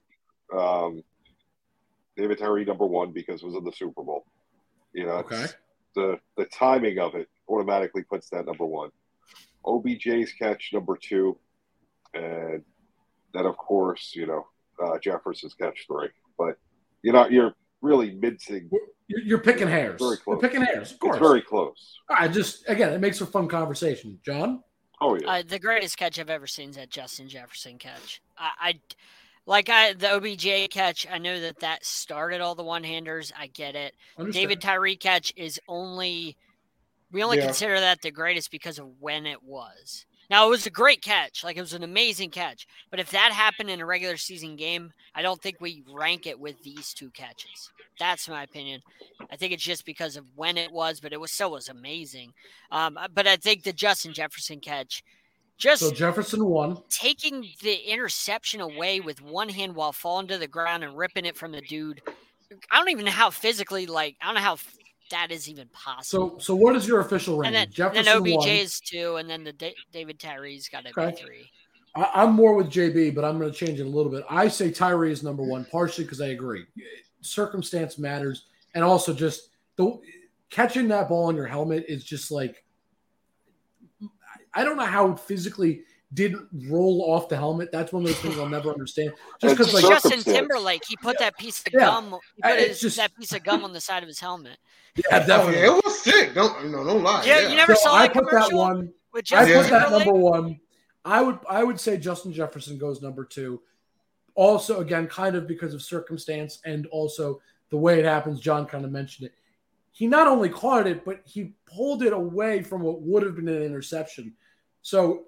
Um, 0.57 1.03
David 2.17 2.39
Tyree 2.39 2.65
number 2.65 2.87
one 2.87 3.13
because 3.13 3.43
it 3.43 3.47
was 3.47 3.55
in 3.55 3.65
the 3.65 3.73
Super 3.73 4.03
Bowl. 4.03 4.25
You 4.93 5.07
know, 5.07 5.13
Okay. 5.19 5.47
the 5.95 6.19
the 6.37 6.45
timing 6.47 6.99
of 6.99 7.15
it 7.15 7.29
automatically 7.49 8.03
puts 8.03 8.29
that 8.31 8.47
number 8.47 8.67
one. 8.67 8.91
OBJ's 9.65 10.33
catch 10.33 10.71
number 10.73 10.97
two, 10.97 11.39
and 12.15 12.63
then 13.33 13.47
of 13.47 13.57
course 13.57 14.13
you 14.15 14.27
know 14.27 14.47
uh, 14.85 14.99
Jefferson's 14.99 15.55
catch 15.55 15.87
three. 15.87 16.09
But 16.39 16.59
you 17.03 17.13
know 17.13 17.29
you're 17.29 17.55
really 17.81 18.15
mincing. 18.15 18.69
You're, 19.09 19.21
you're 19.23 19.39
picking 19.39 19.69
hairs. 19.69 19.99
Very 20.01 20.11
You're 20.11 20.17
close. 20.19 20.41
picking 20.41 20.63
hairs. 20.63 20.93
Of 20.93 20.99
course. 20.99 21.17
It's 21.17 21.27
very 21.27 21.43
close. 21.43 21.99
I 22.09 22.29
just 22.29 22.69
again, 22.69 22.93
it 22.93 23.01
makes 23.01 23.19
for 23.19 23.27
fun 23.27 23.49
conversation. 23.49 24.19
John. 24.25 24.63
Oh 25.01 25.17
yeah. 25.21 25.29
Uh, 25.29 25.43
the 25.47 25.59
greatest 25.59 25.97
catch 25.97 26.19
I've 26.19 26.31
ever 26.31 26.47
seen 26.47 26.71
is 26.71 26.77
that 26.77 26.91
Justin 26.91 27.29
Jefferson 27.29 27.79
catch. 27.79 28.21
I, 28.39 28.51
I 28.61 28.81
like 29.47 29.69
I 29.69 29.93
the 29.95 30.13
OBJ 30.15 30.71
catch. 30.71 31.07
I 31.11 31.19
know 31.19 31.41
that 31.41 31.61
that 31.61 31.85
started 31.85 32.41
all 32.41 32.55
the 32.55 32.63
one 32.65 32.85
handers. 32.85 33.33
I 33.39 33.49
get 33.49 33.75
it. 33.75 33.95
Understand. 34.19 34.43
David 34.43 34.61
Tyree 34.61 34.97
catch 34.97 35.33
is 35.37 35.61
only 35.69 36.37
we 37.11 37.23
only 37.23 37.39
Yeah. 37.39 37.47
consider 37.47 37.79
that 37.81 38.01
the 38.03 38.11
greatest 38.11 38.51
because 38.51 38.79
of 38.79 38.89
when 39.01 39.27
it 39.27 39.43
was. 39.43 40.07
Now 40.31 40.47
it 40.47 40.51
was 40.51 40.65
a 40.65 40.71
great 40.71 41.03
catch, 41.03 41.45
like 41.45 41.57
it 41.59 41.61
was 41.61 41.75
an 41.75 41.83
amazing 41.83 42.31
catch. 42.31 42.67
But 42.91 43.01
if 43.01 43.11
that 43.11 43.33
happened 43.33 43.69
in 43.69 43.81
a 43.81 43.87
regular 43.87 44.17
season 44.17 44.57
game, 44.57 44.93
I 45.15 45.21
don't 45.21 45.41
think 45.43 45.61
we 45.61 45.85
rank 45.93 46.27
it 46.27 46.39
with 46.41 46.63
these 46.63 46.95
two 46.95 47.11
catches. 47.11 47.71
That's 47.99 48.29
my 48.31 48.43
opinion. 48.43 48.81
I 49.31 49.37
think 49.37 49.53
it's 49.53 49.63
just 49.63 49.85
because 49.85 50.17
of 50.17 50.25
when 50.35 50.57
it 50.57 50.73
was, 50.73 51.01
but 51.01 51.13
it 51.13 51.21
was 51.21 51.33
still 51.33 51.51
was 51.51 51.69
amazing. 51.69 52.33
Um, 52.71 52.99
but 53.13 53.27
I 53.27 53.37
think 53.37 53.63
the 53.63 53.75
Justin 53.75 54.15
Jefferson 54.15 54.61
catch, 54.61 55.05
just 55.63 55.81
So 55.81 55.93
Jefferson 55.93 56.45
won. 56.45 56.77
taking 56.91 57.47
the 57.63 57.75
interception 57.93 58.61
away 58.61 58.99
with 58.99 59.23
one 59.23 59.49
hand 59.49 59.77
while 59.77 59.93
falling 59.93 60.27
to 60.27 60.37
the 60.39 60.49
ground 60.49 60.83
and 60.83 60.97
ripping 60.97 61.25
it 61.25 61.37
from 61.37 61.53
the 61.53 61.61
dude. 61.63 62.03
I 62.71 62.79
don't 62.79 62.91
even 62.91 63.05
know 63.05 63.13
how 63.13 63.31
physically, 63.31 63.87
like, 63.87 64.17
I 64.21 64.27
don't 64.27 64.35
know 64.35 64.41
how 64.41 64.57
that 65.13 65.31
is 65.31 65.49
even 65.49 65.69
possible. 65.69 66.31
So 66.31 66.39
so 66.39 66.55
what 66.57 66.75
is 66.75 66.89
your 66.89 67.01
official 67.01 67.35
and 67.35 67.55
ranking? 67.55 67.55
then, 67.55 67.93
then 67.95 68.05
Jefferson 68.05 68.19
OBJ 68.19 68.37
won. 68.37 68.49
is 68.49 68.81
two, 68.81 69.17
and 69.17 69.31
then 69.31 69.45
the 69.45 69.53
Da- 69.53 69.77
David 69.93 70.19
Tyree's 70.19 70.69
got 70.69 70.85
to 70.85 70.91
Okay. 70.99 71.11
be 71.13 71.17
three. 71.17 71.51
I, 71.95 72.11
I'm 72.15 72.33
more 72.33 72.55
with 72.55 72.69
JB, 72.69 73.15
but 73.15 73.25
I'm 73.25 73.39
going 73.39 73.53
to 73.53 73.57
change 73.57 73.79
it 73.79 73.87
a 73.87 73.89
little 73.89 74.11
bit. 74.11 74.25
I 74.29 74.49
say 74.49 74.71
Tyree 74.73 75.13
is 75.13 75.23
number 75.23 75.45
one, 75.45 75.65
partially 75.71 76.05
because 76.05 76.21
I 76.21 76.29
agree. 76.29 76.65
Circumstance 77.21 77.99
matters, 77.99 78.47
and 78.75 78.83
also 78.83 79.15
just 79.15 79.51
the 79.77 79.99
catching 80.51 80.89
that 80.89 81.09
ball 81.09 81.27
on 81.27 81.37
your 81.37 81.47
helmet 81.47 81.85
is 81.89 82.03
just 82.05 82.31
like 82.33 82.65
I 84.55 84.65
don't 84.65 84.77
know 84.77 84.85
how 84.87 85.13
it 85.13 85.21
physically 85.21 85.83
didn't 86.15 86.47
roll 86.69 87.11
off 87.11 87.29
the 87.29 87.37
helmet. 87.37 87.73
That's 87.73 87.91
one 87.93 88.03
of 88.03 88.09
those 88.09 88.19
things 88.19 88.39
I'll 88.39 88.49
never 88.49 88.71
understand. 88.71 89.13
Just 89.41 89.57
because, 89.57 89.73
like, 89.73 89.85
Justin. 89.87 90.21
Timberlake, 90.21 90.83
he 90.87 90.95
put 90.97 91.19
that 91.19 91.39
piece 91.39 91.61
of 91.67 91.73
Yeah. 91.73 91.81
gum, 91.87 92.19
he 92.37 92.43
Uh, 92.43 92.51
put 92.51 92.59
his, 92.59 92.81
just- 92.81 92.97
that 92.99 93.17
piece 93.17 93.33
of 93.33 93.43
gum 93.43 93.65
on 93.65 93.73
the 93.73 93.81
side 93.81 94.03
of 94.03 94.09
his 94.09 94.21
helmet. 94.21 94.59
yeah, 94.97 95.05
Oh, 95.23 95.27
definitely. 95.27 95.61
yeah, 95.63 95.77
it 95.77 95.85
was 95.85 96.03
sick. 96.03 96.35
Don't 96.35 96.71
no, 96.71 96.85
don't 96.85 97.03
lie. 97.03 97.25
Yeah, 97.25 97.41
Yeah, 97.41 97.49
you 97.49 97.57
never 97.57 97.75
So 97.75 97.85
saw 97.85 97.95
I 97.95 98.07
that 98.09 98.13
put 98.15 98.31
that 98.31 98.53
one. 98.53 98.93
with 99.13 99.25
I 99.33 99.47
Justin 99.47 99.63
put 99.63 99.71
that 99.71 99.91
number 99.91 100.13
one. 100.13 100.61
I 101.05 101.23
would 101.23 101.39
I 101.49 101.65
would 101.65 101.81
say 101.81 101.97
Justin 101.97 102.33
Jefferson 102.33 102.77
goes 102.79 103.01
number 103.01 103.25
two. 103.25 103.63
Also, 104.35 104.81
again, 104.81 105.07
kind 105.09 105.35
of 105.35 105.47
because 105.47 105.73
of 105.75 105.83
circumstance 105.83 106.61
and 106.67 106.87
also 106.87 107.41
the 107.71 107.77
way 107.77 107.99
it 107.99 108.05
happens. 108.05 108.39
John 108.41 108.67
kind 108.67 108.85
of 108.85 108.91
mentioned 108.93 109.27
it. 109.29 109.35
He 109.93 110.07
not 110.07 110.27
only 110.27 110.49
caught 110.49 110.87
it, 110.87 111.05
but 111.05 111.21
he 111.25 111.55
pulled 111.67 112.03
it 112.03 112.13
away 112.13 112.63
from 112.63 112.83
what 112.83 113.01
would 113.03 113.23
have 113.23 113.37
been 113.37 113.49
an 113.49 113.63
interception. 113.63 114.35
So, 114.83 115.25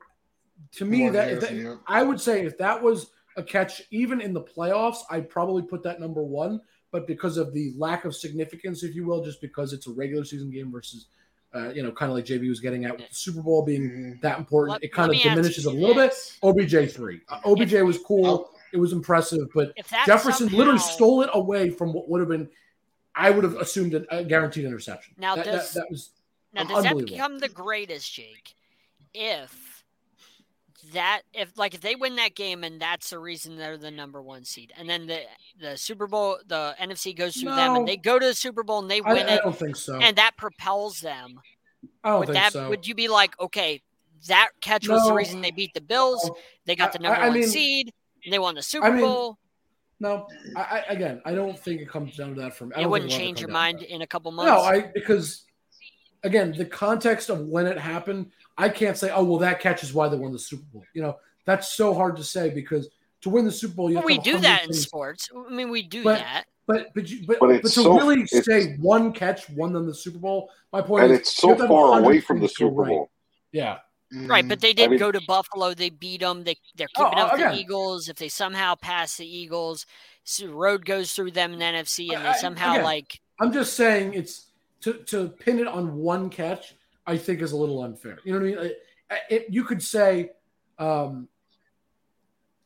to 0.72 0.84
me, 0.84 1.00
More 1.04 1.12
that, 1.12 1.28
years, 1.30 1.40
that- 1.42 1.54
yeah. 1.54 1.76
I 1.86 2.02
would 2.02 2.20
say 2.20 2.44
if 2.44 2.58
that 2.58 2.80
was 2.82 3.10
a 3.36 3.42
catch, 3.42 3.82
even 3.90 4.20
in 4.20 4.32
the 4.32 4.42
playoffs, 4.42 4.98
I'd 5.10 5.28
probably 5.28 5.62
put 5.62 5.82
that 5.84 6.00
number 6.00 6.22
one. 6.22 6.60
But 6.90 7.08
because 7.08 7.38
of 7.38 7.52
the 7.52 7.72
lack 7.76 8.04
of 8.04 8.14
significance, 8.14 8.84
if 8.84 8.94
you 8.94 9.04
will, 9.04 9.24
just 9.24 9.40
because 9.40 9.72
it's 9.72 9.88
a 9.88 9.90
regular 9.90 10.24
season 10.24 10.48
game 10.50 10.70
versus, 10.70 11.06
uh, 11.52 11.70
you 11.70 11.82
know, 11.82 11.90
kind 11.90 12.10
of 12.10 12.14
like 12.16 12.24
JB 12.24 12.48
was 12.48 12.60
getting 12.60 12.84
at 12.84 12.96
with 12.96 13.08
the 13.08 13.14
Super 13.14 13.42
Bowl 13.42 13.64
being 13.64 13.90
Mhm. 13.90 14.20
that 14.20 14.38
important, 14.38 14.74
Let- 14.74 14.84
it 14.84 14.92
kind 14.92 15.12
of 15.12 15.20
diminishes 15.20 15.66
a 15.66 15.72
you 15.72 15.80
little 15.80 15.94
bit. 15.96 16.14
OBJ 16.44 16.86
three, 16.92 17.20
uh, 17.28 17.40
OBJ 17.44 17.82
was 17.82 17.98
cool. 17.98 18.26
I'll- 18.26 18.54
It 18.72 18.78
was 18.78 18.92
impressive, 18.92 19.46
but 19.54 19.72
If 19.76 19.88
that 19.90 20.04
Jefferson 20.04 20.48
literally 20.48 20.80
stole 20.80 21.22
it 21.22 21.30
away 21.32 21.70
from 21.70 21.92
what 21.92 22.08
would 22.08 22.18
have 22.20 22.28
been. 22.28 22.48
I 23.14 23.30
would 23.30 23.44
have 23.44 23.54
assumed 23.56 23.94
a, 23.94 24.16
a 24.18 24.24
guaranteed 24.24 24.64
interception. 24.64 25.14
Now, 25.16 25.36
that, 25.36 25.44
does- 25.44 25.72
that, 25.74 25.80
that 25.82 25.90
was 25.92 26.10
Now, 26.52 26.64
does 26.64 26.82
that 26.82 26.96
become 26.96 27.38
the 27.38 27.48
greatest, 27.48 28.12
Jake? 28.12 28.54
If 29.14 29.84
that, 30.92 31.22
if 31.32 31.56
like 31.56 31.74
if 31.74 31.80
they 31.80 31.94
win 31.94 32.16
that 32.16 32.34
game 32.34 32.62
and 32.64 32.80
that's 32.80 33.10
the 33.10 33.18
reason 33.18 33.56
they're 33.56 33.78
the 33.78 33.90
number 33.90 34.20
one 34.20 34.44
seed, 34.44 34.72
and 34.76 34.88
then 34.88 35.06
the 35.06 35.20
the 35.60 35.76
Super 35.76 36.06
Bowl, 36.06 36.38
the 36.46 36.74
NFC 36.80 37.16
goes 37.16 37.36
through 37.36 37.54
them, 37.54 37.76
and 37.76 37.88
they 37.88 37.96
go 37.96 38.18
to 38.18 38.26
the 38.26 38.34
Super 38.34 38.62
Bowl 38.62 38.80
and 38.80 38.90
they 38.90 39.00
I, 39.04 39.12
win 39.14 39.26
I 39.28 39.34
it, 39.36 39.40
don't 39.44 39.56
think 39.56 39.76
so. 39.76 39.96
and 39.98 40.16
that 40.16 40.32
propels 40.36 41.00
them. 41.00 41.40
I 42.02 42.10
don't 42.10 42.26
Would 42.26 42.34
that 42.34 42.52
so. 42.52 42.68
would 42.68 42.86
you 42.86 42.94
be 42.94 43.08
like, 43.08 43.38
okay, 43.40 43.82
that 44.28 44.50
catch 44.60 44.88
was 44.88 45.06
the 45.06 45.14
reason 45.14 45.40
they 45.42 45.50
beat 45.50 45.74
the 45.74 45.80
Bills, 45.80 46.24
No. 46.28 46.36
they 46.66 46.76
got 46.76 46.92
the 46.92 46.98
number 46.98 47.18
I 47.20 47.28
one 47.28 47.38
mean- 47.40 47.48
seed, 47.48 47.92
and 48.24 48.32
they 48.32 48.38
won 48.38 48.54
the 48.54 48.62
Super 48.62 48.86
I 48.86 48.90
mean, 48.90 49.00
Bowl. 49.00 49.38
No, 50.00 50.26
I, 50.56 50.60
I 50.60 50.84
again, 50.88 51.22
I 51.24 51.34
don't 51.34 51.58
think 51.58 51.80
it 51.80 51.88
comes 51.88 52.16
down 52.16 52.34
to 52.34 52.40
that 52.42 52.54
for 52.54 52.66
me. 52.66 52.72
I 52.76 52.82
It 52.82 52.90
wouldn't 52.90 53.10
think 53.10 53.20
it'll 53.20 53.22
ever 53.22 53.26
change 53.26 53.40
your 53.40 53.48
come 53.48 53.54
down 53.54 53.72
to 53.74 53.78
mind 53.78 53.82
in 53.90 54.02
a 54.02 54.06
couple 54.06 54.32
months. 54.32 54.50
No, 54.50 54.60
I 54.60 54.90
because 54.92 55.44
again, 56.24 56.52
the 56.56 56.64
context 56.66 57.30
of 57.30 57.40
when 57.46 57.66
it 57.66 57.78
happened, 57.78 58.30
I 58.56 58.68
can't 58.68 58.96
say, 58.96 59.10
oh 59.10 59.24
well, 59.24 59.38
that 59.38 59.60
catch 59.60 59.82
is 59.82 59.92
why 59.92 60.08
they 60.08 60.16
won 60.16 60.32
the 60.32 60.38
Super 60.38 60.64
Bowl. 60.72 60.84
You 60.94 61.02
know, 61.02 61.16
that's 61.44 61.72
so 61.72 61.92
hard 61.94 62.16
to 62.16 62.24
say 62.24 62.50
because 62.50 62.88
to 63.22 63.30
win 63.30 63.44
the 63.44 63.52
Super 63.52 63.74
Bowl, 63.74 63.90
you 63.90 63.96
Well, 63.96 64.02
have 64.02 64.06
we 64.06 64.14
to 64.18 64.20
have 64.20 64.24
do 64.24 64.32
100 64.34 64.42
that 64.48 64.62
in 64.62 64.68
things. 64.68 64.82
sports. 64.82 65.28
I 65.34 65.50
mean, 65.52 65.70
we 65.70 65.82
do 65.82 66.04
But- 66.04 66.18
that. 66.18 66.44
But 66.66 66.94
but 66.94 67.06
you, 67.10 67.26
but, 67.26 67.40
But 67.40 67.48
but, 67.48 67.62
to 67.62 67.68
so- 67.68 67.94
really 67.98 68.26
say 68.26 68.76
one 68.76 69.12
catch 69.12 69.50
won 69.50 69.74
them 69.74 69.84
the 69.86 69.94
Super 69.94 70.18
Bowl, 70.18 70.50
my 70.72 70.80
point 70.80 71.04
and 71.04 71.12
is 71.12 71.18
it's 71.20 71.36
so 71.36 71.48
have 71.48 71.56
to 71.58 71.62
have 71.64 71.68
far 71.68 71.98
away 72.00 72.20
from 72.20 72.38
the 72.40 72.46
things 72.48 72.56
go 72.58 72.66
Super 72.68 72.74
right. 72.82 72.88
Bowl. 72.88 73.10
Yeah, 73.52 73.78
Right, 74.12 74.48
but 74.48 74.60
they 74.60 74.72
mm. 74.72 74.76
did 74.76 74.90
mean- 74.90 74.98
go 74.98 75.12
to 75.12 75.20
Buffalo. 75.26 75.74
They 75.74 75.90
beat 75.90 76.20
them. 76.22 76.42
They 76.44 76.56
they're 76.74 76.88
Oh, 76.96 77.04
keeping 77.04 77.18
up 77.18 77.32
with 77.32 77.40
again. 77.42 77.54
the 77.54 77.60
Eagles. 77.60 78.08
If 78.08 78.16
they 78.16 78.28
somehow 78.30 78.76
pass 78.76 79.16
the 79.18 79.26
Eagles, 79.26 79.84
so 80.24 80.46
road 80.46 80.86
goes 80.86 81.12
through 81.12 81.32
them 81.32 81.52
in 81.52 81.58
the 81.58 81.64
NFC, 81.66 82.14
and 82.14 82.26
I- 82.26 82.30
I- 82.30 82.32
they 82.32 82.38
somehow 82.38 82.72
again, 82.72 82.84
like 82.84 83.20
I'm 83.40 83.52
just 83.52 83.74
saying 83.74 84.14
it's 84.14 84.46
to 84.82 84.94
to 84.94 85.28
pin 85.28 85.58
it 85.58 85.66
on 85.66 85.96
one 85.98 86.30
catch. 86.30 86.74
I 87.06 87.16
think 87.16 87.42
is 87.42 87.52
a 87.52 87.56
little 87.56 87.82
unfair. 87.82 88.18
You 88.24 88.32
know 88.32 88.40
what 88.40 88.46
I 88.46 88.50
mean? 88.62 88.70
It, 88.70 88.78
it- 89.30 89.46
you 89.50 89.64
could 89.64 89.82
say 89.82 90.30
um, 90.78 91.28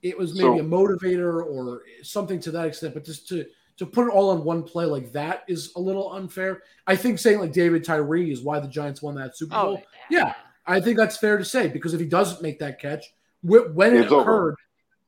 it 0.03 0.17
was 0.17 0.35
maybe 0.35 0.59
So- 0.59 0.61
a 0.61 0.65
motivator 0.65 1.45
or 1.45 1.83
something 2.03 2.41
to 2.41 2.51
that 2.53 2.67
extent, 2.67 2.95
but 2.95 3.05
just 3.05 3.29
to 3.29 3.47
to 3.79 3.87
put 3.87 4.09
it 4.09 4.11
all 4.11 4.31
on 4.31 4.43
one 4.43 4.65
play 4.65 4.85
like 4.87 5.13
that 5.13 5.45
is 5.47 5.73
a 5.77 5.81
little 5.81 6.13
unfair. 6.15 6.63
I 6.89 6.97
think 6.97 7.21
saying 7.21 7.39
like 7.39 7.53
David 7.53 7.85
Tyree 7.85 8.33
is 8.33 8.43
why 8.43 8.59
the 8.59 8.67
Giants 8.67 9.03
won 9.03 9.15
that 9.15 9.37
Super 9.37 9.55
Bowl. 9.55 9.79
oh 9.81 9.87
Yeah. 10.11 10.35
I 10.67 10.81
think 10.81 10.97
that's 10.97 11.17
fair 11.17 11.39
to 11.39 11.45
say 11.45 11.69
because 11.69 11.95
if 11.95 12.01
he 12.01 12.07
doesn't 12.07 12.43
make 12.43 12.59
that 12.59 12.81
catch, 12.81 13.05
when 13.43 13.95
it 13.95 14.07
occurred, 14.11 14.57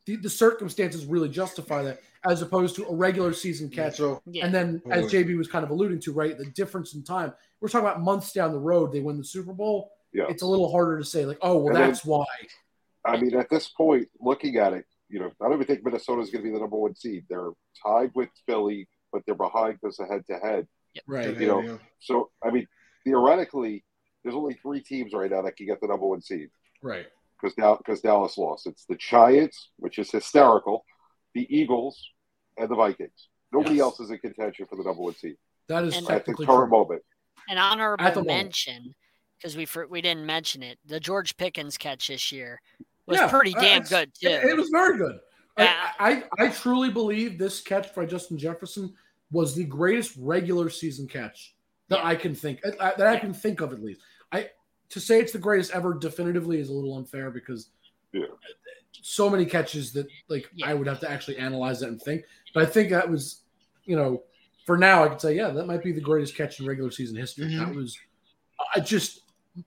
the, 0.07 0.15
the 0.17 0.31
circumstances 0.31 1.05
really 1.05 1.29
justify 1.29 1.83
that, 1.83 2.01
as 2.29 2.43
opposed 2.43 2.77
to 2.77 2.87
a 2.87 2.95
regular 2.95 3.33
season 3.33 3.71
catch 3.71 3.97
So 3.97 4.21
yeah. 4.27 4.45
and 4.45 4.55
then, 4.55 4.83
as 4.91 5.07
JB 5.11 5.37
was 5.39 5.49
kind 5.49 5.65
of 5.65 5.71
alluding 5.71 6.01
to, 6.01 6.13
right, 6.13 6.37
the 6.37 6.47
difference 6.47 6.95
in 6.95 7.03
time. 7.03 7.33
We're 7.61 7.69
talking 7.69 7.87
about 7.89 8.01
months 8.03 8.33
down 8.33 8.53
the 8.53 8.59
road. 8.59 8.93
They 8.93 9.01
win 9.01 9.17
the 9.17 9.25
Super 9.25 9.53
Bowl. 9.53 9.93
Yeah. 10.13 10.25
It's 10.29 10.43
a 10.43 10.47
little 10.47 10.71
harder 10.71 10.99
to 10.99 11.05
say, 11.05 11.25
like, 11.25 11.39
oh, 11.41 11.57
well, 11.59 11.69
And 11.69 11.77
then- 11.77 11.89
that's 11.89 12.05
why. 12.05 12.25
I 13.07 13.19
mean, 13.19 13.35
at 13.35 13.49
this 13.49 13.69
point, 13.69 14.09
looking 14.21 14.57
at 14.57 14.75
it, 14.75 14.85
you 15.09 15.19
know, 15.21 15.31
I 15.41 15.45
don't 15.45 15.55
even 15.55 15.67
think 15.67 15.83
Minnesota 15.85 16.21
is 16.21 16.31
going 16.31 16.45
to 16.45 16.51
be 16.51 16.55
the 16.55 16.61
number 16.61 16.77
one 16.77 16.95
seed. 16.95 17.25
They're 17.31 17.51
tied 17.83 18.11
with 18.15 18.29
Philly, 18.47 18.89
but 19.13 19.23
they're 19.25 19.35
behind 19.35 19.79
because 19.81 19.99
of 19.99 20.09
head 20.09 20.25
to 20.29 20.37
head. 20.39 20.67
Right. 21.07 21.35
You 21.41 21.47
know, 21.47 21.61
yeah. 21.63 21.77
So, 22.01 22.31
I 22.45 22.51
mean, 22.51 22.67
theoretically, 23.05 23.85
there's 24.23 24.35
only 24.37 24.55
three 24.55 24.81
teams 24.83 25.13
right 25.15 25.31
now 25.31 25.41
that 25.43 25.57
can 25.57 25.67
get 25.67 25.81
the 25.81 25.87
number 25.89 26.07
one 26.07 26.21
seed 26.21 26.51
Right. 26.83 27.07
because 27.41 27.55
because 27.79 28.01
Dallas 28.03 28.37
lost. 28.37 28.67
It's 28.67 28.85
the 28.85 28.97
Giants, 28.97 29.71
which 29.79 29.99
is 29.99 30.11
hysterical, 30.11 30.85
the 31.35 31.47
Eagles, 31.55 32.11
and 32.57 32.69
the 32.69 32.75
Vikings. 32.75 33.29
Nobody 33.53 33.77
Yes. 33.77 33.83
else 33.83 34.01
is 34.01 34.11
in 34.11 34.19
contention 34.19 34.67
for 34.67 34.77
the 34.77 34.83
number 34.85 35.03
one 35.03 35.15
seed 35.15 35.37
And- 35.37 35.39
That 35.69 35.85
is 35.85 35.97
at 35.97 36.03
the 36.03 36.07
technically 36.09 36.47
current 36.47 36.69
true. 36.71 36.79
moment. 36.79 37.03
an 37.49 37.59
At 37.59 37.63
the 37.63 37.67
honorable 37.73 38.05
moment. 38.23 38.27
mention 38.27 38.95
because 39.37 39.57
we 39.57 39.65
for, 39.65 39.87
we 39.87 40.01
didn't 40.03 40.27
mention 40.27 40.63
it. 40.63 40.79
The 40.85 41.01
George 41.01 41.37
Pickens 41.37 41.79
catch 41.79 42.09
this 42.09 42.31
year 42.31 42.61
was 43.07 43.19
Yeah, 43.19 43.29
pretty 43.29 43.55
uh, 43.57 43.61
damn 43.61 43.83
good 43.85 44.13
too. 44.15 44.29
It, 44.29 44.45
it 44.45 44.57
was 44.57 44.69
very 44.71 44.99
good. 44.99 45.19
I- 45.57 45.63
Yeah. 45.65 45.93
I, 45.99 46.25
I, 46.39 46.45
I 46.47 46.49
truly 46.51 46.91
believe 46.91 47.39
this 47.39 47.61
catch 47.61 47.95
by 47.95 48.05
Justin 48.07 48.37
Jefferson 48.39 48.95
was 49.33 49.55
the 49.55 49.65
greatest 49.65 50.15
regular 50.19 50.69
season 50.71 51.07
catch 51.09 51.55
that 51.89 51.99
Yeah. 52.01 52.07
I 52.07 52.15
can 52.17 52.35
think 52.35 52.61
uh, 52.65 52.93
that 52.97 53.07
I 53.07 53.19
can 53.19 53.33
think 53.33 53.61
of 53.61 53.73
at 53.73 53.83
least. 53.83 54.01
I 54.33 54.51
to 54.91 55.01
say 55.01 55.21
it's 55.21 55.33
the 55.33 55.39
greatest 55.39 55.71
ever 55.73 55.95
definitively 55.95 56.61
is 56.61 56.69
a 56.69 56.73
little 56.73 56.97
unfair 56.97 57.31
because 57.31 57.71
Yeah. 58.13 58.25
so 59.03 59.31
many 59.31 59.47
catches 59.47 59.93
that 59.93 60.07
like 60.29 60.49
Yeah. 60.55 60.67
I 60.69 60.75
would 60.75 60.87
have 60.87 61.01
to 61.01 61.11
actually 61.11 61.39
analyze 61.39 61.81
that 61.81 61.89
and 61.89 62.01
think. 62.03 62.25
But 62.53 62.65
I 62.65 62.67
think 62.67 62.91
that 62.91 63.09
was, 63.09 63.43
you 63.85 63.97
know, 63.97 64.25
for 64.67 64.77
now 64.77 65.05
I 65.05 65.09
could 65.09 65.21
say 65.21 65.35
yeah 65.35 65.51
that 65.51 65.67
might 65.67 65.83
be 65.83 65.93
the 65.93 66.01
greatest 66.01 66.37
catch 66.37 66.61
in 66.61 66.67
regular 66.67 66.91
season 66.91 67.17
history. 67.17 67.47
Mhm. 67.47 67.59
That 67.59 67.75
was 67.75 67.99
I 68.75 68.81
just 68.81 69.23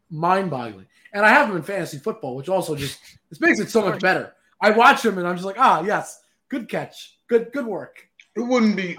mind-boggling. 0.10 0.88
And 1.14 1.26
I 1.26 1.30
have 1.30 1.50
him 1.50 1.56
in 1.58 1.64
fantasy 1.64 1.98
football, 1.98 2.36
which 2.36 2.50
also 2.50 2.76
just 2.76 3.00
this 3.30 3.39
makes 3.41 3.60
it 3.60 3.70
so 3.70 3.82
much 3.88 4.02
better. 4.02 4.34
I 4.62 4.72
watch 4.72 5.04
him 5.06 5.18
and 5.18 5.28
I'm 5.28 5.36
just 5.36 5.46
like, 5.46 5.60
ah, 5.60 5.82
yes, 5.84 6.24
good 6.50 6.70
catch, 6.70 7.18
good, 7.28 7.52
good 7.54 7.66
work. 7.66 8.08
It 8.36 8.41
wouldn't 8.41 8.76
be. 8.76 8.98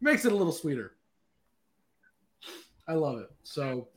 Makes 0.00 0.24
it 0.24 0.32
a 0.32 0.36
little 0.36 0.52
sweeter. 0.52 0.94
I 2.86 2.94
love 2.94 3.18
it. 3.18 3.30
So 3.42 3.88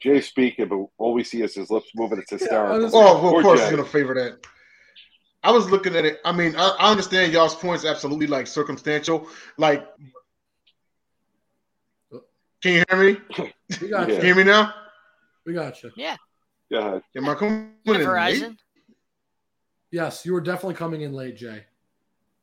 Jay 0.00 0.20
speaking, 0.20 0.68
but 0.68 0.86
all 0.98 1.12
we 1.12 1.24
see 1.24 1.42
is 1.42 1.54
his 1.54 1.70
lips 1.70 1.90
moving. 1.94 2.18
It's 2.18 2.30
hysterical. 2.30 2.78
was- 2.84 2.94
Oh, 2.94 3.22
well, 3.22 3.36
of 3.38 3.42
course, 3.42 3.58
Jay. 3.60 3.66
he's 3.66 3.76
gonna 3.76 3.88
favor 3.88 4.14
that. 4.14 4.38
I 5.42 5.50
was 5.52 5.70
looking 5.70 5.94
at 5.96 6.04
it. 6.04 6.20
I 6.24 6.32
mean, 6.32 6.54
I, 6.56 6.76
I 6.78 6.90
understand 6.90 7.32
y'all's 7.32 7.54
points 7.54 7.84
absolutely 7.84 8.26
like 8.26 8.46
circumstantial. 8.46 9.28
Like, 9.56 9.86
can 12.62 12.72
you 12.74 12.84
hear 12.88 12.98
me? 13.12 13.20
we 13.80 13.88
got 13.88 14.00
Yeah. 14.00 14.04
Can 14.04 14.08
you 14.08 14.14
you. 14.16 14.20
hear 14.22 14.34
me 14.34 14.44
now? 14.44 14.74
We 15.46 15.52
got 15.54 15.82
you. 15.82 15.90
Go 16.70 16.78
ahead. 16.78 17.02
Am 17.16 17.28
I 17.28 17.34
coming 17.34 17.72
Yeah, 17.84 17.94
in 17.94 18.06
late? 18.12 18.56
Yes, 19.90 20.26
you 20.26 20.32
were 20.34 20.40
definitely 20.40 20.74
coming 20.74 21.00
in 21.02 21.12
late, 21.12 21.36
Jay. 21.36 21.64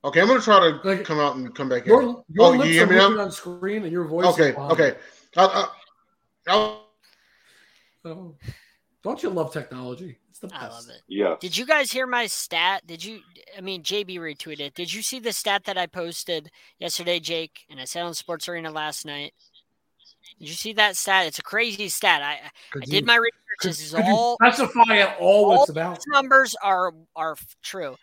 Okay, 0.04 0.22
I'm 0.22 0.28
gonna 0.28 0.42
try 0.42 0.60
to 0.60 0.80
Like- 0.84 1.04
come 1.04 1.20
out 1.20 1.36
and 1.36 1.54
come 1.54 1.70
back 1.70 1.86
Your, 1.86 2.02
in. 2.02 2.08
your 2.30 2.46
Oh, 2.48 2.54
you 2.54 2.64
hear 2.64 2.84
are 2.84 2.88
me 2.88 2.96
now? 2.96 3.20
on 3.24 3.32
screen 3.32 3.84
and 3.84 3.92
your 3.92 4.06
voice. 4.06 4.26
Okay, 4.28 4.50
is 4.52 4.58
okay. 4.58 4.96
I, 5.38 5.46
I, 5.46 5.68
I, 6.48 6.80
Oh, 8.06 8.36
don't 9.04 9.22
you 9.24 9.30
love 9.30 9.52
technology? 9.52 10.18
It's 10.30 10.40
the 10.40 10.48
best. 10.48 10.62
I 10.64 10.68
love 10.68 10.86
it. 10.90 11.02
Yeah. 11.08 11.36
Did 11.40 11.58
you 11.58 11.66
guys 11.66 11.92
hear 11.92 12.06
my 12.08 12.28
stat? 12.28 12.86
Did 12.86 13.04
you? 13.04 13.20
I 13.58 13.62
mean, 13.62 13.84
JB 13.84 14.18
retweeted. 14.18 14.60
it. 14.62 14.74
Did 14.76 14.94
you 14.94 15.02
see 15.02 15.20
the 15.20 15.32
stat 15.34 15.64
that 15.66 15.78
I 15.78 15.86
posted 15.88 16.50
yesterday, 16.80 17.20
Jake? 17.20 17.66
And 17.70 17.80
I 17.80 17.86
said 17.86 18.04
on 18.04 18.14
Sports 18.14 18.48
Arena 18.50 18.72
last 18.72 19.06
night. 19.06 19.34
Did 20.40 20.50
you 20.50 20.56
see 20.56 20.74
that 20.74 20.98
stat? 20.98 21.28
It's 21.28 21.40
a 21.40 21.44
crazy 21.44 21.88
stat. 21.88 22.22
I, 22.22 22.32
I 22.34 22.52
Could 22.72 22.84
did 22.84 23.02
you- 23.02 23.06
my 23.06 23.16
research. 23.16 23.34
could- 23.60 23.70
This 23.72 23.82
is 23.82 23.94
could 23.94 24.06
you 24.06 24.12
all 24.14 24.38
specify 24.44 24.98
at 24.98 25.18
all 25.20 25.48
what 25.48 25.58
all 25.58 25.64
it's 25.64 25.70
about. 25.72 26.00
numbers 26.08 26.56
are 26.62 26.94
are 27.16 27.38
true. 27.64 27.96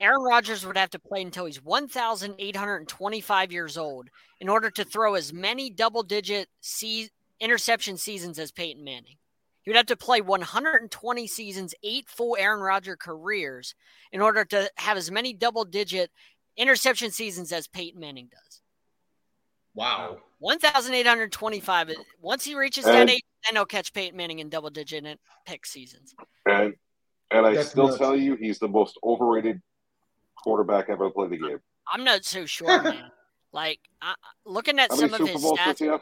Aaron 0.00 0.22
Rodgers 0.22 0.64
would 0.66 0.76
have 0.78 0.90
to 0.90 0.98
play 0.98 1.20
until 1.22 1.44
he's 1.46 1.62
1,825 1.62 3.52
years 3.52 3.76
old 3.76 4.08
in 4.40 4.48
order 4.48 4.70
to 4.70 4.84
throw 4.84 5.14
as 5.14 5.32
many 5.32 5.68
double-digit 5.70 6.48
se- 6.60 7.10
interception 7.40 7.96
seasons 7.96 8.38
as 8.38 8.52
Peyton 8.52 8.84
Manning. 8.84 9.16
He 9.62 9.70
would 9.70 9.76
have 9.76 9.86
to 9.86 9.96
play 9.96 10.20
120 10.20 11.26
seasons, 11.26 11.74
eight 11.82 12.08
full 12.08 12.36
Aaron 12.38 12.60
Rodgers 12.60 12.96
careers, 12.98 13.74
in 14.12 14.20
order 14.20 14.44
to 14.46 14.70
have 14.76 14.96
as 14.96 15.10
many 15.10 15.32
double-digit 15.34 16.10
interception 16.56 17.10
seasons 17.10 17.52
as 17.52 17.66
Peyton 17.68 18.00
Manning 18.00 18.28
does. 18.30 18.60
wow. 19.74 20.18
1,825. 20.38 21.90
Uh, 21.90 21.94
once 22.22 22.44
he 22.44 22.54
reaches 22.54 22.86
And- 22.86 23.08
that 23.08 23.14
age, 23.14 23.22
then 23.44 23.56
he'll 23.56 23.66
catch 23.66 23.92
Peyton 23.92 24.16
Manning 24.16 24.38
in 24.38 24.48
double-digit 24.48 25.18
pick 25.46 25.66
seasons. 25.66 26.14
And 26.46 26.74
and 27.32 27.46
I 27.46 27.54
That's 27.54 27.68
still 27.70 27.86
nuts. 27.88 27.98
tell 27.98 28.16
you, 28.16 28.34
he's 28.34 28.58
the 28.58 28.66
most 28.68 28.98
overrated 29.04 29.60
quarterback 30.42 30.88
ever 30.88 31.10
played 31.10 31.30
the 31.30 31.36
game. 31.38 31.60
I'm 31.86 32.02
not 32.02 32.24
so 32.24 32.44
sure, 32.46 32.82
man. 32.82 33.10
Like 33.52 33.78
I, 34.02 34.14
looking 34.44 34.78
at 34.80 34.90
How 34.90 34.96
some 34.96 35.10
many 35.12 35.22
of 35.24 35.28
Super 35.28 35.32
his 35.34 35.42
Bowls 35.42 35.58
does 35.58 35.76
stats. 35.76 36.00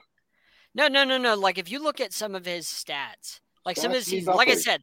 No, 0.74 0.88
no, 0.88 1.04
no, 1.04 1.18
no. 1.18 1.34
Like 1.34 1.58
if 1.58 1.70
you 1.70 1.82
look 1.82 2.00
at 2.00 2.12
some 2.12 2.34
of 2.34 2.44
his 2.44 2.66
stats, 2.66 3.40
like 3.64 3.76
some 3.76 3.90
of 3.90 3.96
his 4.04 4.08
Stats 4.08 4.34
like 4.34 4.48
I 4.48 4.54
said, 4.54 4.82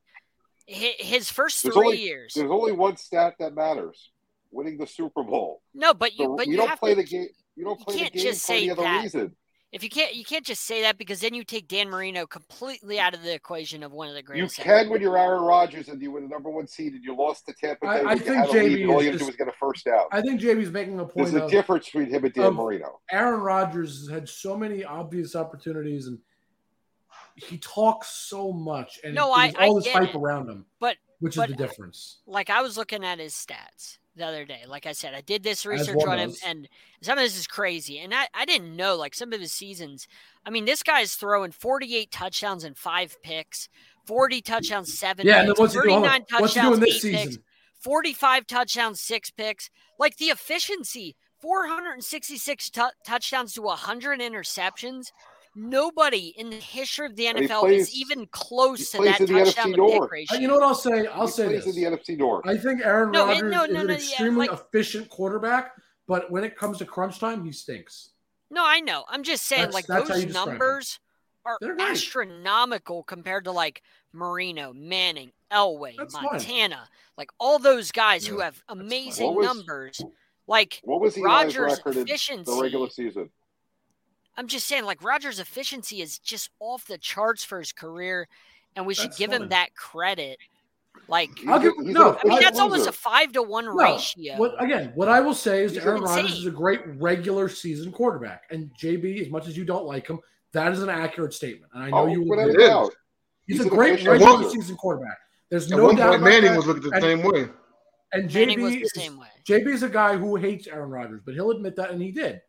his 0.68 1.30
first 1.30 1.64
There's 1.64 1.76
three 1.76 1.86
only- 1.88 2.02
years. 2.02 2.34
There's 2.36 2.52
only 2.52 2.72
one 2.72 2.98
stat 2.98 3.36
that 3.40 3.54
matters: 3.54 4.12
winning 4.52 4.78
the 4.78 4.88
Super 4.88 5.24
Bowl. 5.24 5.62
No, 5.74 5.94
but 5.94 6.12
So 6.14 6.24
you, 6.24 6.36
but 6.38 6.48
you, 6.48 6.54
you, 6.54 6.58
don't 6.58 6.80
play 6.80 6.92
to. 6.92 7.02
the 7.02 7.04
game. 7.08 7.28
You 7.56 7.66
don't 7.66 7.80
you 7.80 7.86
play 7.86 7.94
the 7.96 8.00
can't 8.02 8.14
game 8.14 8.24
just 8.24 8.46
for 8.48 8.54
any 8.54 8.72
other 8.72 8.82
that. 8.82 9.04
reason. 9.04 9.36
If 9.76 9.84
you 9.84 9.90
can't, 9.90 10.16
you 10.16 10.24
can't 10.24 10.46
just 10.46 10.62
say 10.64 10.84
that 10.84 10.98
because 10.98 11.20
then 11.20 11.34
you 11.34 11.44
take 11.44 11.68
Dan 11.68 11.90
Marino 11.90 12.26
completely 12.26 12.98
out 12.98 13.14
of 13.14 13.24
the 13.24 13.34
equation 13.34 13.84
of 13.84 13.92
one 13.92 14.08
of 14.08 14.14
the 14.16 14.24
greatest. 14.24 14.58
You 14.58 14.64
greatest. 14.64 14.84
can 14.86 14.90
when 14.90 15.02
you're 15.02 15.18
Aaron 15.18 15.42
Rodgers 15.44 15.90
and 15.90 16.02
you 16.02 16.12
win 16.12 16.24
the 16.24 16.30
number 16.30 16.50
one 16.50 16.66
seed 16.66 16.94
and 16.94 17.04
you 17.04 17.14
lost 17.14 17.46
to 17.48 17.54
Tampa 17.54 17.86
I- 17.86 17.98
Bay. 17.98 18.00
I 18.00 18.04
when 18.06 18.18
you 18.18 18.24
think 18.24 18.36
had 18.38 18.48
a 18.48 18.52
lead, 18.54 18.80
JB 18.80 18.90
all 18.94 19.02
you 19.04 19.12
had 19.12 19.12
to 19.12 19.12
do 19.12 19.18
just- 19.18 19.26
was 19.28 19.36
get 19.36 19.48
a 19.50 19.52
first 19.60 19.84
down. 19.84 20.06
I 20.14 20.22
think 20.22 20.40
JB's 20.40 20.72
making 20.72 20.98
a 21.02 21.04
point 21.06 21.16
There's 21.32 21.34
a 21.42 21.44
of 21.44 21.52
difference 21.52 21.86
between 21.88 22.10
him 22.10 22.24
and 22.24 22.34
Dan 22.34 22.46
of- 22.46 22.56
Marino. 22.56 23.02
Aaron 23.12 23.42
Rodgers 23.42 24.00
has 24.00 24.10
had 24.10 24.30
so 24.30 24.56
many 24.56 24.86
obvious 24.86 25.36
opportunities 25.36 26.08
and 26.08 26.20
he 27.36 27.58
talks 27.58 28.08
so 28.12 28.54
much 28.54 29.02
and 29.04 29.14
No, 29.14 29.26
there's 29.38 29.56
I- 29.56 29.64
I 29.64 29.68
all 29.68 29.76
this 29.76 29.84
get 29.84 29.96
hype 29.98 30.16
it. 30.16 30.18
around 30.18 30.50
him. 30.50 30.66
But- 30.80 30.96
which 31.20 31.36
but- 31.36 31.50
is 31.50 31.56
the 31.56 31.64
difference. 31.68 32.18
like 32.26 32.50
I 32.50 32.62
was 32.62 32.78
looking 32.78 33.04
at 33.04 33.20
his 33.20 33.34
stats 33.34 33.98
the 34.16 34.26
other 34.26 34.46
day. 34.46 34.62
Like 34.68 34.86
I 34.86 34.94
said, 34.94 35.14
I 35.14 35.22
did 35.22 35.44
this 35.44 35.66
research 35.66 36.02
on 36.08 36.18
him, 36.20 36.34
and 36.46 36.70
some 37.02 37.18
of 37.18 37.24
this 37.24 37.38
is 37.38 37.48
crazy. 37.48 38.00
And 38.00 38.14
I, 38.14 38.28
I 38.34 38.46
didn't 38.46 38.76
know 38.76 38.96
like 38.96 39.14
some 39.14 39.34
of 39.34 39.42
his 39.42 39.52
seasons. 39.52 40.08
I 40.46 40.50
mean, 40.52 40.66
this 40.66 40.84
guy's 40.84 41.16
throwing 41.16 41.52
48 41.52 42.12
touchdowns 42.12 42.64
and 42.64 42.78
five 42.78 43.18
picks, 43.24 43.68
40 44.06 44.42
touchdowns, 44.42 44.98
seven 44.98 45.26
Yeah, 45.28 45.40
and 45.40 45.50
then 45.50 45.56
picks, 45.56 45.74
he 45.74 45.82
doing? 45.82 46.02
39 46.04 46.26
What's 46.40 46.54
he 46.54 46.62
doing 46.62 46.80
touchdowns, 46.80 46.80
this 46.80 47.06
eight 47.06 47.12
picks, 47.12 47.24
season? 47.26 47.44
45 47.82 48.48
touchdowns, 48.48 49.02
six 49.02 49.32
picks. 49.32 49.70
Like 50.00 50.16
the 50.18 50.26
efficiency, 50.28 51.16
466 51.42 52.70
tou- 52.70 52.90
touchdowns 53.06 53.54
to 53.54 53.62
100 53.62 54.20
interceptions. 54.22 55.08
Nobody 55.56 56.34
in 56.38 56.50
the 56.50 56.58
history 56.58 57.06
of 57.06 57.16
the 57.16 57.26
NFL 57.28 57.62
plays- 57.62 57.88
is 57.90 57.96
even 57.96 58.28
close 58.28 58.92
to 58.92 58.98
that 59.04 59.22
in 59.22 59.26
the 59.28 59.34
touchdown 59.46 59.72
to 59.72 59.78
North. 59.78 59.94
pick 60.04 60.12
ratio. 60.12 60.38
You 60.38 60.48
know 60.50 60.56
what 60.56 60.64
I'll 60.64 60.76
say? 60.76 61.08
I'll 61.08 61.28
he 61.28 61.32
say 61.32 61.46
plays 61.48 61.66
this. 61.66 61.76
in 61.78 61.82
the 61.84 61.90
NFC 61.98 62.18
North. 62.18 62.46
I 62.46 62.58
think 62.58 62.82
Aaron 62.82 63.12
No, 63.12 63.26
Rodgers 63.28 63.42
no, 63.52 63.64
is 63.64 63.70
an 63.70 63.74
no, 63.74 63.84
yeah, 63.84 63.94
extremely 63.96 64.48
like- 64.48 64.60
efficient 64.60 65.10
quarterback, 65.10 65.72
but 66.08 66.30
when 66.30 66.44
it 66.44 66.58
comes 66.58 66.78
to 66.80 66.86
crunch 66.86 67.20
time, 67.20 67.46
he 67.46 67.52
stinks. 67.54 68.10
No, 68.52 68.64
I 68.66 68.82
know. 68.82 69.06
I'm 69.08 69.24
just 69.24 69.46
saying, 69.46 69.62
That's- 69.72 69.74
like 69.74 69.88
that's 69.88 70.10
those 70.10 70.20
you 70.22 70.26
describe 70.28 70.48
him. 70.48 70.52
numbers 70.54 71.00
are 71.46 71.58
They're 71.62 71.80
astronomical 71.80 73.04
compared 73.04 73.46
to 73.46 73.52
like 73.52 73.82
Marino, 74.12 74.74
Manning, 74.74 75.32
Elway, 75.52 75.96
That's 75.98 76.14
fine. 76.14 76.24
Montana, 76.26 76.90
like 77.18 77.30
all 77.40 77.60
those 77.60 77.92
guys 77.92 78.26
who 78.28 78.40
have 78.40 78.62
amazing 78.68 79.34
was- 79.36 79.46
numbers. 79.46 80.02
Like 80.48 80.80
What 80.84 81.02
was 81.02 81.16
Eli's 81.18 81.26
Rodgers' 81.26 81.78
record 81.78 81.96
in 81.98 82.04
efficiency. 82.04 82.52
the 82.56 82.62
regular 82.62 82.90
season? 82.90 83.32
I'm 84.38 84.48
just 84.48 84.68
saying, 84.68 84.86
like 84.86 85.04
Rodgers' 85.04 85.40
efficiency 85.40 86.02
is 86.02 86.20
just 86.20 86.50
off 86.60 86.86
the 86.86 86.98
charts 86.98 87.44
for 87.44 87.60
his 87.60 87.72
career, 87.72 88.28
and 88.76 88.86
we 88.86 88.94
should 88.94 89.08
That's 89.08 89.18
give 89.18 89.32
fine. 89.32 89.44
him 89.44 89.50
that 89.50 89.74
credit. 89.76 90.38
Like, 91.08 91.30
I'll 91.48 91.60
give 91.60 91.74
no. 91.78 92.18
I 92.24 92.28
mean, 92.28 92.40
that's 92.40 92.60
almost 92.60 92.88
a 92.88 92.92
five 92.92 93.32
to 93.34 93.42
one 93.44 93.66
No, 93.66 93.72
ratio. 93.74 94.38
What 94.38 94.62
again? 94.64 94.92
What 94.96 95.10
I 95.10 95.20
will 95.22 95.34
say 95.34 95.64
is 95.64 95.74
He's 95.74 95.86
Aaron 95.86 96.02
Rodgers 96.02 96.34
is 96.40 96.46
a 96.46 96.52
great 96.52 96.82
regular 96.98 97.48
season 97.50 97.92
quarterback, 97.92 98.44
and 98.50 98.70
JB, 98.82 99.22
as 99.22 99.30
much 99.30 99.48
as 99.48 99.58
you 99.58 99.66
don't 99.66 99.86
like 99.86 100.08
him, 100.08 100.20
that 100.54 100.72
is 100.72 100.82
an 100.82 100.90
accurate 100.90 101.34
statement. 101.34 101.72
And 101.74 101.84
I 101.84 101.90
know 101.90 101.98
Oh, 101.98 102.08
you. 102.08 102.24
without 102.24 102.50
agree. 102.50 102.64
a 102.64 102.68
It 102.68 102.70
doubt. 102.70 102.92
He's, 103.46 103.58
he's 103.58 103.66
a 103.66 103.70
great 103.70 104.04
regular 104.06 104.38
loser. 104.38 104.50
season 104.52 104.76
quarterback. 104.78 105.18
There's 105.50 105.70
At 105.72 105.78
no 105.78 105.84
one 105.86 105.96
doubt 105.96 106.12
point, 106.12 106.22
about 106.22 106.30
Manning 106.30 106.52
that. 106.52 106.58
was 106.58 106.66
looking 106.66 106.84
the 106.84 106.92
And- 106.92 107.04
same 107.04 107.22
way. 107.24 107.50
And 108.14 108.34
Manning 108.34 108.62
was 108.62 108.72
JB 108.74 108.80
the 108.80 108.86
is, 108.86 108.92
same 108.96 109.18
way. 109.20 109.28
JB 109.48 109.68
is 109.74 109.84
a 109.84 109.90
guy 109.90 110.16
who 110.18 110.36
hates 110.38 110.68
Aaron 110.68 110.90
Rodgers, 110.90 111.22
but 111.26 111.34
he'll 111.34 111.52
admit 111.52 111.76
that, 111.76 111.92
and 111.92 112.02
he 112.02 112.12
did. 112.12 112.42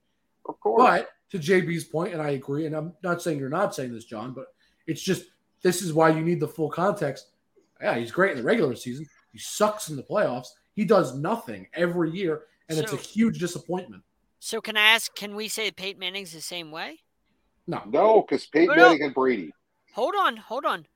Of 0.49 0.59
course. 0.61 0.81
But 0.83 1.09
to 1.31 1.39
JB's 1.39 1.85
point, 1.85 2.13
and 2.13 2.23
I 2.23 2.31
agree, 2.31 2.67
and 2.67 2.75
I'm 2.75 2.93
not 3.03 3.21
saying 3.23 3.39
you're 3.39 3.49
not 3.49 3.75
saying 3.75 3.93
this, 3.93 4.05
John, 4.05 4.33
but 4.33 4.47
it's 4.87 5.03
just 5.03 5.25
this 5.63 5.83
is 5.83 5.93
why 5.93 6.11
you 6.11 6.21
need 6.21 6.41
the 6.41 6.49
full 6.49 6.71
context. 6.71 7.29
Yeah, 7.81 7.97
he's 7.97 8.11
great 8.13 8.33
in 8.33 8.39
the 8.39 8.43
regular 8.45 8.75
season. 8.77 9.07
He 9.33 9.39
sucks 9.39 9.89
in 9.91 9.97
the 9.97 10.03
playoffs. 10.03 10.49
He 10.75 10.85
does 10.85 11.15
nothing 11.17 11.67
every 11.75 12.11
year, 12.11 12.43
and 12.69 12.79
it's 12.79 12.93
a 12.93 12.97
huge 12.97 13.39
disappointment. 13.39 14.03
So 14.39 14.61
can 14.61 14.77
I 14.77 14.89
ask? 14.93 15.15
Can 15.15 15.35
we 15.35 15.49
say 15.49 15.71
Peyton 15.71 15.99
Manning's 15.99 16.33
the 16.33 16.41
same 16.41 16.71
way? 16.71 17.01
No, 17.67 17.83
no, 17.87 18.23
because 18.23 18.47
Peyton 18.47 18.71
Oh, 18.71 18.75
no. 18.75 18.83
Manning 18.89 19.03
and 19.05 19.15
Brady. 19.15 19.53
Hold 19.95 20.15
on, 20.19 20.37
hold 20.37 20.65
on. 20.65 20.87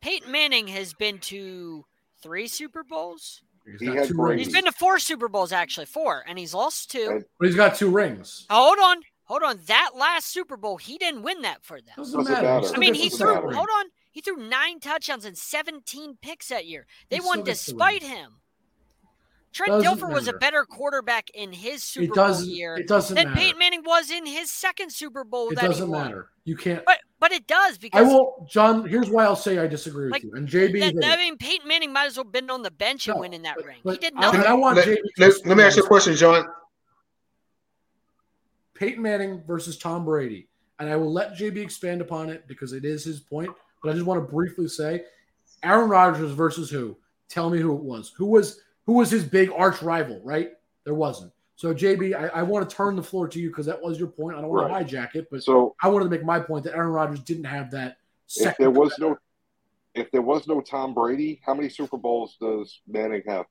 Peyton 0.00 0.30
Manning 0.30 0.66
has 0.68 0.92
been 0.92 1.18
to 1.20 1.84
three 2.22 2.46
Super 2.48 2.84
Bowls. 2.84 3.42
he's 3.64 3.80
He 3.80 3.86
got 3.86 3.96
had 3.96 4.08
two 4.08 4.14
Brady. 4.14 4.36
rings. 4.36 4.46
He's 4.46 4.54
been 4.54 4.64
to 4.66 4.72
four 4.72 4.98
Super 4.98 5.28
Bowls, 5.28 5.52
actually, 5.52 5.86
four, 5.86 6.24
and 6.28 6.38
he's 6.38 6.52
lost 6.52 6.90
two. 6.90 7.22
But 7.38 7.46
he's 7.46 7.56
got 7.56 7.76
two 7.76 7.88
rings. 7.90 8.46
Hold 8.50 8.78
on, 8.78 8.98
hold 9.28 9.42
on. 9.44 9.60
That 9.66 9.90
last 9.96 10.26
Super 10.32 10.56
Bowl, 10.56 10.76
he 10.78 10.98
didn't 10.98 11.22
win 11.22 11.42
that 11.42 11.62
for 11.62 11.80
them. 11.80 11.94
Doesn't, 11.96 12.18
Doesn't 12.18 12.32
matter. 12.32 12.60
matter. 12.62 12.74
I 12.74 12.78
mean, 12.78 12.94
he 12.94 13.08
threw. 13.08 13.28
second 13.34 13.44
ring. 13.44 13.54
Hold 13.54 13.68
on, 13.78 13.86
he 14.10 14.20
threw 14.20 14.36
nine 14.36 14.80
touchdowns 14.80 15.24
and 15.24 15.38
seventeen 15.38 16.16
picks 16.20 16.48
that 16.48 16.66
year. 16.66 16.86
They 17.10 17.16
He 17.16 17.20
won 17.20 17.36
still 17.36 17.44
gets 17.44 17.66
the 17.66 17.72
despite 17.72 18.02
him. 18.02 18.32
Trent 19.50 19.82
Doesn't 19.82 19.98
Dilfer 19.98 20.12
was 20.12 20.28
a 20.28 20.34
better 20.34 20.64
quarterback 20.64 21.30
in 21.30 21.52
his 21.52 21.82
Super 21.82 22.04
It 22.04 22.14
Bowl 22.14 22.42
year 22.42 22.76
It 22.76 22.86
doesn't 22.86 23.14
than 23.16 23.28
matter. 23.28 23.40
Peyton 23.40 23.58
Manning 23.58 23.82
was 23.82 24.10
in 24.10 24.26
his 24.26 24.50
second 24.50 24.92
Super 24.92 25.24
Bowl 25.24 25.48
It 25.48 25.54
that 25.56 25.64
doesn't 25.64 25.88
won. 25.90 26.04
matter. 26.04 26.28
You 26.44 26.54
can't. 26.54 26.84
But 26.84 26.98
but 27.18 27.32
it 27.32 27.46
does 27.46 27.78
because 27.78 27.98
I 27.98 28.04
because 28.04 28.12
will, 28.12 28.46
John. 28.48 28.86
Here's 28.86 29.08
why 29.10 29.24
I'll 29.24 29.34
say 29.36 29.58
I 29.58 29.66
disagree 29.66 30.10
with 30.10 30.22
you. 30.22 30.32
And 30.34 30.46
JB, 30.46 30.80
that, 30.80 30.94
is 30.96 31.00
I 31.04 31.16
mean 31.16 31.38
Peyton 31.38 31.66
Manning 31.66 31.92
might 31.94 32.06
as 32.06 32.16
well 32.18 32.24
have 32.26 32.32
been 32.32 32.50
on 32.50 32.62
the 32.62 32.70
bench 32.70 33.08
and 33.08 33.16
No, 33.16 33.20
winning 33.22 33.42
that 33.42 33.56
but- 33.56 33.64
ring. 33.64 33.78
He 33.84 33.96
did 33.96 34.12
I, 34.16 34.20
nothing. 34.20 34.40
I 34.42 34.52
want 34.52 34.76
Let, 34.76 34.86
JB. 34.86 34.96
let, 35.16 35.46
let 35.46 35.56
me 35.56 35.62
ask 35.64 35.76
you 35.78 35.82
a 35.82 35.86
question, 35.86 36.14
John. 36.14 36.46
Peyton 38.78 39.02
Manning 39.02 39.42
versus 39.46 39.76
Tom 39.76 40.04
Brady. 40.04 40.48
And 40.78 40.88
I 40.88 40.94
will 40.96 41.12
let 41.12 41.32
JB 41.34 41.56
expand 41.56 42.00
upon 42.00 42.30
it 42.30 42.46
because 42.46 42.72
it 42.72 42.84
is 42.84 43.02
his 43.04 43.18
point. 43.18 43.50
But 43.82 43.90
I 43.90 43.92
just 43.94 44.06
want 44.06 44.24
to 44.24 44.32
briefly 44.32 44.68
say 44.68 45.02
Aaron 45.64 45.88
Rodgers 45.90 46.30
versus 46.32 46.70
who? 46.70 46.96
Tell 47.28 47.50
me 47.50 47.58
who 47.58 47.74
it 47.74 47.82
was. 47.82 48.12
Who 48.16 48.26
was 48.26 48.60
who 48.86 48.92
was 48.94 49.10
his 49.10 49.24
big 49.24 49.50
arch 49.54 49.82
rival, 49.82 50.20
right? 50.24 50.52
There 50.84 50.94
wasn't. 50.94 51.32
So 51.56 51.74
JB, 51.74 52.14
I, 52.14 52.28
I 52.28 52.42
want 52.44 52.68
to 52.68 52.74
turn 52.74 52.94
the 52.94 53.02
floor 53.02 53.26
to 53.28 53.40
you 53.40 53.48
because 53.50 53.66
that 53.66 53.82
was 53.82 53.98
your 53.98 54.08
point. 54.08 54.36
I 54.36 54.40
don't 54.40 54.50
want 54.50 54.70
Right. 54.70 54.88
to 54.88 54.96
hijack 54.96 55.14
it, 55.16 55.26
but 55.30 55.42
So 55.42 55.74
I 55.82 55.88
wanted 55.88 56.04
to 56.04 56.10
make 56.10 56.24
my 56.24 56.38
point 56.38 56.64
that 56.64 56.74
Aaron 56.74 56.90
Rodgers 56.90 57.20
didn't 57.20 57.44
have 57.44 57.70
that 57.72 57.98
if 58.28 58.32
second. 58.44 58.56
there 58.60 58.70
was 58.70 58.94
no 59.00 59.18
if 59.94 60.10
there 60.12 60.22
was 60.22 60.46
no 60.46 60.60
Tom 60.60 60.94
Brady, 60.94 61.40
how 61.44 61.54
many 61.54 61.68
Super 61.68 61.96
Bowls 61.98 62.36
does 62.40 62.80
Manning 62.86 63.22
have? 63.26 63.46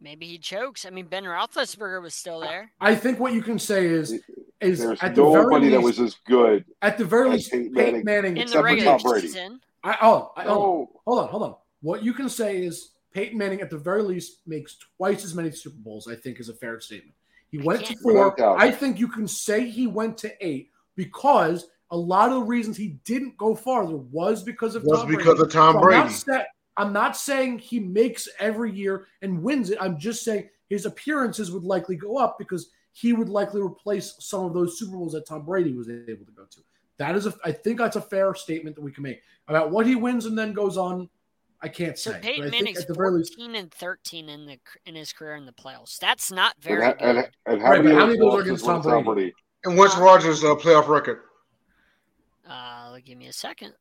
Maybe 0.00 0.26
he 0.26 0.38
chokes. 0.38 0.86
I 0.86 0.90
mean, 0.90 1.06
Ben 1.06 1.24
Roethlisberger 1.24 2.00
was 2.00 2.14
still 2.14 2.40
there. 2.40 2.70
I 2.80 2.94
think 2.94 3.18
what 3.18 3.32
you 3.32 3.42
can 3.42 3.58
say 3.58 3.86
is 3.86 4.12
is 4.60 4.78
There's 4.80 5.00
at 5.02 5.14
the 5.14 5.22
very 5.22 5.42
nobody 5.44 5.68
that 5.70 5.76
least, 5.78 5.98
was 5.98 6.00
as 6.00 6.16
good. 6.26 6.64
at 6.82 6.98
the 6.98 7.04
very 7.04 7.30
least 7.30 7.50
Peyton 7.50 7.72
Peyton 7.74 7.92
Manning. 7.92 8.04
Manning. 8.04 8.36
In 8.36 8.42
Except 8.42 8.52
the 8.52 8.58
for 8.58 8.64
regular 8.64 8.98
Tom 8.98 9.10
Brady. 9.10 9.26
season, 9.28 9.60
I, 9.84 9.96
oh, 10.02 10.32
I, 10.36 10.44
oh, 10.46 10.48
hold 10.48 10.58
on. 10.58 10.88
Hold 11.04 11.18
on, 11.18 11.28
hold 11.28 11.42
on. 11.42 11.54
What 11.82 12.02
you 12.04 12.12
can 12.12 12.28
say 12.28 12.58
is 12.64 12.90
Peyton 13.12 13.38
Manning, 13.38 13.60
at 13.60 13.70
the 13.70 13.78
very 13.78 14.02
least, 14.02 14.38
makes 14.46 14.76
twice 14.96 15.24
as 15.24 15.34
many 15.34 15.50
Super 15.50 15.76
Bowls. 15.78 16.06
I 16.08 16.14
think 16.16 16.40
is 16.40 16.48
a 16.48 16.54
fair 16.54 16.80
statement. 16.80 17.14
He 17.50 17.58
went 17.58 17.84
to 17.86 17.96
four. 18.02 18.58
I 18.60 18.70
think 18.70 18.98
you 19.00 19.08
can 19.08 19.26
say 19.26 19.68
he 19.68 19.86
went 19.86 20.18
to 20.18 20.32
eight 20.46 20.70
because 20.96 21.66
a 21.90 21.96
lot 21.96 22.28
of 22.28 22.34
the 22.36 22.42
reasons 22.42 22.76
he 22.76 22.98
didn't 23.04 23.36
go 23.38 23.54
farther 23.54 23.96
was 23.96 24.42
because 24.42 24.74
of 24.74 24.84
Was 24.84 25.00
Tom 25.00 25.08
because 25.08 25.24
Brady. 25.38 25.42
of 25.42 25.52
Tom 25.52 25.72
So 25.74 25.78
I'm 25.78 25.90
not 25.90 26.02
Brady. 26.02 26.14
sa- 26.14 26.42
I'm 26.78 26.92
not 26.92 27.16
saying 27.16 27.58
he 27.58 27.80
makes 27.80 28.28
every 28.38 28.72
year 28.72 29.08
and 29.20 29.42
wins 29.42 29.70
it. 29.70 29.78
I'm 29.80 29.98
just 29.98 30.24
saying 30.24 30.48
his 30.68 30.86
appearances 30.86 31.50
would 31.50 31.64
likely 31.64 31.96
go 31.96 32.16
up 32.16 32.38
because 32.38 32.70
he 32.92 33.12
would 33.12 33.28
likely 33.28 33.60
replace 33.60 34.14
some 34.20 34.44
of 34.44 34.54
those 34.54 34.78
Super 34.78 34.96
Bowls 34.96 35.12
that 35.12 35.26
Tom 35.26 35.44
Brady 35.44 35.72
was 35.72 35.88
able 35.88 36.24
to 36.24 36.32
go 36.32 36.44
to. 36.44 36.60
That 36.98 37.16
is 37.16 37.26
a, 37.26 37.34
I 37.44 37.52
think 37.52 37.78
that's 37.78 37.96
a 37.96 38.00
fair 38.00 38.34
statement 38.34 38.76
that 38.76 38.82
we 38.82 38.92
can 38.92 39.02
make 39.02 39.20
about 39.48 39.70
what 39.70 39.86
he 39.86 39.96
wins 39.96 40.26
and 40.26 40.38
then 40.38 40.52
goes 40.52 40.76
on. 40.76 41.08
I 41.60 41.68
can't 41.68 41.98
so 41.98 42.12
say. 42.12 42.18
but 42.18 42.22
Peyton 42.22 42.46
I 42.46 42.50
think 42.50 42.62
Manning's 42.62 42.80
at 42.82 42.88
the 42.88 42.94
very 42.94 43.10
least, 43.18 43.36
and 43.36 43.72
thirteen 43.72 44.28
in 44.28 44.46
the 44.46 44.58
in 44.86 44.94
his 44.94 45.12
career 45.12 45.34
in 45.34 45.44
the 45.44 45.52
playoffs. 45.52 45.98
That's 45.98 46.30
not 46.30 46.54
very 46.60 46.84
ha- 46.84 46.92
good. 46.92 47.16
and, 47.16 47.28
and 47.46 47.60
how 47.60 47.70
Right, 47.70 47.84
many 47.84 47.96
how 47.96 48.06
many 48.06 48.18
goals 48.18 48.36
are 48.36 48.40
against 48.42 48.64
Tom 48.64 48.80
Tom 48.82 49.02
Brady? 49.02 49.04
Brady? 49.04 49.34
And 49.64 49.76
what's 49.76 49.96
Rodgers' 49.96 50.44
uh, 50.44 50.54
playoff 50.54 50.86
record? 50.86 51.22
Uh, 52.48 52.98
give 53.04 53.18
me 53.18 53.26
a 53.26 53.32
second. 53.32 53.72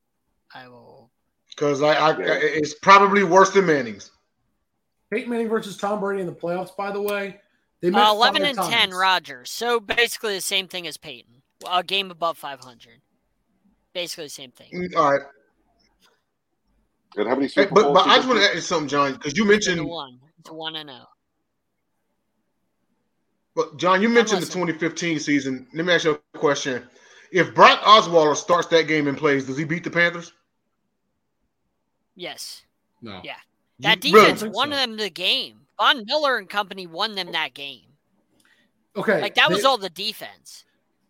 I 0.53 0.67
will. 0.67 1.11
Because 1.57 1.81
I, 1.81 1.93
I, 1.95 2.09
Yeah. 2.19 2.37
it's 2.39 2.75
probably 2.75 3.23
worse 3.23 3.49
than 3.49 3.65
Manning's. 3.65 4.11
Peyton 5.09 5.29
Manning 5.31 5.49
versus 5.49 5.75
Tom 5.75 5.99
Brady 5.99 6.21
in 6.21 6.27
the 6.27 6.33
playoffs. 6.33 6.75
By 6.77 6.91
the 6.91 7.01
way, 7.01 7.39
they 7.81 7.89
met 7.89 8.05
Uh, 8.07 8.11
Eleven 8.11 8.41
five 8.43 8.49
and 8.49 8.57
times. 8.57 8.69
ten, 8.69 8.89
Rodgers. 8.91 9.49
So 9.49 9.79
basically 9.79 10.35
the 10.35 10.41
same 10.41 10.67
thing 10.67 10.85
as 10.85 10.97
Peyton. 10.97 11.41
A 11.69 11.81
game 11.83 12.11
above 12.11 12.37
five 12.37 12.59
hundred. 12.59 13.01
Basically 13.93 14.25
the 14.25 14.29
same 14.29 14.51
thing. 14.51 14.71
Mm, 14.71 14.95
All 14.95 15.11
right. 15.13 15.21
And 17.15 17.27
how 17.27 17.33
many 17.35 17.47
Hey, 17.47 17.65
but, 17.65 17.73
Bowls? 17.85 17.93
but 17.95 18.07
I 18.07 18.17
just 18.17 18.27
want 18.27 18.39
to 18.41 18.55
add 18.55 18.61
something, 18.61 18.87
John, 18.87 19.13
because 19.13 19.35
you 19.35 19.43
It's 19.51 19.65
mentioned, 19.67 19.87
one. 19.87 20.19
It's 20.39 20.49
a 20.49 20.53
one 20.53 20.75
and 20.75 20.87
oh. 20.91 20.93
zero. 20.93 21.05
well, 23.55 23.71
John, 23.77 24.01
you 24.03 24.09
mentioned 24.09 24.41
the 24.43 24.45
2015 24.45 25.19
season. 25.19 25.65
Let 25.73 25.85
me 25.85 25.93
ask 25.93 26.03
you 26.05 26.21
a 26.35 26.37
question. 26.37 26.87
If 27.31 27.55
Brock 27.55 27.79
Osweiler 27.81 28.35
starts 28.35 28.67
that 28.67 28.83
game 28.87 29.07
and 29.07 29.17
plays, 29.17 29.45
does 29.45 29.57
he 29.57 29.63
beat 29.63 29.83
the 29.83 29.89
Panthers? 29.89 30.31
Yes. 32.17 32.63
No. 33.01 33.21
Yeah. 33.23 33.35
That 33.79 34.03
You- 34.03 34.11
defense 34.11 34.41
think 34.41 34.53
won 34.55 34.71
so. 34.71 34.75
them 34.75 34.97
the 34.97 35.09
game. 35.09 35.61
Von 35.77 36.03
Miller 36.05 36.37
and 36.37 36.49
company 36.49 36.87
won 36.87 37.15
them 37.15 37.31
that 37.31 37.53
game. 37.53 37.83
Okay. 38.95 39.21
Like 39.21 39.35
that 39.35 39.49
was 39.51 39.63
all 39.63 39.77
the 39.77 39.89
defense. 39.91 40.65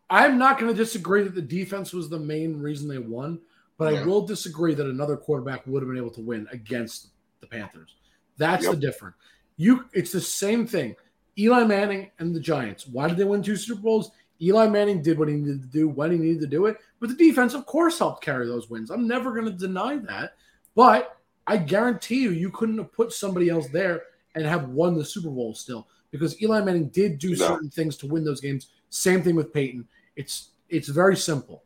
I'm 0.09 0.37
not 0.37 0.59
going 0.59 0.71
to 0.71 0.77
disagree 0.77 1.23
that 1.23 1.33
the 1.35 1.41
defense 1.41 1.93
was 1.93 2.09
the 2.09 2.19
main 2.19 2.59
reason 2.61 2.87
they 2.87 2.97
won, 2.97 3.39
but 3.77 3.93
I 3.93 4.03
will 4.05 4.25
disagree 4.25 4.73
that 4.73 4.85
another 4.87 5.17
quarterback 5.17 5.65
would 5.65 5.81
have 5.81 5.87
been 5.89 5.97
able 5.97 6.11
to 6.11 6.21
win 6.21 6.47
against 6.51 7.07
the 7.41 7.47
Panthers. 7.47 7.95
That's 8.37 8.65
Yep. 8.65 8.73
the 8.75 8.79
difference. 8.81 9.15
You, 9.57 9.85
it's 9.93 10.11
the 10.11 10.21
same 10.21 10.67
thing. 10.67 10.95
Eli 11.39 11.63
Manning 11.63 12.11
and 12.19 12.33
the 12.35 12.39
Giants. 12.39 12.87
Why 12.87 13.07
did 13.07 13.17
they 13.17 13.23
win 13.23 13.41
two 13.41 13.55
Super 13.55 13.81
Bowls? 13.81 14.11
Eli 14.41 14.67
Manning 14.67 15.01
did 15.01 15.17
what 15.17 15.27
he 15.29 15.35
needed 15.35 15.61
to 15.61 15.67
do 15.67 15.87
when 15.89 16.11
he 16.11 16.17
needed 16.17 16.41
to 16.41 16.47
do 16.47 16.65
it, 16.67 16.77
but 16.99 17.09
the 17.09 17.15
defense, 17.15 17.53
of 17.53 17.65
course, 17.65 17.99
helped 17.99 18.23
carry 18.23 18.45
those 18.47 18.69
wins. 18.69 18.91
I'm 18.91 19.07
never 19.07 19.31
going 19.31 19.45
to 19.45 19.51
deny 19.51 19.97
that, 19.97 20.33
but 20.77 21.17
I 21.47 21.57
guarantee 21.57 22.21
you, 22.21 22.29
you 22.29 22.51
couldn't 22.51 22.77
have 22.77 22.93
put 22.93 23.11
somebody 23.11 23.49
else 23.49 23.67
there 23.69 24.03
and 24.35 24.45
have 24.45 24.69
won 24.69 24.95
the 24.95 25.03
Super 25.03 25.29
Bowl 25.31 25.55
still 25.55 25.87
because 26.11 26.39
Eli 26.39 26.61
Manning 26.61 26.89
did 26.89 27.17
do 27.17 27.31
No. 27.31 27.35
certain 27.47 27.69
things 27.71 27.97
to 27.97 28.07
win 28.07 28.23
those 28.23 28.39
games. 28.41 28.67
Same 28.89 29.23
thing 29.23 29.35
with 29.35 29.51
Peyton. 29.51 29.87
It's 30.15 30.49
it's 30.69 30.87
very 30.89 31.17
simple. 31.17 31.63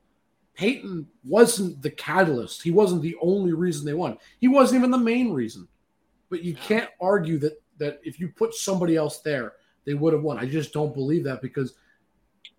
Peyton 0.53 1.07
wasn't 1.26 1.82
the 1.82 1.89
catalyst. 1.91 2.62
He 2.62 2.72
wasn't 2.72 3.01
the 3.01 3.18
only 3.22 3.51
reason 3.51 3.86
they 3.86 3.93
won. 3.93 4.18
He 4.39 4.47
wasn't 4.47 4.80
even 4.80 4.91
the 4.91 4.97
main 4.97 5.34
reason. 5.34 5.68
But 6.30 6.43
you 6.43 6.53
can't 6.55 6.89
argue 7.01 7.38
that 7.39 7.62
that 7.80 7.99
if 8.03 8.18
you 8.20 8.30
put 8.30 8.53
somebody 8.53 8.95
else 8.95 9.20
there, 9.20 9.53
they 9.86 9.93
would 9.95 10.14
have 10.14 10.22
won. 10.24 10.38
I 10.38 10.45
just 10.45 10.72
don't 10.72 10.93
believe 10.93 11.24
that 11.26 11.41
because 11.41 11.74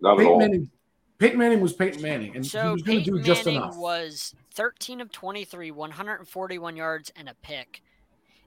Not 0.01 0.11
at 0.13 0.17
Peyton 0.19 0.31
all. 0.33 0.39
Manning, 0.39 0.69
Peyton 1.17 1.39
Manning 1.39 1.61
was 1.61 1.73
Peyton 1.73 2.01
Manning, 2.01 2.35
and 2.35 2.45
he 2.45 2.57
was 2.57 2.81
going 2.83 3.03
to 3.03 3.11
do 3.11 3.21
just 3.23 3.45
Manning 3.45 3.61
enough. 3.61 3.77
was 3.77 4.35
13 4.55 5.01
of 5.01 5.11
23, 5.11 5.71
141 5.71 6.75
yards 6.75 7.11
and 7.15 7.27
a 7.29 7.33
pick. 7.41 7.81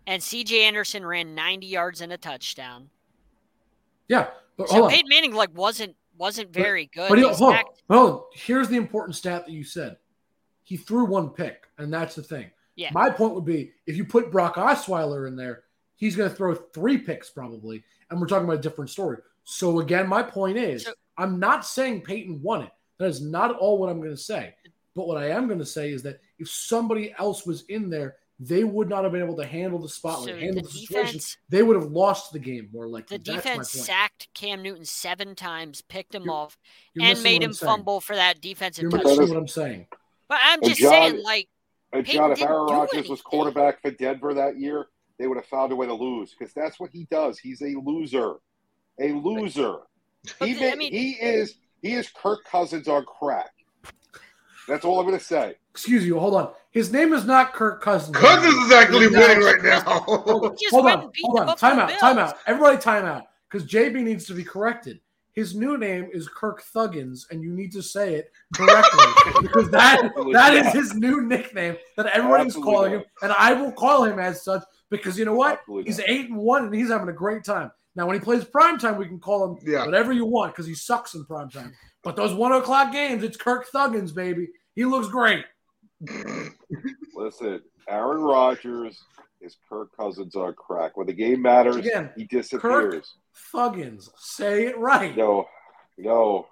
And 0.07 0.23
CJ 0.23 0.61
Anderson 0.63 1.05
ran 1.05 1.35
90 1.35 1.67
yards 1.67 2.01
and 2.01 2.13
a 2.13 2.17
touchdown. 2.19 2.91
yeah, 4.09 4.29
but 4.57 4.69
So. 4.69 4.89
Peyton 4.89 5.09
Manning 5.09 5.35
like 5.35 5.51
wasn't 5.55 5.97
wasn't 6.17 6.51
But- 6.53 6.63
very 6.63 6.87
good. 6.87 7.09
But 7.11 7.19
he, 7.19 7.25
hold, 7.29 7.55
on, 7.55 7.65
hold 7.91 8.11
on. 8.11 8.23
Here's 8.33 8.69
the 8.69 8.77
important 8.77 9.17
stat 9.17 9.45
that 9.47 9.53
you 9.53 9.65
said. 9.65 9.99
He 10.63 10.77
threw 10.79 11.05
one 11.05 11.29
pick, 11.31 11.67
and 11.77 11.93
that's 11.93 12.15
the 12.15 12.23
thing. 12.23 12.51
Yeah. 12.75 12.91
My 12.93 13.11
point 13.11 13.35
would 13.35 13.45
be 13.45 13.73
if 13.87 13.97
you 13.97 14.05
put 14.05 14.31
Brock 14.33 14.55
Osweiler 14.55 15.29
in 15.29 15.37
there, 15.37 15.65
he's 15.97 16.17
going 16.17 16.31
to 16.31 16.35
throw 16.35 16.55
three 16.55 16.97
picks 16.99 17.29
probably, 17.29 17.83
and 18.11 18.19
we're 18.21 18.27
talking 18.29 18.45
about 18.45 18.59
a 18.59 18.63
different 18.63 18.91
story. 18.91 19.19
So 19.45 19.81
again, 19.81 20.07
my 20.09 20.23
point 20.23 20.57
is, 20.57 20.85
So- 20.85 20.93
I'm 21.19 21.39
not 21.39 21.67
saying 21.67 22.03
Peyton 22.03 22.41
won 22.43 22.63
it. 22.63 22.71
That 22.99 23.09
is 23.09 23.21
not 23.21 23.51
at 23.51 23.57
all 23.57 23.77
what 23.79 23.91
I'm 23.91 23.99
going 23.99 24.11
to 24.11 24.17
say. 24.17 24.55
But 24.97 25.07
what 25.07 25.19
I 25.19 25.29
am 25.29 25.47
going 25.47 25.59
to 25.61 25.67
say 25.67 25.93
is 25.93 26.03
that 26.05 26.21
if 26.39 26.49
somebody 26.51 27.15
else 27.19 27.47
was 27.47 27.63
in 27.69 27.91
there, 27.91 28.17
they 28.41 28.65
would 28.65 28.89
not 28.89 29.05
have 29.05 29.13
been 29.13 29.23
able 29.23 29.37
to 29.37 29.47
handle 29.47 29.79
the 29.79 29.89
spotlight, 29.89 30.35
So 30.35 30.37
handle 30.41 30.63
the 30.63 30.69
the, 30.69 30.69
situation. 30.69 31.07
defense- 31.07 31.37
They 31.51 31.63
would 31.63 31.77
have 31.77 31.91
lost 31.93 32.33
the 32.33 32.39
game 32.39 32.71
more 32.73 32.89
likely. 32.89 33.19
The 33.19 33.23
That's 33.23 33.45
my 33.45 33.51
defense 33.53 33.75
point. 33.77 33.85
sacked 33.87 34.29
Cam 34.35 34.63
Newton 34.63 34.85
seven 34.87 35.35
times, 35.35 35.83
picked 35.83 36.15
him 36.15 36.23
You're- 36.25 36.35
off, 36.35 36.59
You're 36.95 37.05
and 37.07 37.23
made 37.23 37.43
him 37.43 37.53
saying. 37.53 37.69
fumble 37.71 38.01
for 38.01 38.17
that 38.17 38.41
defensive 38.41 38.83
You're 38.83 38.91
touchdown. 38.91 39.19
missing 39.19 39.35
what 39.35 39.41
I'm 39.41 39.49
saying. 39.49 39.87
But 40.29 40.39
I'm 40.43 40.61
And 40.61 40.69
just 40.69 40.81
John- 40.81 40.91
saying, 40.91 41.23
like, 41.23 41.49
And 41.93 42.05
John, 42.07 42.33
if 42.33 42.41
Aaron 42.43 42.67
Rodgers 42.67 43.09
was 43.09 43.23
quarterback 43.23 43.81
for 43.83 43.91
Denver 43.91 44.35
that 44.35 44.59
year, 44.59 44.89
they 45.19 45.27
would 45.27 45.37
have 45.37 45.47
found 45.47 45.73
a 45.73 45.77
way 45.77 45.87
to 45.87 45.95
lose 45.95 46.35
because 46.35 46.53
that's 46.55 46.81
what 46.81 46.91
he 46.91 47.05
does. 47.11 47.39
He's 47.39 47.63
a 47.63 47.75
loser, 47.77 48.35
a 49.01 49.13
loser. 49.13 49.77
But 50.39 50.49
He, 50.49 50.55
the- 50.55 50.73
I 50.73 50.75
mean- 50.75 50.93
he 50.93 51.11
is 51.13 51.55
he 51.83 51.93
is 51.93 52.09
Kirk 52.11 52.45
Cousins 52.45 52.89
on 52.89 53.05
crack. 53.05 53.51
That's 54.69 54.85
all 54.85 54.99
I'm 55.01 55.07
going 55.07 55.19
to 55.19 55.25
say. 55.25 55.55
Excuse 55.71 56.07
you. 56.07 56.19
Hold 56.19 56.35
on. 56.35 56.53
His 56.71 56.93
name 56.93 57.13
is 57.13 57.25
not 57.25 57.53
Kirk 57.53 57.83
Cousins. 57.83 58.17
Cousins 58.17 58.55
is 58.55 58.73
actually 58.73 59.09
No, 59.11 59.21
winning 59.21 59.45
right 59.45 59.63
now. 59.63 59.81
Hold, 59.83 60.57
He 60.59 60.65
just 60.65 60.73
hold 60.75 60.85
went 60.87 61.01
on. 61.03 61.11
Hold 61.23 61.41
on. 61.51 61.57
Time 61.57 61.79
out. 61.79 61.91
Time 61.99 62.19
out. 62.19 62.37
Everybody, 62.47 62.79
time 62.79 63.05
out. 63.05 63.25
Because 63.51 63.69
JB 63.69 64.03
needs 64.03 64.27
to 64.27 64.35
be 64.35 64.43
corrected. 64.45 65.01
His 65.35 65.55
new 65.55 65.77
name 65.77 66.09
is 66.13 66.29
Kirk 66.29 66.63
Thuggins, 66.75 67.31
and 67.31 67.43
you 67.43 67.53
need 67.53 67.71
to 67.73 67.83
say 67.83 68.15
it 68.15 68.33
correctly 68.55 69.05
because 69.43 69.71
that 69.71 70.03
Absolutely 70.03 70.33
that 70.33 70.55
is 70.55 70.65
not. 70.65 70.75
his 70.75 70.95
new 70.95 71.21
nickname 71.21 71.77
that 71.99 72.07
everybody's 72.07 72.47
Absolutely 72.57 72.73
calling 72.73 72.93
not. 72.93 73.01
him, 73.03 73.07
and 73.23 73.33
I 73.39 73.53
will 73.53 73.71
call 73.73 74.05
him 74.05 74.19
as 74.19 74.43
such 74.43 74.63
because 74.91 75.19
you 75.19 75.27
know 75.27 75.35
what? 75.35 75.59
Absolutely 75.61 75.91
He's 75.91 75.99
not. 75.99 76.09
eight 76.09 76.31
and 76.31 76.39
one, 76.39 76.65
and 76.65 76.75
he's 76.75 76.89
having 76.89 77.09
a 77.11 77.13
great 77.13 77.45
time. 77.45 77.71
Now, 77.95 78.07
when 78.07 78.15
he 78.19 78.21
plays 78.21 78.45
prime 78.45 78.79
time, 78.79 78.97
we 78.97 79.07
can 79.07 79.19
call 79.21 79.45
him 79.45 79.59
Yeah. 79.63 79.85
whatever 79.85 80.13
you 80.13 80.25
want 80.25 80.55
because 80.55 80.67
he 80.67 80.75
sucks 80.75 81.15
in 81.15 81.25
prime 81.27 81.51
time. 81.51 81.75
But 82.07 82.15
those 82.15 82.33
one 82.33 82.53
o'clock 82.53 82.93
games, 82.93 83.25
it's 83.25 83.37
Kirk 83.37 83.67
Thuggins, 83.75 84.15
baby. 84.15 84.47
He 84.77 84.85
looks 84.85 85.09
great. 85.09 85.45
Listen, 87.17 87.61
Aaron 87.89 88.21
Rodgers 88.21 89.03
is 89.41 89.57
Kirk 89.69 89.89
Cousins 89.99 90.37
on 90.37 90.55
crack. 90.55 90.97
When 90.97 91.09
the 91.09 91.13
game 91.13 91.43
matters, 91.43 91.75
Again, 91.75 92.11
he 92.17 92.23
disappears. 92.23 93.13
Thuggins, 93.53 94.09
say 94.17 94.67
it 94.67 94.79
right. 94.79 95.17
No, 95.17 95.49
no. 95.99 96.47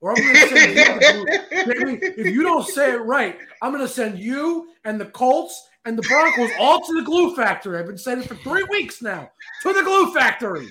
Or 0.00 0.10
I'm 0.10 0.16
going 0.16 0.34
to 0.34 0.48
send 0.48 1.00
you. 1.00 1.26
Baby, 1.72 1.98
if 2.02 2.34
you 2.34 2.42
don't 2.42 2.66
say 2.66 2.90
it 2.94 3.02
right, 3.02 3.38
I'm 3.62 3.70
going 3.70 3.86
to 3.86 3.88
send 3.88 4.18
you 4.18 4.70
and 4.84 5.00
the 5.00 5.06
Colts 5.06 5.68
and 5.84 5.96
the 5.96 6.02
Broncos 6.02 6.50
all 6.58 6.80
to 6.80 6.92
the 6.94 7.02
glue 7.02 7.36
factory. 7.36 7.78
I've 7.78 7.86
been 7.86 7.96
saying 7.96 8.22
it 8.22 8.28
for 8.28 8.34
three 8.34 8.64
weeks 8.64 9.00
now. 9.00 9.30
To 9.62 9.72
the 9.72 9.84
glue 9.84 10.12
factory. 10.12 10.66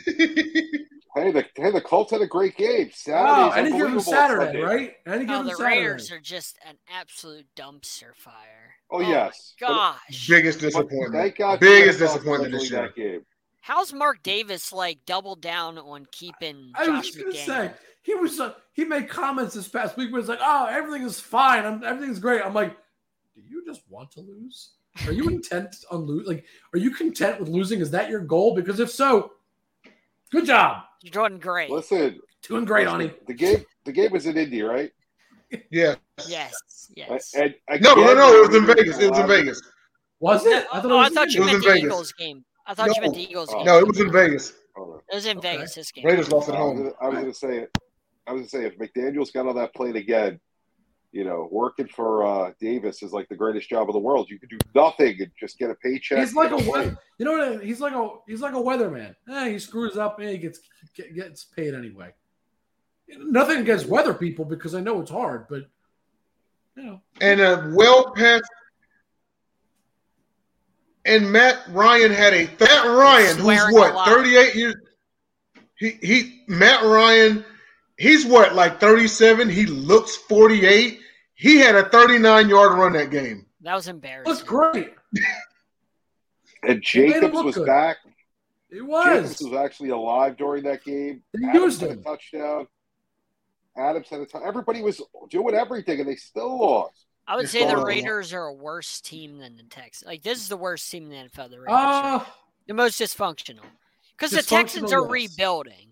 Hey, 1.15 1.31
the 1.31 1.45
hey, 1.55 1.71
the 1.71 1.79
Colts 1.79 2.11
had 2.11 2.21
a 2.21 2.27
great 2.27 2.57
game. 2.57 2.89
Saturday, 2.93 3.23
Wow, 3.23 3.49
any 3.51 3.71
given 3.71 3.99
Saturday, 4.01 4.59
right? 4.59 4.93
Any 5.07 5.23
no, 5.23 5.33
given 5.33 5.45
the 5.47 5.55
Saturday. 5.55 5.77
Raiders 5.77 6.11
are 6.11 6.19
just 6.19 6.59
an 6.67 6.75
absolute 6.93 7.45
dumpster 7.55 8.13
fire. 8.15 8.75
Oh, 8.91 8.99
my 8.99 9.09
yes. 9.09 9.53
Gosh. 9.57 10.27
Biggest 10.27 10.59
disappointment. 10.59 11.13
thank 11.13 11.37
God 11.37 11.61
Biggest 11.61 11.99
for 11.99 12.03
the 12.03 12.07
Colts 12.07 12.17
disappointment 12.19 12.53
this 12.53 12.69
year. 12.69 12.81
that 12.81 12.95
game. 12.95 13.21
How's 13.61 13.93
Mark 13.93 14.21
Davis 14.23 14.73
like 14.73 15.05
doubled 15.05 15.41
down 15.41 15.77
on 15.77 16.05
keeping 16.11 16.71
I 16.75 16.87
was 16.87 16.87
Josh 16.87 17.05
just 17.05 17.19
going 17.19 17.31
to 17.31 17.37
McDaniel? 17.39 17.45
say, 17.45 17.71
he 18.03 18.13
was 18.15 18.39
uh, 18.39 18.53
he 18.73 18.83
made 18.83 19.09
comments 19.09 19.55
this 19.55 19.69
past 19.69 19.95
week 19.95 20.11
where 20.11 20.19
it's 20.19 20.29
like, 20.29 20.39
oh, 20.41 20.67
everything 20.69 21.07
is 21.07 21.19
fine. 21.19 21.65
I'm, 21.65 21.81
everything's 21.83 22.19
great. 22.19 22.41
I'm 22.45 22.53
like, 22.53 22.75
do 23.33 23.41
you 23.41 23.63
just 23.65 23.81
want 23.89 24.11
to 24.11 24.19
lose? 24.21 24.71
Are 25.07 25.13
you 25.13 25.29
intent 25.29 25.77
on 25.89 26.01
lose? 26.05 26.27
Like, 26.27 26.45
are 26.73 26.79
you 26.79 26.91
content 26.91 27.39
with 27.39 27.47
losing? 27.49 27.79
Is 27.79 27.91
that 27.91 28.09
your 28.09 28.19
goal? 28.19 28.53
Because 28.53 28.79
if 28.79 28.91
so, 28.91 29.31
good 30.31 30.45
job. 30.45 30.83
You're 31.05 31.11
doing 31.29 31.39
great. 31.39 31.69
Listen, 31.69 32.19
Doing 32.47 32.65
great, 32.65 32.85
listen, 32.85 32.99
honey. 32.99 33.13
The 33.27 33.33
game, 33.35 33.63
the 33.85 33.91
game 33.91 34.11
was 34.11 34.25
in 34.25 34.35
Indy, 34.37 34.63
right? 34.63 34.89
Yeah. 35.69 35.95
Yes, 36.27 36.51
yes. 36.95 37.31
And, 37.35 37.53
and 37.69 37.79
No, 37.83 37.93
no, 37.93 38.15
no. 38.15 38.33
It 38.41 38.47
was 38.47 38.55
in 38.55 38.65
Vegas. 38.65 38.97
It 38.97 39.11
was 39.11 39.19
in 39.19 39.27
Vegas. 39.27 39.61
Was 40.19 40.47
it? 40.47 40.65
oh, 40.73 40.79
it 40.79 40.91
I 40.91 41.09
thought 41.09 41.31
you 41.31 41.41
meant 41.45 41.61
the 41.61 41.69
Vegas. 41.69 41.83
Eagles 41.83 42.11
game. 42.13 42.43
I 42.65 42.73
thought 42.73 42.95
you 42.95 43.01
meant 43.01 43.13
the 43.13 43.21
Eagles 43.21 43.49
Oh. 43.53 43.57
game. 43.57 43.65
No, 43.67 43.77
it 43.77 43.87
was 43.87 43.99
in 43.99 44.11
Vegas. 44.11 44.53
Oh, 44.75 44.99
It 45.11 45.13
was 45.15 45.27
in 45.27 45.37
Okay. 45.37 45.57
Vegas 45.57 45.75
this 45.75 45.91
game. 45.91 46.05
Raiders 46.05 46.31
lost 46.31 46.49
at 46.49 46.55
home. 46.55 46.91
I 46.99 47.07
was 47.09 47.13
going 47.19 47.25
to 47.31 47.33
say, 47.37 47.57
it. 47.59 47.77
I 48.25 48.33
was 48.33 48.39
going 48.39 48.43
to 48.43 48.49
say, 48.49 48.65
if 48.65 48.79
McDaniel's 48.79 49.29
got 49.29 49.45
on 49.45 49.55
that 49.57 49.75
plane 49.75 49.95
again, 49.95 50.39
you 51.15 51.23
know, 51.23 51.47
working 51.49 51.87
for 51.87 52.25
uh, 52.25 52.51
Davis 52.59 53.01
is 53.01 53.13
like 53.13 53.29
the 53.29 53.35
greatest 53.37 53.69
job 53.69 53.87
in 53.87 53.93
the 53.93 53.99
world. 53.99 54.29
You 54.29 54.37
could 54.37 54.49
do 54.49 54.57
nothing 54.75 55.15
and 55.21 55.31
just 55.39 55.57
get 55.57 55.69
a 55.69 55.75
paycheck. 55.75 56.17
He's 56.19 56.33
like 56.35 56.51
a 56.51 56.57
weather, 56.69 56.97
you 57.17 57.25
know 57.25 57.31
what? 57.31 57.61
I- 57.61 57.63
He's 57.63 57.79
like 57.79 57.93
a 57.93 58.09
he's 58.27 58.41
like 58.41 58.53
a 58.53 58.57
weatherman. 58.57 59.15
Eh, 59.31 59.49
he 59.51 59.59
screws 59.59 59.95
up 59.95 60.19
and 60.19 60.27
he 60.27 60.37
gets 60.37 60.59
gets 61.15 61.45
paid 61.45 61.73
anyway. 61.73 62.13
Nothing 63.07 63.59
against 63.59 63.85
weather 63.85 64.13
people 64.13 64.43
because 64.43 64.75
I 64.75 64.81
know 64.81 64.99
it's 64.99 65.09
hard, 65.09 65.47
but 65.49 65.63
you 66.75 66.83
know, 66.83 67.01
And 67.21 67.39
a 67.39 67.71
well 67.73 68.11
past. 68.13 68.43
And 71.05 71.31
Matt 71.31 71.59
Ryan 71.69 72.11
had 72.11 72.33
a 72.33 72.45
Matt 72.59 72.85
Ryan, 72.85 73.35
who's 73.37 73.41
Swearing 73.43 73.75
a 73.77 73.79
lot. 73.79 73.95
what, 73.95 74.07
38 74.09 74.55
years. 74.55 74.75
He 75.77 75.91
he 76.01 76.43
Matt 76.47 76.83
Ryan, 76.83 77.45
he's 77.97 78.25
what, 78.25 78.53
like 78.53 78.81
37? 78.81 79.47
He 79.49 79.65
looks 79.65 80.17
48. 80.17 80.99
He 81.35 81.57
had 81.57 81.75
a 81.75 81.89
39 81.89 82.49
yard 82.49 82.77
run 82.77 82.93
that 82.93 83.09
game. 83.11 83.45
That 83.61 83.75
was 83.75 83.87
embarrassing. 83.87 84.31
looks 84.31 84.43
great. 84.43 84.93
And 86.67 86.81
Jacobs 86.81 87.33
was 87.43 87.55
good. 87.55 87.67
back. 87.67 87.97
It 88.71 88.77
Jacobs 88.77 88.87
was. 88.87 89.41
was 89.41 89.53
actually 89.53 89.89
alive 89.89 90.35
during 90.35 90.63
that 90.63 90.83
game. 90.83 91.21
They 91.33 91.47
Adams 91.47 91.63
used 91.63 91.81
had 91.81 91.91
a 91.91 91.95
touchdown. 91.97 92.67
Adams 93.77 94.07
had 94.09 94.21
a 94.21 94.25
touchdown. 94.25 94.47
Everybody 94.47 94.81
was 94.81 94.99
doing 95.29 95.53
everything, 95.53 95.99
and 95.99 96.09
they 96.09 96.15
still 96.15 96.57
lost. 96.59 97.05
I 97.27 97.35
would 97.35 97.45
They 97.45 97.49
say 97.49 97.59
the 97.59 97.67
stole 97.69 97.77
a 97.77 97.81
lot. 97.81 97.87
Raiders 97.87 98.33
are 98.33 98.45
a 98.45 98.53
worse 98.53 98.99
team 99.01 99.37
than 99.37 99.57
the 99.57 99.63
Texans. 99.63 100.07
Like 100.07 100.23
this 100.23 100.39
is 100.39 100.47
the 100.47 100.57
worst 100.57 100.89
team 100.89 101.03
in 101.03 101.09
the 101.11 101.29
NFL. 101.29 101.51
The 101.51 101.59
Raiders, 101.59 101.69
Uh, 101.71 102.25
the 102.67 102.73
most 102.73 102.99
dysfunctional, 102.99 103.61
because 104.17 104.31
the 104.31 104.41
Texans 104.41 104.91
are 104.91 105.01
yes. 105.03 105.11
rebuilding. 105.11 105.89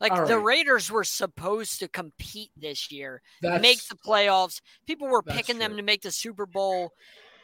Like 0.00 0.12
All 0.12 0.26
the. 0.26 0.38
Raiders 0.38 0.90
were 0.90 1.04
supposed 1.04 1.78
to 1.80 1.88
compete 1.88 2.50
this 2.56 2.90
year, 2.92 3.22
that's 3.40 3.62
make 3.62 3.82
the 3.88 3.94
playoffs. 3.96 4.60
People 4.86 5.08
were 5.08 5.22
That's 5.24 5.36
picking 5.38 5.58
them 5.58 5.76
to 5.76 5.82
make 5.82 6.02
the 6.02 6.10
Super 6.10 6.44
Bowl, 6.46 6.92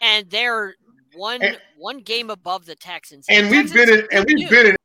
and 0.03 0.29
they're 0.29 0.75
one 1.15 1.43
And- 1.43 1.59
one 1.79 1.99
game 2.01 2.29
above 2.31 2.67
the 2.67 2.75
Texans. 2.75 3.27
And 3.29 3.47
The 3.47 3.51
we've 3.51 3.73
been 3.73 3.89
Texans 3.89 4.09
in 4.13 4.19
and 4.19 4.27
we've 4.27 4.51
been 4.51 4.67
in 4.67 4.77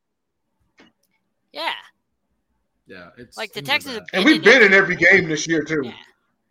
yeah, 1.53 1.73
yeah. 2.87 3.09
It's 3.17 3.37
like 3.37 3.53
the 3.53 3.61
Texans 3.61 3.95
have 3.95 4.05
and 4.13 4.23
we've 4.25 4.43
been 4.43 4.61
in 4.61 4.73
every 4.73 4.95
game 4.95 5.27
this 5.27 5.47
year 5.47 5.63
too. 5.63 5.81
Yeah, 5.83 5.93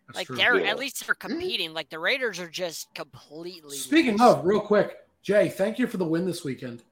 That's 0.07 0.17
like 0.17 0.27
true. 0.27 0.35
they're 0.35 0.59
Yeah. 0.59 0.69
at 0.71 0.77
least 0.79 1.05
they're 1.05 1.15
competing. 1.15 1.73
Like 1.73 1.89
the 1.89 1.99
Raiders 1.99 2.39
are 2.39 2.49
just 2.49 2.93
completely. 2.93 3.77
Speaking 3.77 4.17
lost. 4.17 4.39
of, 4.39 4.45
real 4.45 4.59
quick, 4.59 4.97
Jay, 5.23 5.49
thank 5.49 5.79
you 5.79 5.87
for 5.87 5.97
the 5.97 6.05
win 6.05 6.25
this 6.25 6.43
weekend. 6.43 6.83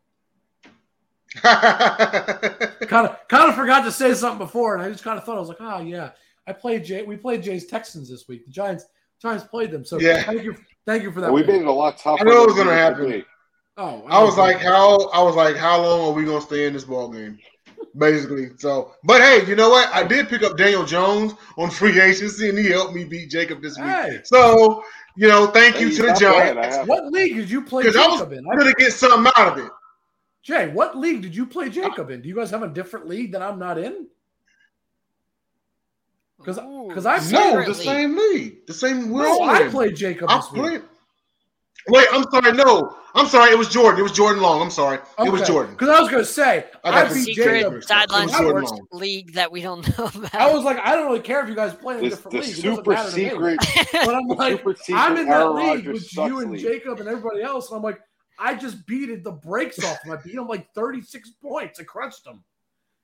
Kind 1.41 3.07
of, 3.07 3.27
kind 3.27 3.49
of 3.49 3.55
forgot 3.55 3.83
to 3.85 3.91
say 3.91 4.13
something 4.13 4.37
before, 4.45 4.75
and 4.75 4.83
I 4.83 4.89
just 4.91 5.03
kind 5.03 5.17
of 5.17 5.23
thought 5.25 5.37
I 5.37 5.39
was 5.39 5.49
like, 5.49 5.57
oh 5.61 5.79
yeah, 5.81 6.11
I 6.47 6.53
played 6.53 6.85
Jay. 6.85 7.03
We 7.03 7.17
played 7.17 7.43
Jay's 7.43 7.65
Texans 7.65 8.09
this 8.09 8.27
week. 8.27 8.45
The 8.45 8.51
Giants, 8.51 8.85
Giants 9.21 9.43
played 9.45 9.71
them. 9.71 9.83
So 9.85 9.99
Yeah. 9.99 10.23
thank 10.23 10.43
you, 10.43 10.55
thank 10.85 11.03
you 11.03 11.11
for 11.11 11.21
that. 11.21 11.27
And 11.27 11.35
we 11.35 11.43
made 11.43 11.61
it 11.61 11.67
a 11.67 11.71
lot 11.71 11.97
tougher. 11.97 12.21
I 12.21 12.23
knew 12.23 12.43
it 12.43 12.45
was 12.47 12.55
gonna 12.55 12.73
happen. 12.73 13.23
Oh, 13.77 14.03
I 14.07 14.23
was 14.23 14.37
know. 14.37 14.43
like, 14.43 14.57
how 14.57 15.09
I 15.09 15.21
was 15.21 15.35
like, 15.35 15.55
how 15.55 15.81
long 15.81 16.01
are 16.09 16.13
we 16.13 16.23
gonna 16.25 16.41
stay 16.41 16.65
in 16.67 16.73
this 16.73 16.85
ball 16.85 17.09
game? 17.09 17.37
Basically. 17.97 18.49
So 18.57 18.93
but 19.03 19.21
hey, 19.21 19.45
you 19.47 19.55
know 19.55 19.69
what? 19.69 19.89
I 19.93 20.03
did 20.03 20.27
pick 20.29 20.43
up 20.43 20.57
Daniel 20.57 20.85
Jones 20.85 21.33
on 21.57 21.69
free 21.69 21.99
agency 21.99 22.49
and 22.49 22.57
he 22.57 22.67
helped 22.69 22.93
me 22.93 23.03
beat 23.03 23.29
Jacob 23.31 23.61
this 23.61 23.77
week. 23.77 23.87
Hey, 23.87 24.19
So, 24.23 24.83
you 25.17 25.27
know, 25.27 25.47
thank 25.47 25.75
Hey, 25.75 25.81
you 25.85 25.91
to 25.91 26.01
the 26.03 26.07
not 26.09 26.19
bad. 26.21 26.57
I 26.57 26.69
Giants. 26.69 26.87
what 26.87 27.05
league 27.11 27.35
did 27.35 27.49
you 27.49 27.61
play 27.63 27.83
Because 27.83 27.95
I 27.97 28.07
was 28.07 28.21
in? 28.21 28.45
I- 28.49 28.55
gonna 28.55 28.73
get 28.73 28.93
something 28.93 29.31
out 29.37 29.57
of 29.57 29.65
it. 29.65 29.71
Jay, 30.45 30.67
what 30.69 30.95
league 30.95 31.23
did 31.23 31.35
you 31.35 31.47
play 31.47 31.69
Jacob 31.69 32.11
in? 32.11 32.21
Do 32.21 32.29
you 32.29 32.35
guys 32.35 32.51
have 32.51 32.61
a 32.61 32.67
different 32.67 33.07
league 33.07 33.31
that 33.31 33.41
I'm 33.41 33.57
not 33.57 33.79
in? 33.79 34.07
'Cause- 36.43 36.59
Ooh, 36.59 36.91
'cause 36.93 37.05
I 37.07 37.15
No, 37.17 37.21
secretly. 37.23 37.65
the 37.65 37.73
same 37.73 38.15
league. 38.17 38.67
The 38.67 38.73
same 38.73 39.09
we're 39.09 39.23
No, 39.23 39.41
I 39.41 39.61
in. 39.63 39.71
played 39.71 39.95
Jacob 39.95 40.29
I 40.29 40.37
this 40.37 40.51
week. 40.51 40.61
played. 40.61 40.81
Wait, 41.87 42.07
I'm 42.11 42.23
sorry. 42.31 42.51
No, 42.53 42.95
I'm 43.15 43.25
sorry. 43.27 43.51
It 43.51 43.57
was 43.57 43.69
Jordan. 43.69 43.99
It 43.99 44.03
was 44.03 44.11
Jordan 44.11 44.41
Long. 44.41 44.61
I'm 44.61 44.69
sorry. 44.71 44.99
It 45.19 45.31
was 45.31 45.47
Jordan. 45.47 45.73
Because 45.75 45.89
I 45.89 45.99
was 45.99 46.09
going 46.09 46.23
to 46.23 46.29
say, 46.29 46.65
I 46.83 46.89
I, 46.89 46.91
got 46.91 47.09
the 47.09 47.15
beat 47.15 47.23
secret 47.25 47.45
Jacob. 47.45 47.73
Jacob. 47.73 47.83
sideline 47.83 48.29
It 48.29 48.31
sports 48.33 48.73
league 48.91 49.33
that 49.33 49.51
we 49.51 49.61
don't 49.61 49.97
know 49.97 50.05
about. 50.13 50.35
I 50.35 50.51
was 50.53 50.63
like, 50.63 50.77
I 50.79 50.95
don't 50.95 51.05
really 51.07 51.19
care 51.21 51.41
if 51.43 51.49
you 51.49 51.55
guys 51.55 51.73
play 51.75 51.95
in 51.97 52.05
a 52.05 52.09
This, 52.09 52.17
different 52.19 52.31
the 52.33 52.37
league. 52.41 52.49
It 52.49 52.61
doesn't 52.61 52.75
super 52.75 52.91
matter 52.91 53.09
to 53.11 53.17
me. 53.17 53.29
secret, 53.29 53.59
But 53.91 54.15
I'm 54.15 54.27
like, 54.27 54.57
super 54.59 54.75
I'm 54.95 55.17
in 55.17 55.27
that 55.27 55.41
Aaron 55.41 55.55
league 55.55 55.85
Rodgers 55.87 55.93
with 56.03 56.13
you 56.15 56.39
and 56.39 56.51
league. 56.51 56.61
Jacob 56.61 56.99
and 56.99 57.09
everybody 57.09 57.41
else. 57.43 57.69
And 57.69 57.77
I'm 57.77 57.83
like, 57.83 57.99
I 58.39 58.55
just 58.55 58.85
beated 58.85 59.23
the 59.23 59.31
brakes 59.31 59.83
off 59.83 60.03
him. 60.03 60.11
I 60.11 60.17
beat 60.17 60.35
him 60.35 60.47
like 60.47 60.73
36 60.73 61.31
points. 61.41 61.79
I 61.79 61.83
crushed 61.83 62.25
him. 62.25 62.43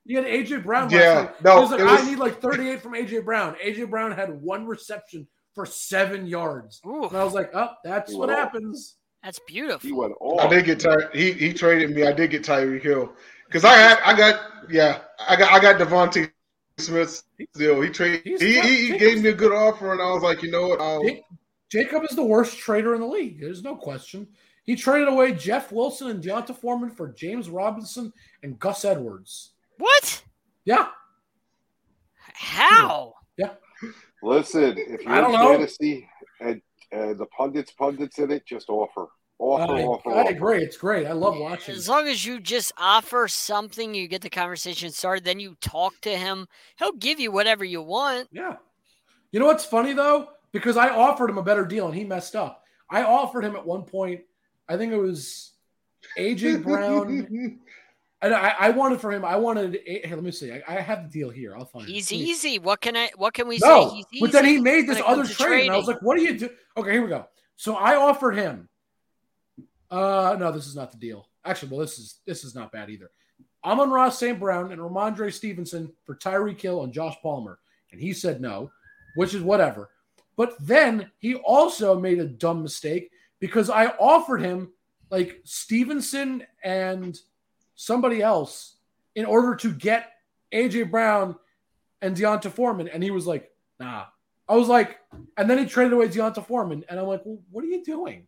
You 0.05 0.17
had 0.17 0.25
AJ 0.25 0.63
Brown. 0.63 0.89
Yeah, 0.89 1.31
no, 1.43 1.55
he 1.55 1.61
was 1.61 1.71
like, 1.71 1.79
was- 1.81 2.01
I 2.01 2.09
need 2.09 2.17
like 2.17 2.41
38 2.41 2.81
from 2.81 2.93
AJ 2.93 3.23
Brown. 3.23 3.55
AJ 3.63 3.89
Brown 3.89 4.11
had 4.11 4.41
one 4.41 4.65
reception 4.65 5.27
for 5.53 5.65
seven 5.65 6.25
yards. 6.25 6.81
Ooh, 6.85 7.05
And 7.07 7.17
I 7.17 7.23
was 7.23 7.33
like, 7.33 7.51
oh, 7.53 7.69
that's 7.83 8.11
He 8.11 8.17
what 8.17 8.29
happens. 8.29 8.95
that's 9.21 9.39
beautiful. 9.47 9.87
He 9.87 9.91
went 9.93 10.13
I 10.39 10.47
did 10.47 10.65
get 10.65 10.79
Ty. 10.79 10.95
He 11.13 11.33
he 11.33 11.53
traded 11.53 11.91
me. 11.91 12.07
I 12.07 12.13
did 12.13 12.31
get 12.31 12.43
Tyreek 12.43 12.81
Hill 12.81 13.13
because 13.45 13.63
I 13.63 13.73
had 13.75 13.99
I 14.03 14.17
got 14.17 14.41
yeah 14.69 15.01
I 15.27 15.35
got 15.35 15.51
I 15.51 15.59
got 15.59 15.79
DeVonta 15.79 16.31
Smith 16.79 17.23
still. 17.53 17.81
He 17.81 17.89
traded. 17.89 18.41
He, 18.41 18.59
he, 18.59 18.91
he 18.91 18.97
gave 18.97 19.21
me 19.21 19.29
a 19.29 19.33
good 19.35 19.51
offer, 19.51 19.91
and 19.91 20.01
I 20.01 20.11
was 20.11 20.23
like, 20.23 20.41
you 20.41 20.49
know 20.49 20.69
what? 20.69 20.81
I'll, 20.81 21.03
Jacob 21.69 22.03
is 22.09 22.15
the 22.15 22.23
worst 22.23 22.57
trader 22.57 22.95
in 22.95 23.01
the 23.01 23.07
league. 23.07 23.39
There's 23.39 23.63
no 23.63 23.75
question. 23.75 24.27
He 24.63 24.75
traded 24.75 25.07
away 25.07 25.33
Jeff 25.33 25.71
Wilson 25.71 26.09
and 26.09 26.21
D'Onta 26.21 26.55
Foreman 26.55 26.91
for 26.91 27.07
James 27.11 27.49
Robinson 27.49 28.13
and 28.43 28.59
Gus 28.59 28.85
Edwards. 28.85 29.51
What? 29.77 30.23
Yeah. 30.65 30.87
How? 32.15 33.15
Yeah. 33.37 33.53
Listen, 34.21 34.75
if 34.77 35.01
you're 35.01 35.15
don't 35.15 35.33
in 35.33 35.39
know. 35.39 35.51
fantasy 35.53 36.07
and, 36.39 36.61
and 36.91 37.17
the 37.17 37.25
pundits 37.27 37.71
pundits 37.71 38.19
in 38.19 38.29
it, 38.31 38.45
just 38.45 38.69
offer, 38.69 39.07
offer, 39.39 39.73
I, 39.73 39.83
offer, 39.83 40.11
I 40.11 40.21
offer. 40.21 40.31
agree. 40.31 40.63
It's 40.63 40.77
great. 40.77 41.07
I 41.07 41.13
love 41.13 41.37
watching. 41.37 41.73
As 41.73 41.89
long 41.89 42.07
as 42.07 42.23
you 42.23 42.39
just 42.39 42.71
offer 42.77 43.27
something, 43.27 43.95
you 43.95 44.07
get 44.07 44.21
the 44.21 44.29
conversation 44.29 44.91
started, 44.91 45.23
then 45.23 45.39
you 45.39 45.55
talk 45.59 45.99
to 46.01 46.15
him. 46.15 46.47
He'll 46.77 46.93
give 46.93 47.19
you 47.19 47.31
whatever 47.31 47.65
you 47.65 47.81
want. 47.81 48.27
Yeah. 48.31 48.57
You 49.31 49.39
know 49.39 49.47
what's 49.47 49.65
funny 49.65 49.93
though? 49.93 50.29
Because 50.51 50.77
I 50.77 50.89
offered 50.89 51.29
him 51.29 51.39
a 51.39 51.43
better 51.43 51.65
deal 51.65 51.87
and 51.87 51.95
he 51.95 52.03
messed 52.03 52.35
up. 52.35 52.63
I 52.89 53.03
offered 53.03 53.43
him 53.45 53.55
at 53.55 53.65
one 53.65 53.83
point, 53.83 54.21
I 54.69 54.77
think 54.77 54.93
it 54.93 54.97
was 54.97 55.51
AJ 56.17 56.63
Brown. 56.63 57.27
and 58.21 58.33
I, 58.33 58.55
I 58.59 58.69
wanted 58.69 59.01
for 59.01 59.11
him, 59.11 59.25
I 59.25 59.35
wanted 59.35 59.79
here, 59.85 60.01
let 60.15 60.23
me 60.23 60.31
see. 60.31 60.51
I, 60.51 60.61
I 60.67 60.81
have 60.81 61.03
the 61.03 61.09
deal 61.19 61.29
here. 61.29 61.55
I'll 61.55 61.65
find 61.65 61.87
He's 61.87 62.11
it. 62.11 62.15
Easy. 62.15 62.59
What 62.59 62.81
can 62.81 62.95
I? 62.95 63.09
What 63.15 63.33
can 63.33 63.47
we 63.47 63.57
No, 63.57 63.89
say? 63.89 63.95
He's 63.95 64.05
easy. 64.13 64.21
but 64.21 64.31
then 64.31 64.45
he 64.45 64.59
made 64.59 64.87
this 64.87 65.01
other 65.05 65.25
trade, 65.25 65.65
and 65.67 65.71
I 65.73 65.77
was 65.77 65.87
like, 65.87 66.01
"What 66.01 66.17
do 66.17 66.23
you 66.23 66.37
do?" 66.37 66.49
Okay, 66.77 66.91
here 66.91 67.01
we 67.01 67.09
go. 67.09 67.27
So 67.55 67.75
I 67.75 67.95
offered 67.95 68.35
him. 68.35 68.67
Uh, 69.89 70.37
no, 70.39 70.51
this 70.51 70.67
is 70.67 70.75
not 70.75 70.91
the 70.91 70.97
deal. 70.97 71.27
Actually, 71.43 71.69
well, 71.69 71.81
this 71.81 71.99
is 71.99 72.19
this 72.25 72.43
is 72.43 72.55
not 72.55 72.71
bad 72.71 72.89
either. 72.89 73.11
Amon-Ra 73.63 74.09
St. 74.09 74.39
Brown 74.39 74.71
and 74.71 74.81
Rhamondre 74.81 75.31
Stevenson 75.31 75.91
for 76.05 76.15
Tyreek 76.15 76.59
Hill 76.59 76.83
and 76.83 76.91
Josh 76.93 77.15
Palmer, 77.21 77.59
and 77.91 78.01
he 78.01 78.11
said 78.13 78.41
no, 78.41 78.71
which 79.15 79.33
is 79.35 79.41
whatever. 79.43 79.89
But 80.37 80.55
then 80.59 81.11
he 81.19 81.35
also 81.35 81.99
made 81.99 82.19
a 82.19 82.25
dumb 82.25 82.63
mistake 82.63 83.11
because 83.41 83.69
I 83.69 83.87
offered 83.87 84.41
him 84.41 84.71
like 85.09 85.41
Stevenson 85.43 86.45
and 86.63 87.19
somebody 87.75 88.21
else 88.21 88.75
in 89.15 89.25
order 89.25 89.55
to 89.55 89.73
get 89.73 90.11
AJ 90.53 90.89
Brown 90.89 91.35
and 92.01 92.15
D'Onta 92.15 92.49
Foreman, 92.49 92.87
and 92.87 93.03
he 93.03 93.11
was 93.11 93.27
like, 93.27 93.51
"Nah." 93.79 94.05
I 94.49 94.55
was 94.55 94.67
like, 94.67 94.99
and 95.37 95.49
then 95.49 95.57
he 95.57 95.65
traded 95.65 95.93
away 95.93 96.07
D'Onta 96.07 96.41
Foreman, 96.45 96.83
and 96.89 96.99
I'm 96.99 97.07
like, 97.07 97.21
well, 97.25 97.39
"What 97.51 97.63
are 97.63 97.67
you 97.67 97.83
doing? 97.83 98.27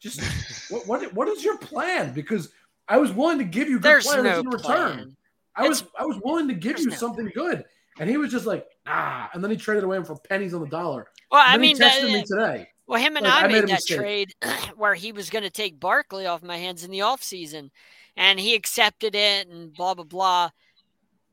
Just 0.00 0.20
what 0.70 0.86
what 0.88 1.14
what 1.14 1.28
is 1.28 1.44
your 1.44 1.58
plan?" 1.58 2.12
Because 2.12 2.50
I 2.88 2.96
was 2.98 3.12
willing 3.12 3.38
to 3.38 3.44
give 3.44 3.68
you 3.68 3.76
good 3.76 3.82
There's 3.82 4.06
players 4.06 4.24
no 4.24 4.40
in 4.40 4.48
return. 4.48 4.60
plan. 4.62 5.16
I 5.56 5.68
was 5.68 5.84
I 5.98 6.04
was 6.04 6.18
willing 6.24 6.48
to 6.48 6.54
give 6.54 6.74
there's 6.76 6.84
you 6.86 6.90
no 6.90 6.96
something 6.96 7.30
good, 7.34 7.64
and 7.98 8.10
he 8.10 8.16
was 8.16 8.30
just 8.32 8.44
like, 8.46 8.66
"Nah," 8.86 9.28
and 9.32 9.42
then 9.42 9.50
he 9.50 9.56
traded 9.56 9.84
away 9.84 9.96
him 9.98 10.04
for 10.04 10.16
pennies 10.16 10.52
on 10.54 10.60
the 10.62 10.66
dollar. 10.68 11.08
Well, 11.30 11.40
And 11.42 11.52
I 11.54 11.58
mean, 11.58 11.76
he 11.76 11.82
texted 11.82 12.00
that- 12.02 12.12
me 12.12 12.24
today. 12.24 12.68
Well, 12.86 13.00
him 13.00 13.16
and 13.16 13.24
like, 13.24 13.42
I, 13.42 13.44
I 13.44 13.48
made 13.48 13.64
made, 13.64 13.68
that 13.68 13.86
trade 13.86 14.34
where 14.76 14.94
he 14.94 15.12
was 15.12 15.30
going 15.30 15.44
to 15.44 15.50
take 15.50 15.80
Barkley 15.80 16.26
off 16.26 16.42
my 16.42 16.58
hands 16.58 16.84
in 16.84 16.90
the 16.90 17.00
offseason, 17.00 17.70
and 18.16 18.38
he 18.38 18.54
accepted 18.54 19.14
it 19.14 19.48
and 19.48 19.72
blah 19.72 19.94
blah 19.94 20.04
blah. 20.04 20.50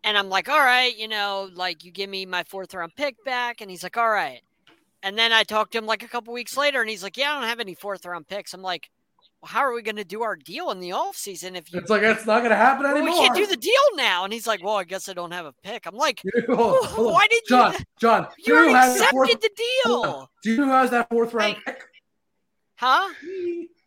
And 0.03 0.17
I'm 0.17 0.29
like, 0.29 0.49
all 0.49 0.59
right, 0.59 0.95
you 0.97 1.07
know, 1.07 1.49
like 1.53 1.83
you 1.83 1.91
give 1.91 2.09
me 2.09 2.25
my 2.25 2.43
fourth 2.43 2.73
round 2.73 2.95
pick 2.95 3.23
back, 3.25 3.61
and 3.61 3.69
he's 3.69 3.83
like, 3.83 3.97
all 3.97 4.09
right. 4.09 4.41
And 5.03 5.17
then 5.17 5.33
I 5.33 5.43
talked 5.43 5.71
to 5.71 5.77
him 5.79 5.85
like 5.85 6.03
a 6.03 6.07
couple 6.07 6.33
weeks 6.33 6.55
later, 6.55 6.81
and 6.81 6.89
he's 6.89 7.03
like, 7.03 7.17
yeah, 7.17 7.31
I 7.31 7.39
don't 7.39 7.49
have 7.49 7.59
any 7.59 7.73
fourth 7.73 8.05
round 8.05 8.27
picks. 8.27 8.53
I'm 8.53 8.61
like, 8.61 8.89
how 9.43 9.61
are 9.61 9.73
we 9.73 9.81
going 9.81 9.95
to 9.95 10.03
do 10.03 10.21
our 10.23 10.35
deal 10.35 10.69
in 10.71 10.79
the 10.79 10.91
off 10.91 11.15
season 11.15 11.55
if 11.55 11.71
you 11.73 11.79
It's 11.79 11.89
like 11.89 12.03
it's 12.03 12.25
not 12.25 12.39
going 12.39 12.51
to 12.51 12.55
happen 12.55 12.83
Well, 12.83 12.95
anymore. 12.95 13.13
we 13.19 13.25
can't 13.25 13.35
do 13.35 13.47
the 13.47 13.57
deal 13.57 13.73
now. 13.95 14.23
And 14.23 14.31
he's 14.31 14.45
like, 14.47 14.63
well, 14.63 14.75
I 14.75 14.83
guess 14.83 15.09
I 15.09 15.13
don't 15.13 15.31
have 15.31 15.45
a 15.45 15.53
pick. 15.63 15.85
I'm 15.87 15.95
like, 15.95 16.21
Hold 16.47 16.59
on, 16.59 16.83
hold 16.89 17.07
on. 17.07 17.13
why 17.13 17.27
did 17.27 17.41
you? 17.49 17.55
John? 17.57 17.75
John, 17.99 18.27
You 18.37 18.43
do 18.45 18.51
you 18.51 18.57
already 18.57 18.73
has 18.73 18.97
the 18.99 19.05
fourth? 19.05 19.29
accepted 19.29 19.49
the 19.55 19.63
deal, 19.89 20.31
Do 20.43 20.51
you 20.51 20.57
know 20.57 20.65
who 20.65 20.71
has 20.71 20.89
that 20.91 21.09
fourth 21.09 21.33
round 21.33 21.53
Hey. 21.55 21.59
pick? 21.65 21.83
huh? 22.75 23.13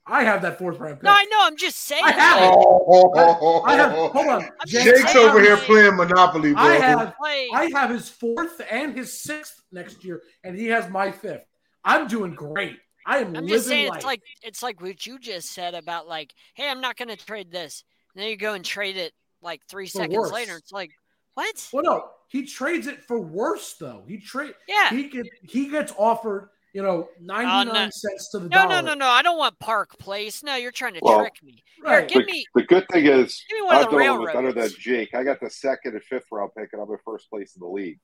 I 0.07 0.23
have 0.25 0.43
that 0.43 0.59
fourth 0.59 0.79
round 0.81 0.97
pick. 0.97 1.05
No, 1.05 1.11
I 1.13 1.25
know. 1.25 1.39
I'm 1.43 1.57
just 1.57 1.79
saying. 1.79 2.05
I 2.05 2.11
have 2.11 2.41
like, 2.41 2.51
it. 2.51 2.57
Oh, 2.87 3.63
I 3.65 3.75
have. 3.77 3.93
Hold 3.93 4.17
on, 4.17 4.43
I'm 4.43 4.49
Jake, 4.67 4.85
just 4.85 5.01
Jake's 5.03 5.17
over 5.17 5.41
here 5.41 5.57
playing 5.57 5.97
Monopoly, 5.97 6.53
bro. 6.53 6.63
I 6.63 6.75
have. 6.75 7.15
play- 7.17 7.49
I 7.55 7.71
have 7.75 7.91
his 7.91 8.09
fourth 8.11 8.61
and 8.71 8.95
his 8.95 9.19
sixth 9.19 9.63
next 9.73 10.05
year, 10.05 10.21
and 10.43 10.57
he 10.59 10.67
has 10.67 10.91
my 10.91 11.11
fifth. 11.11 11.45
I'm 11.85 12.07
doing 12.07 12.35
great. 12.35 12.77
I 13.07 13.19
am 13.19 13.37
I'm 13.37 13.47
just 13.47 13.67
saying 13.69 13.89
life. 13.89 13.97
it's 13.97 14.05
like 14.07 14.23
it's 14.43 14.63
like 14.63 14.81
what 14.81 15.07
you 15.07 15.19
just 15.19 15.51
said 15.53 15.75
about 15.75 16.09
like, 16.09 16.35
hey, 16.55 16.69
I'm 16.71 16.81
not 16.81 16.97
going 16.97 17.09
to 17.09 17.17
trade 17.17 17.51
this. 17.51 17.85
And 18.15 18.23
then 18.23 18.31
you 18.31 18.37
go 18.37 18.55
and 18.55 18.65
trade 18.65 18.97
it 18.97 19.13
like 19.43 19.61
three 19.69 19.87
For 19.87 19.99
seconds 19.99 20.17
worse. 20.17 20.33
later. 20.33 20.57
It's 20.57 20.73
like, 20.73 20.91
what? 21.35 21.69
well, 21.73 21.83
no, 21.85 22.05
he 22.29 22.47
trades 22.47 22.87
it 22.87 23.03
for 23.05 23.21
worse 23.21 23.75
though. 23.79 24.05
He 24.07 24.19
trade. 24.19 24.55
Yeah. 24.69 24.91
He 24.91 25.09
get 25.09 25.27
he 25.43 25.69
gets 25.69 25.93
offered, 25.99 26.49
you 26.73 26.83
know, 26.83 27.09
ninety 27.21 27.47
nine 27.73 27.87
no. 27.87 27.91
cents 27.91 28.31
to 28.31 28.39
the 28.39 28.49
No, 28.49 28.63
dollar. 28.63 28.69
no, 28.69 28.81
no, 28.81 28.87
no. 28.89 28.95
no. 28.95 29.07
I 29.09 29.23
don't 29.23 29.37
want 29.39 29.59
Park 29.59 29.99
Place. 29.99 30.43
No, 30.43 30.55
you're 30.57 30.71
trying 30.73 30.95
to 30.95 31.01
Well, 31.03 31.19
trick 31.21 31.35
me. 31.43 31.63
Right. 31.83 32.09
Here, 32.11 32.21
give 32.21 32.27
The, 32.27 32.33
me, 32.33 32.47
the 32.55 32.63
good 32.63 32.87
thing 32.91 33.05
is, 33.07 33.45
give 33.51 33.59
me 33.59 33.67
one 33.67 33.77
of 33.77 33.83
I've 33.87 33.91
the 33.91 33.99
done 33.99 34.07
a 34.07 34.13
little 34.13 34.27
better 34.27 34.53
than. 34.53 34.71
Jake. 34.79 35.15
I 35.15 35.25
got 35.25 35.41
the 35.41 35.51
second 35.51 35.93
and 35.95 36.03
fifth 36.05 36.25
round 36.31 36.53
pick, 36.57 36.71
and 36.73 36.81
I'm 36.81 36.91
in 36.91 36.97
first 37.05 37.29
place 37.29 37.55
in 37.57 37.61
the 37.61 37.67
league. 37.69 37.99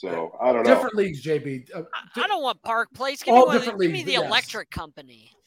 So 0.00 0.34
I 0.40 0.52
don't 0.52 0.64
know. 0.64 0.74
Different 0.74 0.94
leagues, 0.94 1.22
JB. 1.22 1.68
Uh, 1.74 1.82
I, 2.16 2.22
I 2.22 2.26
don't 2.26 2.42
want 2.42 2.62
Park 2.62 2.88
Place. 2.94 3.22
Give 3.22 3.34
All 3.34 3.40
me, 3.42 3.46
one 3.48 3.56
of 3.56 3.62
the, 3.62 3.66
different 3.66 3.82
give 3.82 3.90
me 3.90 3.96
leagues, 3.98 4.06
the 4.06 4.12
yes. 4.12 4.24
electric 4.26 4.70
company. 4.70 5.30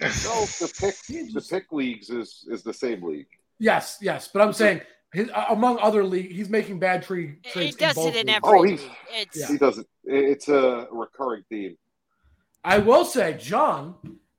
No, 0.00 0.06
the 0.44 0.72
pick 0.78 0.94
He 1.08 1.32
the 1.32 1.40
pick 1.40 1.72
leagues 1.72 2.10
is 2.10 2.46
is 2.50 2.62
the 2.62 2.72
same 2.74 3.02
league. 3.02 3.26
yes, 3.58 3.96
yes, 4.02 4.28
but 4.32 4.42
I'm 4.42 4.52
saying 4.52 4.82
his, 5.14 5.30
uh, 5.30 5.46
among 5.48 5.78
other 5.78 6.04
league, 6.04 6.30
he's 6.32 6.50
making 6.50 6.78
bad 6.78 7.02
tree 7.02 7.38
It- 7.42 7.50
trades. 7.52 7.76
It 7.76 7.78
does 7.80 7.94
both 7.94 8.14
it 8.14 8.16
in 8.20 8.26
leagues. 8.26 8.36
every 8.44 8.58
Oh, 8.58 8.62
he's- 8.62 8.80
league. 8.82 8.90
It's 9.14 9.36
Yeah. 9.40 9.46
He 9.48 9.56
doesn't. 9.58 9.86
It's 10.04 10.48
a 10.48 10.86
recurring 10.92 11.44
theme. 11.48 11.78
I 12.62 12.76
will 12.78 13.04
say, 13.06 13.38
John, 13.40 13.94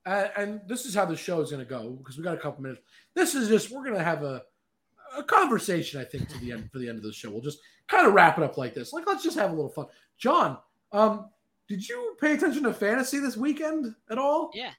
uh, 0.06 0.28
and 0.38 0.62
this 0.68 0.86
is 0.86 0.94
how 0.94 1.06
the 1.06 1.18
show 1.18 1.42
is 1.42 1.50
going 1.50 1.64
to 1.66 1.70
go 1.70 1.90
because 1.90 2.18
we 2.18 2.24
got 2.24 2.36
a 2.38 2.40
couple 2.40 2.62
minutes. 2.62 2.82
This 3.16 3.34
is 3.34 3.50
just 3.50 3.72
we're 3.72 3.84
going 3.84 3.98
to 3.98 4.04
have 4.04 4.24
a 4.24 4.44
a 5.18 5.24
conversation. 5.24 6.00
I 6.00 6.04
think 6.06 6.28
to 6.30 6.38
the 6.40 6.52
end 6.52 6.70
for 6.72 6.80
the 6.80 6.88
end 6.90 6.98
of 6.98 7.04
the 7.04 7.14
show, 7.14 7.30
we'll 7.30 7.42
just 7.42 7.60
kind 7.88 8.08
of 8.08 8.14
wrap 8.14 8.38
it 8.38 8.44
up 8.44 8.58
like 8.58 8.74
this. 8.74 8.94
Like 8.94 9.06
let's 9.08 9.24
just 9.24 9.38
have 9.38 9.52
a 9.52 9.54
little 9.56 9.70
fun. 9.72 9.88
John, 10.18 10.58
um, 10.92 11.30
did 11.68 11.88
you 11.88 12.16
pay 12.22 12.34
attention 12.34 12.64
to 12.64 12.74
fantasy 12.74 13.20
this 13.20 13.38
weekend 13.38 13.94
at 14.10 14.18
all? 14.18 14.52
Yeah. 14.54 14.72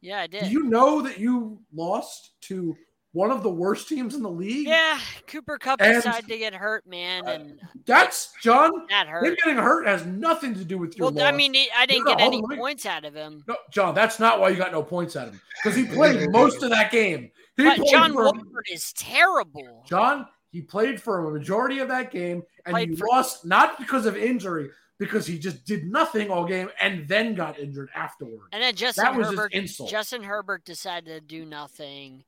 Yeah, 0.00 0.20
I 0.20 0.26
Do 0.26 0.40
did. 0.40 0.52
you 0.52 0.64
know 0.64 1.00
that 1.00 1.18
you 1.18 1.58
lost 1.74 2.32
to 2.42 2.76
one 3.12 3.30
of 3.30 3.42
the 3.42 3.48
worst 3.50 3.88
teams 3.88 4.14
in 4.14 4.22
the 4.22 4.30
league? 4.30 4.66
yeah, 4.66 4.98
Cooper 5.26 5.56
Kupp 5.56 5.80
And- 5.80 5.94
decided 6.02 6.28
to 6.28 6.36
get 6.36 6.52
hurt, 6.52 6.86
man, 6.86 7.26
and 7.26 7.60
That's 7.86 8.32
John. 8.42 8.70
that 8.90 9.06
hurt. 9.06 9.24
Him 9.24 9.30
hurt. 9.30 9.38
getting 9.42 9.56
hurt 9.62 9.86
has 9.86 10.04
nothing 10.04 10.52
to 10.56 10.64
do 10.64 10.76
with 10.76 10.98
your 10.98 11.10
Well, 11.10 11.24
I 11.26 11.32
mean, 11.32 11.54
I 11.76 11.86
didn't 11.86 12.04
No, 12.04 12.10
get 12.16 12.20
any 12.20 12.42
points 12.42 12.84
out 12.84 13.04
of 13.06 13.14
him. 13.14 13.44
No, 13.48 13.56
John, 13.70 13.94
that's 13.94 14.18
not 14.20 14.40
why 14.40 14.50
you 14.50 14.56
got 14.56 14.72
no 14.72 14.82
points 14.82 15.16
out 15.16 15.28
of 15.28 15.34
him 15.34 15.40
because 15.62 15.74
he 15.76 15.86
played 15.86 16.28
most 16.30 16.62
of 16.62 16.68
that 16.70 16.90
game. 16.90 17.30
He 17.56 17.64
But 17.64 17.86
John 17.86 18.12
for- 18.12 18.24
Wolford 18.24 18.66
is 18.70 18.92
terrible. 18.94 19.84
John, 19.88 20.26
he 20.50 20.60
played 20.60 21.00
for 21.00 21.28
a 21.28 21.30
majority 21.32 21.78
of 21.78 21.88
that 21.88 22.10
game, 22.10 22.42
and 22.66 22.72
Played 22.72 22.90
you 22.90 22.96
for- 22.96 23.06
lost 23.08 23.44
not 23.44 23.78
because 23.78 24.06
of 24.06 24.16
injury, 24.16 24.70
because 24.98 25.26
he 25.26 25.38
just 25.38 25.64
did 25.64 25.84
nothing 25.90 26.30
all 26.30 26.44
game 26.44 26.70
and 26.80 27.06
then 27.08 27.34
got 27.34 27.58
injured 27.58 27.90
afterward. 27.94 28.48
And 28.52 28.62
then 28.62 28.74
Justin 28.74 29.04
That 29.04 29.16
was 29.16 29.28
his 29.28 29.36
Herbert, 29.36 29.52
insult. 29.52 29.90
Justin 29.90 30.22
Herbert 30.22 30.64
decided 30.64 31.06
to 31.06 31.20
do 31.20 31.44
nothing. 31.44 32.24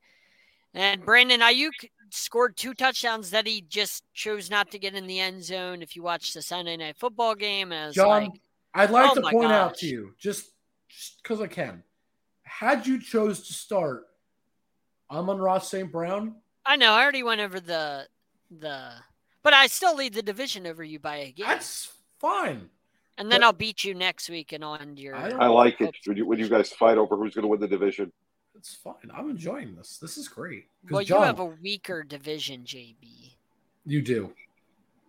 And 0.73 1.03
Brandon 1.03 1.39
Aiyuk 1.39 1.71
scored 2.09 2.55
two 2.55 2.73
touchdowns 2.73 3.31
that 3.31 3.47
he 3.47 3.61
just 3.61 4.03
chose 4.13 4.49
not 4.49 4.69
to 4.71 4.79
get 4.79 4.95
in 4.95 5.07
the 5.07 5.19
end 5.19 5.43
zone. 5.43 5.81
If 5.81 5.95
you 5.95 6.03
watch 6.03 6.33
the 6.33 6.41
Sunday 6.41 6.77
night 6.77 6.97
football 6.97 7.35
game, 7.35 7.71
as 7.71 7.95
John, 7.95 8.23
like, 8.23 8.31
I'd 8.73 8.91
like 8.91 9.11
oh 9.11 9.15
to 9.15 9.21
point 9.21 9.51
out 9.51 9.77
to 9.77 9.87
you, 9.87 10.13
just 10.19 10.51
because 11.23 11.41
I 11.41 11.47
can, 11.47 11.83
had 12.43 12.85
you 12.85 12.99
chose 13.01 13.47
to 13.47 13.53
start 13.53 14.06
Amon-Ra 15.11 15.59
St. 15.59 15.91
Brown, 15.91 16.35
I 16.65 16.75
know, 16.75 16.91
I 16.91 17.01
already 17.01 17.23
went 17.23 17.41
over 17.41 17.59
the 17.59 18.07
the, 18.59 18.91
but 19.43 19.53
I 19.53 19.67
still 19.67 19.95
lead 19.95 20.13
the 20.13 20.21
division 20.21 20.65
over 20.67 20.83
you 20.83 20.99
by 20.99 21.17
a 21.17 21.31
game. 21.31 21.45
that's 21.47 21.91
fine. 22.19 22.69
and 23.17 23.31
then 23.31 23.39
but- 23.41 23.45
I'll 23.45 23.53
beat 23.53 23.83
you 23.83 23.93
next 23.95 24.29
week 24.29 24.51
and 24.53 24.63
on 24.63 24.95
your. 24.97 25.15
I 25.15 25.29
don't- 25.29 25.41
I 25.41 25.47
like 25.47 25.79
it 25.81 25.95
when 26.05 26.17
you, 26.17 26.25
when 26.25 26.39
you 26.39 26.47
guys 26.49 26.71
fight 26.71 26.97
over 26.97 27.15
who's 27.15 27.33
going 27.35 27.43
to 27.43 27.47
win 27.47 27.59
the 27.59 27.67
division. 27.67 28.11
It's 28.55 28.73
fine. 28.75 29.11
I'm 29.13 29.29
enjoying 29.29 29.75
this. 29.75 29.97
This 29.97 30.17
is 30.17 30.27
great. 30.27 30.65
'Cause 30.83 30.91
Well, 30.91 31.01
you 31.03 31.15
have 31.21 31.39
a 31.39 31.45
weaker 31.45 32.03
division, 32.03 32.63
JB. 32.65 33.35
you 33.85 34.01
do. 34.01 34.33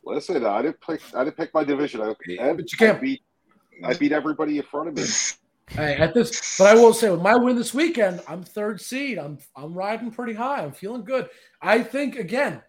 Listen, 0.05 0.45
I 0.47 0.63
didn't 0.63 0.81
pick. 0.81 1.01
I 1.15 1.25
didn't 1.25 1.37
pick 1.37 1.53
my 1.55 1.65
division. 1.65 2.01
I, 2.03 2.15
But 2.15 2.27
you 2.73 2.79
can't- 2.79 2.99
I 2.99 3.01
beat. 3.01 3.23
I 3.85 3.95
beat 3.95 4.13
everybody 4.13 4.59
in 4.59 4.65
front 4.65 4.89
of 4.89 4.95
me. 4.97 5.03
Hey, 5.71 5.97
at 5.97 6.15
this, 6.15 6.57
but 6.59 6.67
I 6.67 6.75
will 6.75 6.93
say 6.95 7.11
with 7.11 7.21
my 7.23 7.37
win 7.37 7.57
this 7.57 7.75
weekend, 7.75 8.21
I'm 8.27 8.43
third 8.43 8.81
seed. 8.81 9.19
I'm 9.19 9.39
I'm 9.55 9.75
riding 9.75 10.11
pretty 10.11 10.33
high. 10.35 10.63
I'm 10.63 10.73
feeling 10.73 11.05
good. 11.05 11.29
I 11.61 11.83
think 11.83 12.17
again, 12.17 12.63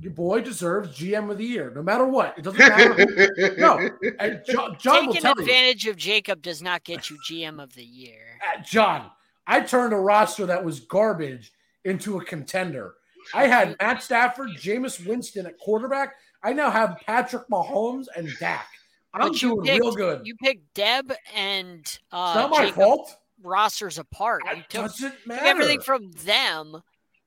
your 0.00 0.12
boy 0.12 0.40
deserves 0.42 0.98
GM 0.98 1.30
of 1.30 1.38
the 1.38 1.44
year, 1.44 1.72
no 1.74 1.82
matter 1.82 2.04
what. 2.06 2.36
It 2.36 2.42
doesn't 2.42 2.58
matter. 2.58 2.94
who- 2.94 3.56
no, 3.58 3.88
and 4.18 4.42
John, 4.46 4.76
John 4.78 5.06
will 5.06 5.12
Taking 5.14 5.22
tell 5.22 5.34
you, 5.36 5.42
advantage 5.42 5.86
of 5.86 5.96
Jacob 5.96 6.42
does 6.42 6.60
not 6.60 6.84
get 6.84 7.08
you 7.10 7.18
GM 7.28 7.62
of 7.62 7.74
the 7.74 7.84
year. 7.84 8.38
Uh, 8.46 8.60
John. 8.62 9.10
I 9.46 9.60
turned 9.62 9.92
a 9.92 9.96
roster 9.96 10.46
that 10.46 10.64
was 10.64 10.78
garbage 10.80 11.50
into 11.84 12.18
a 12.18 12.24
contender. 12.24 12.94
I 13.34 13.48
had 13.48 13.76
Matt 13.80 14.00
Stafford, 14.02 14.50
Jameis 14.50 15.04
Winston 15.04 15.44
at 15.46 15.58
quarterback. 15.58 16.14
I 16.42 16.52
now 16.52 16.70
have 16.70 16.98
Patrick 17.04 17.48
Mahomes 17.48 18.06
and 18.14 18.28
Dak. 18.38 18.66
I'm 19.12 19.28
But 19.28 19.42
you 19.42 19.48
doing 19.56 19.62
picked- 19.66 19.80
real 19.80 19.92
good. 19.92 20.26
You 20.26 20.34
picked 20.36 20.74
Deb 20.74 21.12
and 21.34 21.80
it's 21.80 21.98
uh, 22.12 22.34
not 22.34 22.50
my 22.50 22.58
Jacob. 22.66 22.74
fault. 22.76 23.16
rosters 23.42 23.98
apart. 23.98 24.42
You 24.46 24.60
It 24.60 24.70
took, 24.70 24.82
doesn't 24.82 25.14
matter. 25.26 25.46
everything 25.46 25.80
from 25.80 26.12
them 26.12 26.80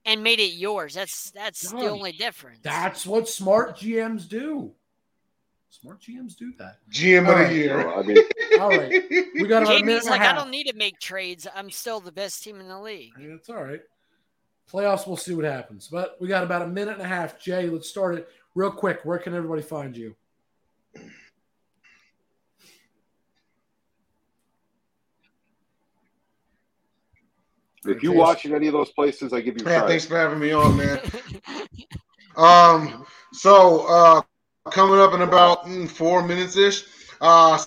and 0.05 0.23
made 0.23 0.39
it 0.39 0.53
yours. 0.53 0.93
That's 0.93 1.31
that's 1.31 1.71
the 1.71 1.89
only 1.89 2.11
difference. 2.13 2.59
That's 2.63 3.05
what 3.05 3.27
smart 3.27 3.77
GMs 3.77 4.27
do. 4.29 4.71
Smart 5.69 5.99
GMs 6.01 6.35
do 6.37 6.53
that. 6.59 6.77
GM 6.91 7.25
All 7.27 7.31
of 7.33 7.39
right. 7.39 7.49
the 7.49 7.55
year. 7.55 7.89
I 7.93 8.01
mean, 8.03 8.17
All 8.61 8.69
right. 8.69 9.03
We 9.33 9.47
got 9.47 9.63
about 9.63 9.75
a 9.81 9.83
minute 9.83 10.03
Jamie's 10.03 10.05
and 10.05 10.07
a 10.09 10.11
like, 10.11 10.21
I 10.21 10.33
don't 10.33 10.51
need 10.51 10.67
to 10.67 10.75
make 10.77 10.99
trades. 10.99 11.47
I'm 11.53 11.69
still 11.71 11.99
the 11.99 12.11
best 12.11 12.43
team 12.43 12.59
in 12.59 12.67
the 12.67 12.79
league. 12.79 13.11
Yeah, 13.19 13.29
It's 13.33 13.49
all 13.49 13.63
right. 13.63 13.81
Playoffs, 14.71 15.05
we'll 15.07 15.17
see 15.17 15.33
what 15.33 15.45
happens. 15.45 15.87
But 15.89 16.15
we 16.21 16.27
got 16.27 16.43
about 16.43 16.61
a 16.61 16.67
minute 16.67 16.93
and 16.93 17.01
a 17.01 17.07
half. 17.07 17.39
Jay, 17.41 17.67
let's 17.69 17.89
start 17.89 18.15
it 18.15 18.29
real 18.55 18.71
quick. 18.71 18.99
Where 19.03 19.17
can 19.17 19.33
everybody 19.33 19.61
find 19.63 19.97
you? 19.97 20.15
If 27.85 28.03
you 28.03 28.11
watch 28.11 28.45
in 28.45 28.53
any 28.55 28.67
of 28.67 28.73
those 28.73 28.91
places, 28.91 29.33
I 29.33 29.41
give 29.41 29.59
you 29.59 29.65
Yeah, 29.65 29.87
thanks 29.87 30.05
for 30.05 30.17
having 30.17 30.39
me 30.39 30.51
on, 30.51 30.77
man. 30.77 30.99
Um, 32.35 33.05
so 33.31 33.85
uh, 33.87 34.21
coming 34.71 34.99
up 34.99 35.13
in 35.13 35.21
about 35.21 35.65
mm, 35.65 35.87
four 35.89 36.25
minutes 36.25 36.57
ish, 36.57 36.85
uh, 37.21 37.59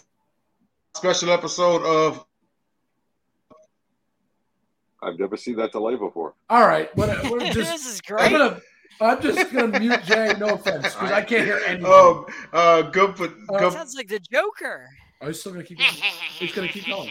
special 0.95 1.31
episode 1.31 1.83
of 1.83 2.25
I've 5.03 5.19
never 5.19 5.37
seen 5.37 5.57
that 5.57 5.73
delay 5.73 5.95
before. 5.95 6.35
All 6.51 6.67
right. 6.67 6.95
What, 6.97 7.31
we're 7.31 7.39
just, 7.53 7.57
this 7.57 7.87
is 7.87 8.01
I'm, 8.09 8.17
great. 8.17 8.33
gonna, 8.33 8.61
I'm 9.01 9.23
just 9.23 9.53
going 9.53 9.73
to 9.73 9.79
mute 9.79 10.03
Jay. 10.05 10.33
No 10.39 10.55
offense, 10.55 10.95
because 10.95 11.13
I 11.13 11.23
can't 11.23 11.45
hear 11.45 11.61
anything. 11.67 11.87
um, 11.87 12.27
uh, 12.53 12.83
go 12.83 13.13
put 13.13 13.33
Uh, 13.49 13.59
go. 13.59 13.71
Sounds 13.71 13.95
like 13.95 14.09
the 14.09 14.19
Joker. 14.19 14.89
Are 15.21 15.29
you 15.29 15.35
still 15.35 15.53
going 15.53 15.65
to 15.65 15.69
keep 15.69 15.79
going? 15.79 15.91
He's 16.39 16.53
going 16.53 16.69
to 16.69 16.73
keep 16.73 16.87
going. 16.87 17.11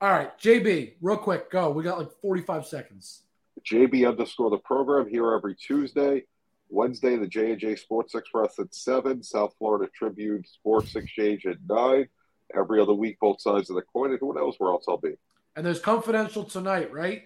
All 0.00 0.10
right. 0.10 0.38
JB, 0.38 0.94
real 1.00 1.16
quick. 1.16 1.50
Go. 1.50 1.70
We 1.70 1.82
got 1.82 1.98
like 1.98 2.10
45 2.22 2.66
seconds. 2.66 3.22
JB 3.70 4.08
underscore 4.08 4.50
the 4.50 4.58
program 4.58 5.08
here 5.08 5.32
every 5.32 5.54
Tuesday. 5.54 6.24
Wednesday, 6.70 7.16
the 7.16 7.26
J 7.26 7.52
and 7.52 7.60
J 7.60 7.76
Sports 7.76 8.14
Express 8.14 8.58
at 8.58 8.74
seven. 8.74 9.22
South 9.22 9.54
Florida 9.58 9.90
Tribune 9.94 10.44
Sports 10.44 10.96
Exchange 10.96 11.46
at 11.46 11.56
nine. 11.68 12.08
Every 12.54 12.80
other 12.80 12.94
week, 12.94 13.18
both 13.20 13.40
sides 13.40 13.70
of 13.70 13.76
the 13.76 13.82
coin. 13.82 14.10
And 14.10 14.20
who 14.20 14.34
knows 14.34 14.54
where 14.58 14.70
else 14.70 14.84
I'll 14.88 14.98
be? 14.98 15.14
And 15.56 15.64
there's 15.64 15.80
confidential 15.80 16.44
tonight, 16.44 16.92
right? 16.92 17.24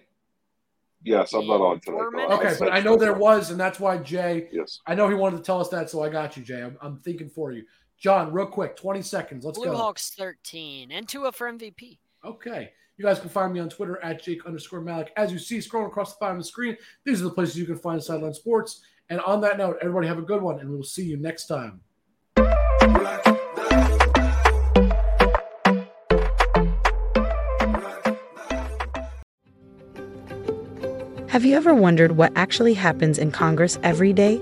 Yes, 1.03 1.33
I'm 1.33 1.47
not 1.47 1.61
on 1.61 1.79
tonight. 1.79 2.09
Though. 2.13 2.35
Okay, 2.35 2.55
but 2.59 2.73
I 2.73 2.81
know 2.81 2.97
there 2.97 3.13
was, 3.13 3.51
and 3.51 3.59
that's 3.59 3.79
why 3.79 3.97
Jay. 3.97 4.49
Yes. 4.51 4.79
I 4.85 4.95
know 4.95 5.07
he 5.07 5.15
wanted 5.15 5.37
to 5.37 5.43
tell 5.43 5.61
us 5.61 5.69
that, 5.69 5.89
so 5.89 6.03
I 6.03 6.09
got 6.09 6.35
you, 6.35 6.43
Jay. 6.43 6.61
I'm, 6.61 6.77
I'm 6.81 6.97
thinking 6.97 7.29
for 7.29 7.51
you. 7.51 7.63
John, 7.99 8.31
real 8.31 8.45
quick, 8.45 8.77
20 8.77 9.01
seconds. 9.01 9.43
Let's 9.43 9.57
Blue 9.57 9.71
go. 9.71 9.75
Hawks 9.75 10.11
13 10.11 10.89
and 10.91 11.07
Tua 11.07 11.33
for 11.33 11.51
MVP. 11.51 11.99
Okay. 12.23 12.71
You 12.97 13.05
guys 13.05 13.19
can 13.19 13.29
find 13.29 13.53
me 13.53 13.59
on 13.59 13.69
Twitter 13.69 14.01
at 14.01 14.21
Jake 14.21 14.45
underscore 14.45 14.81
Malik. 14.81 15.11
As 15.17 15.31
you 15.33 15.39
see, 15.39 15.57
scrolling 15.57 15.87
across 15.87 16.13
the 16.13 16.17
bottom 16.19 16.37
of 16.37 16.43
the 16.43 16.47
screen, 16.47 16.77
these 17.05 17.21
are 17.21 17.25
the 17.25 17.31
places 17.31 17.57
you 17.57 17.65
can 17.65 17.77
find 17.77 18.01
Sideline 18.01 18.33
Sports. 18.33 18.81
And 19.09 19.19
on 19.21 19.41
that 19.41 19.57
note, 19.57 19.77
everybody 19.81 20.07
have 20.07 20.17
a 20.17 20.21
good 20.21 20.41
one, 20.41 20.59
and 20.59 20.69
we 20.69 20.75
will 20.75 20.83
see 20.83 21.03
you 21.03 21.17
next 21.17 21.47
time. 21.47 21.81
Have 31.27 31.45
you 31.45 31.55
ever 31.55 31.73
wondered 31.73 32.13
what 32.13 32.31
actually 32.35 32.73
happens 32.73 33.17
in 33.17 33.31
Congress 33.31 33.77
every 33.83 34.13
day? 34.13 34.41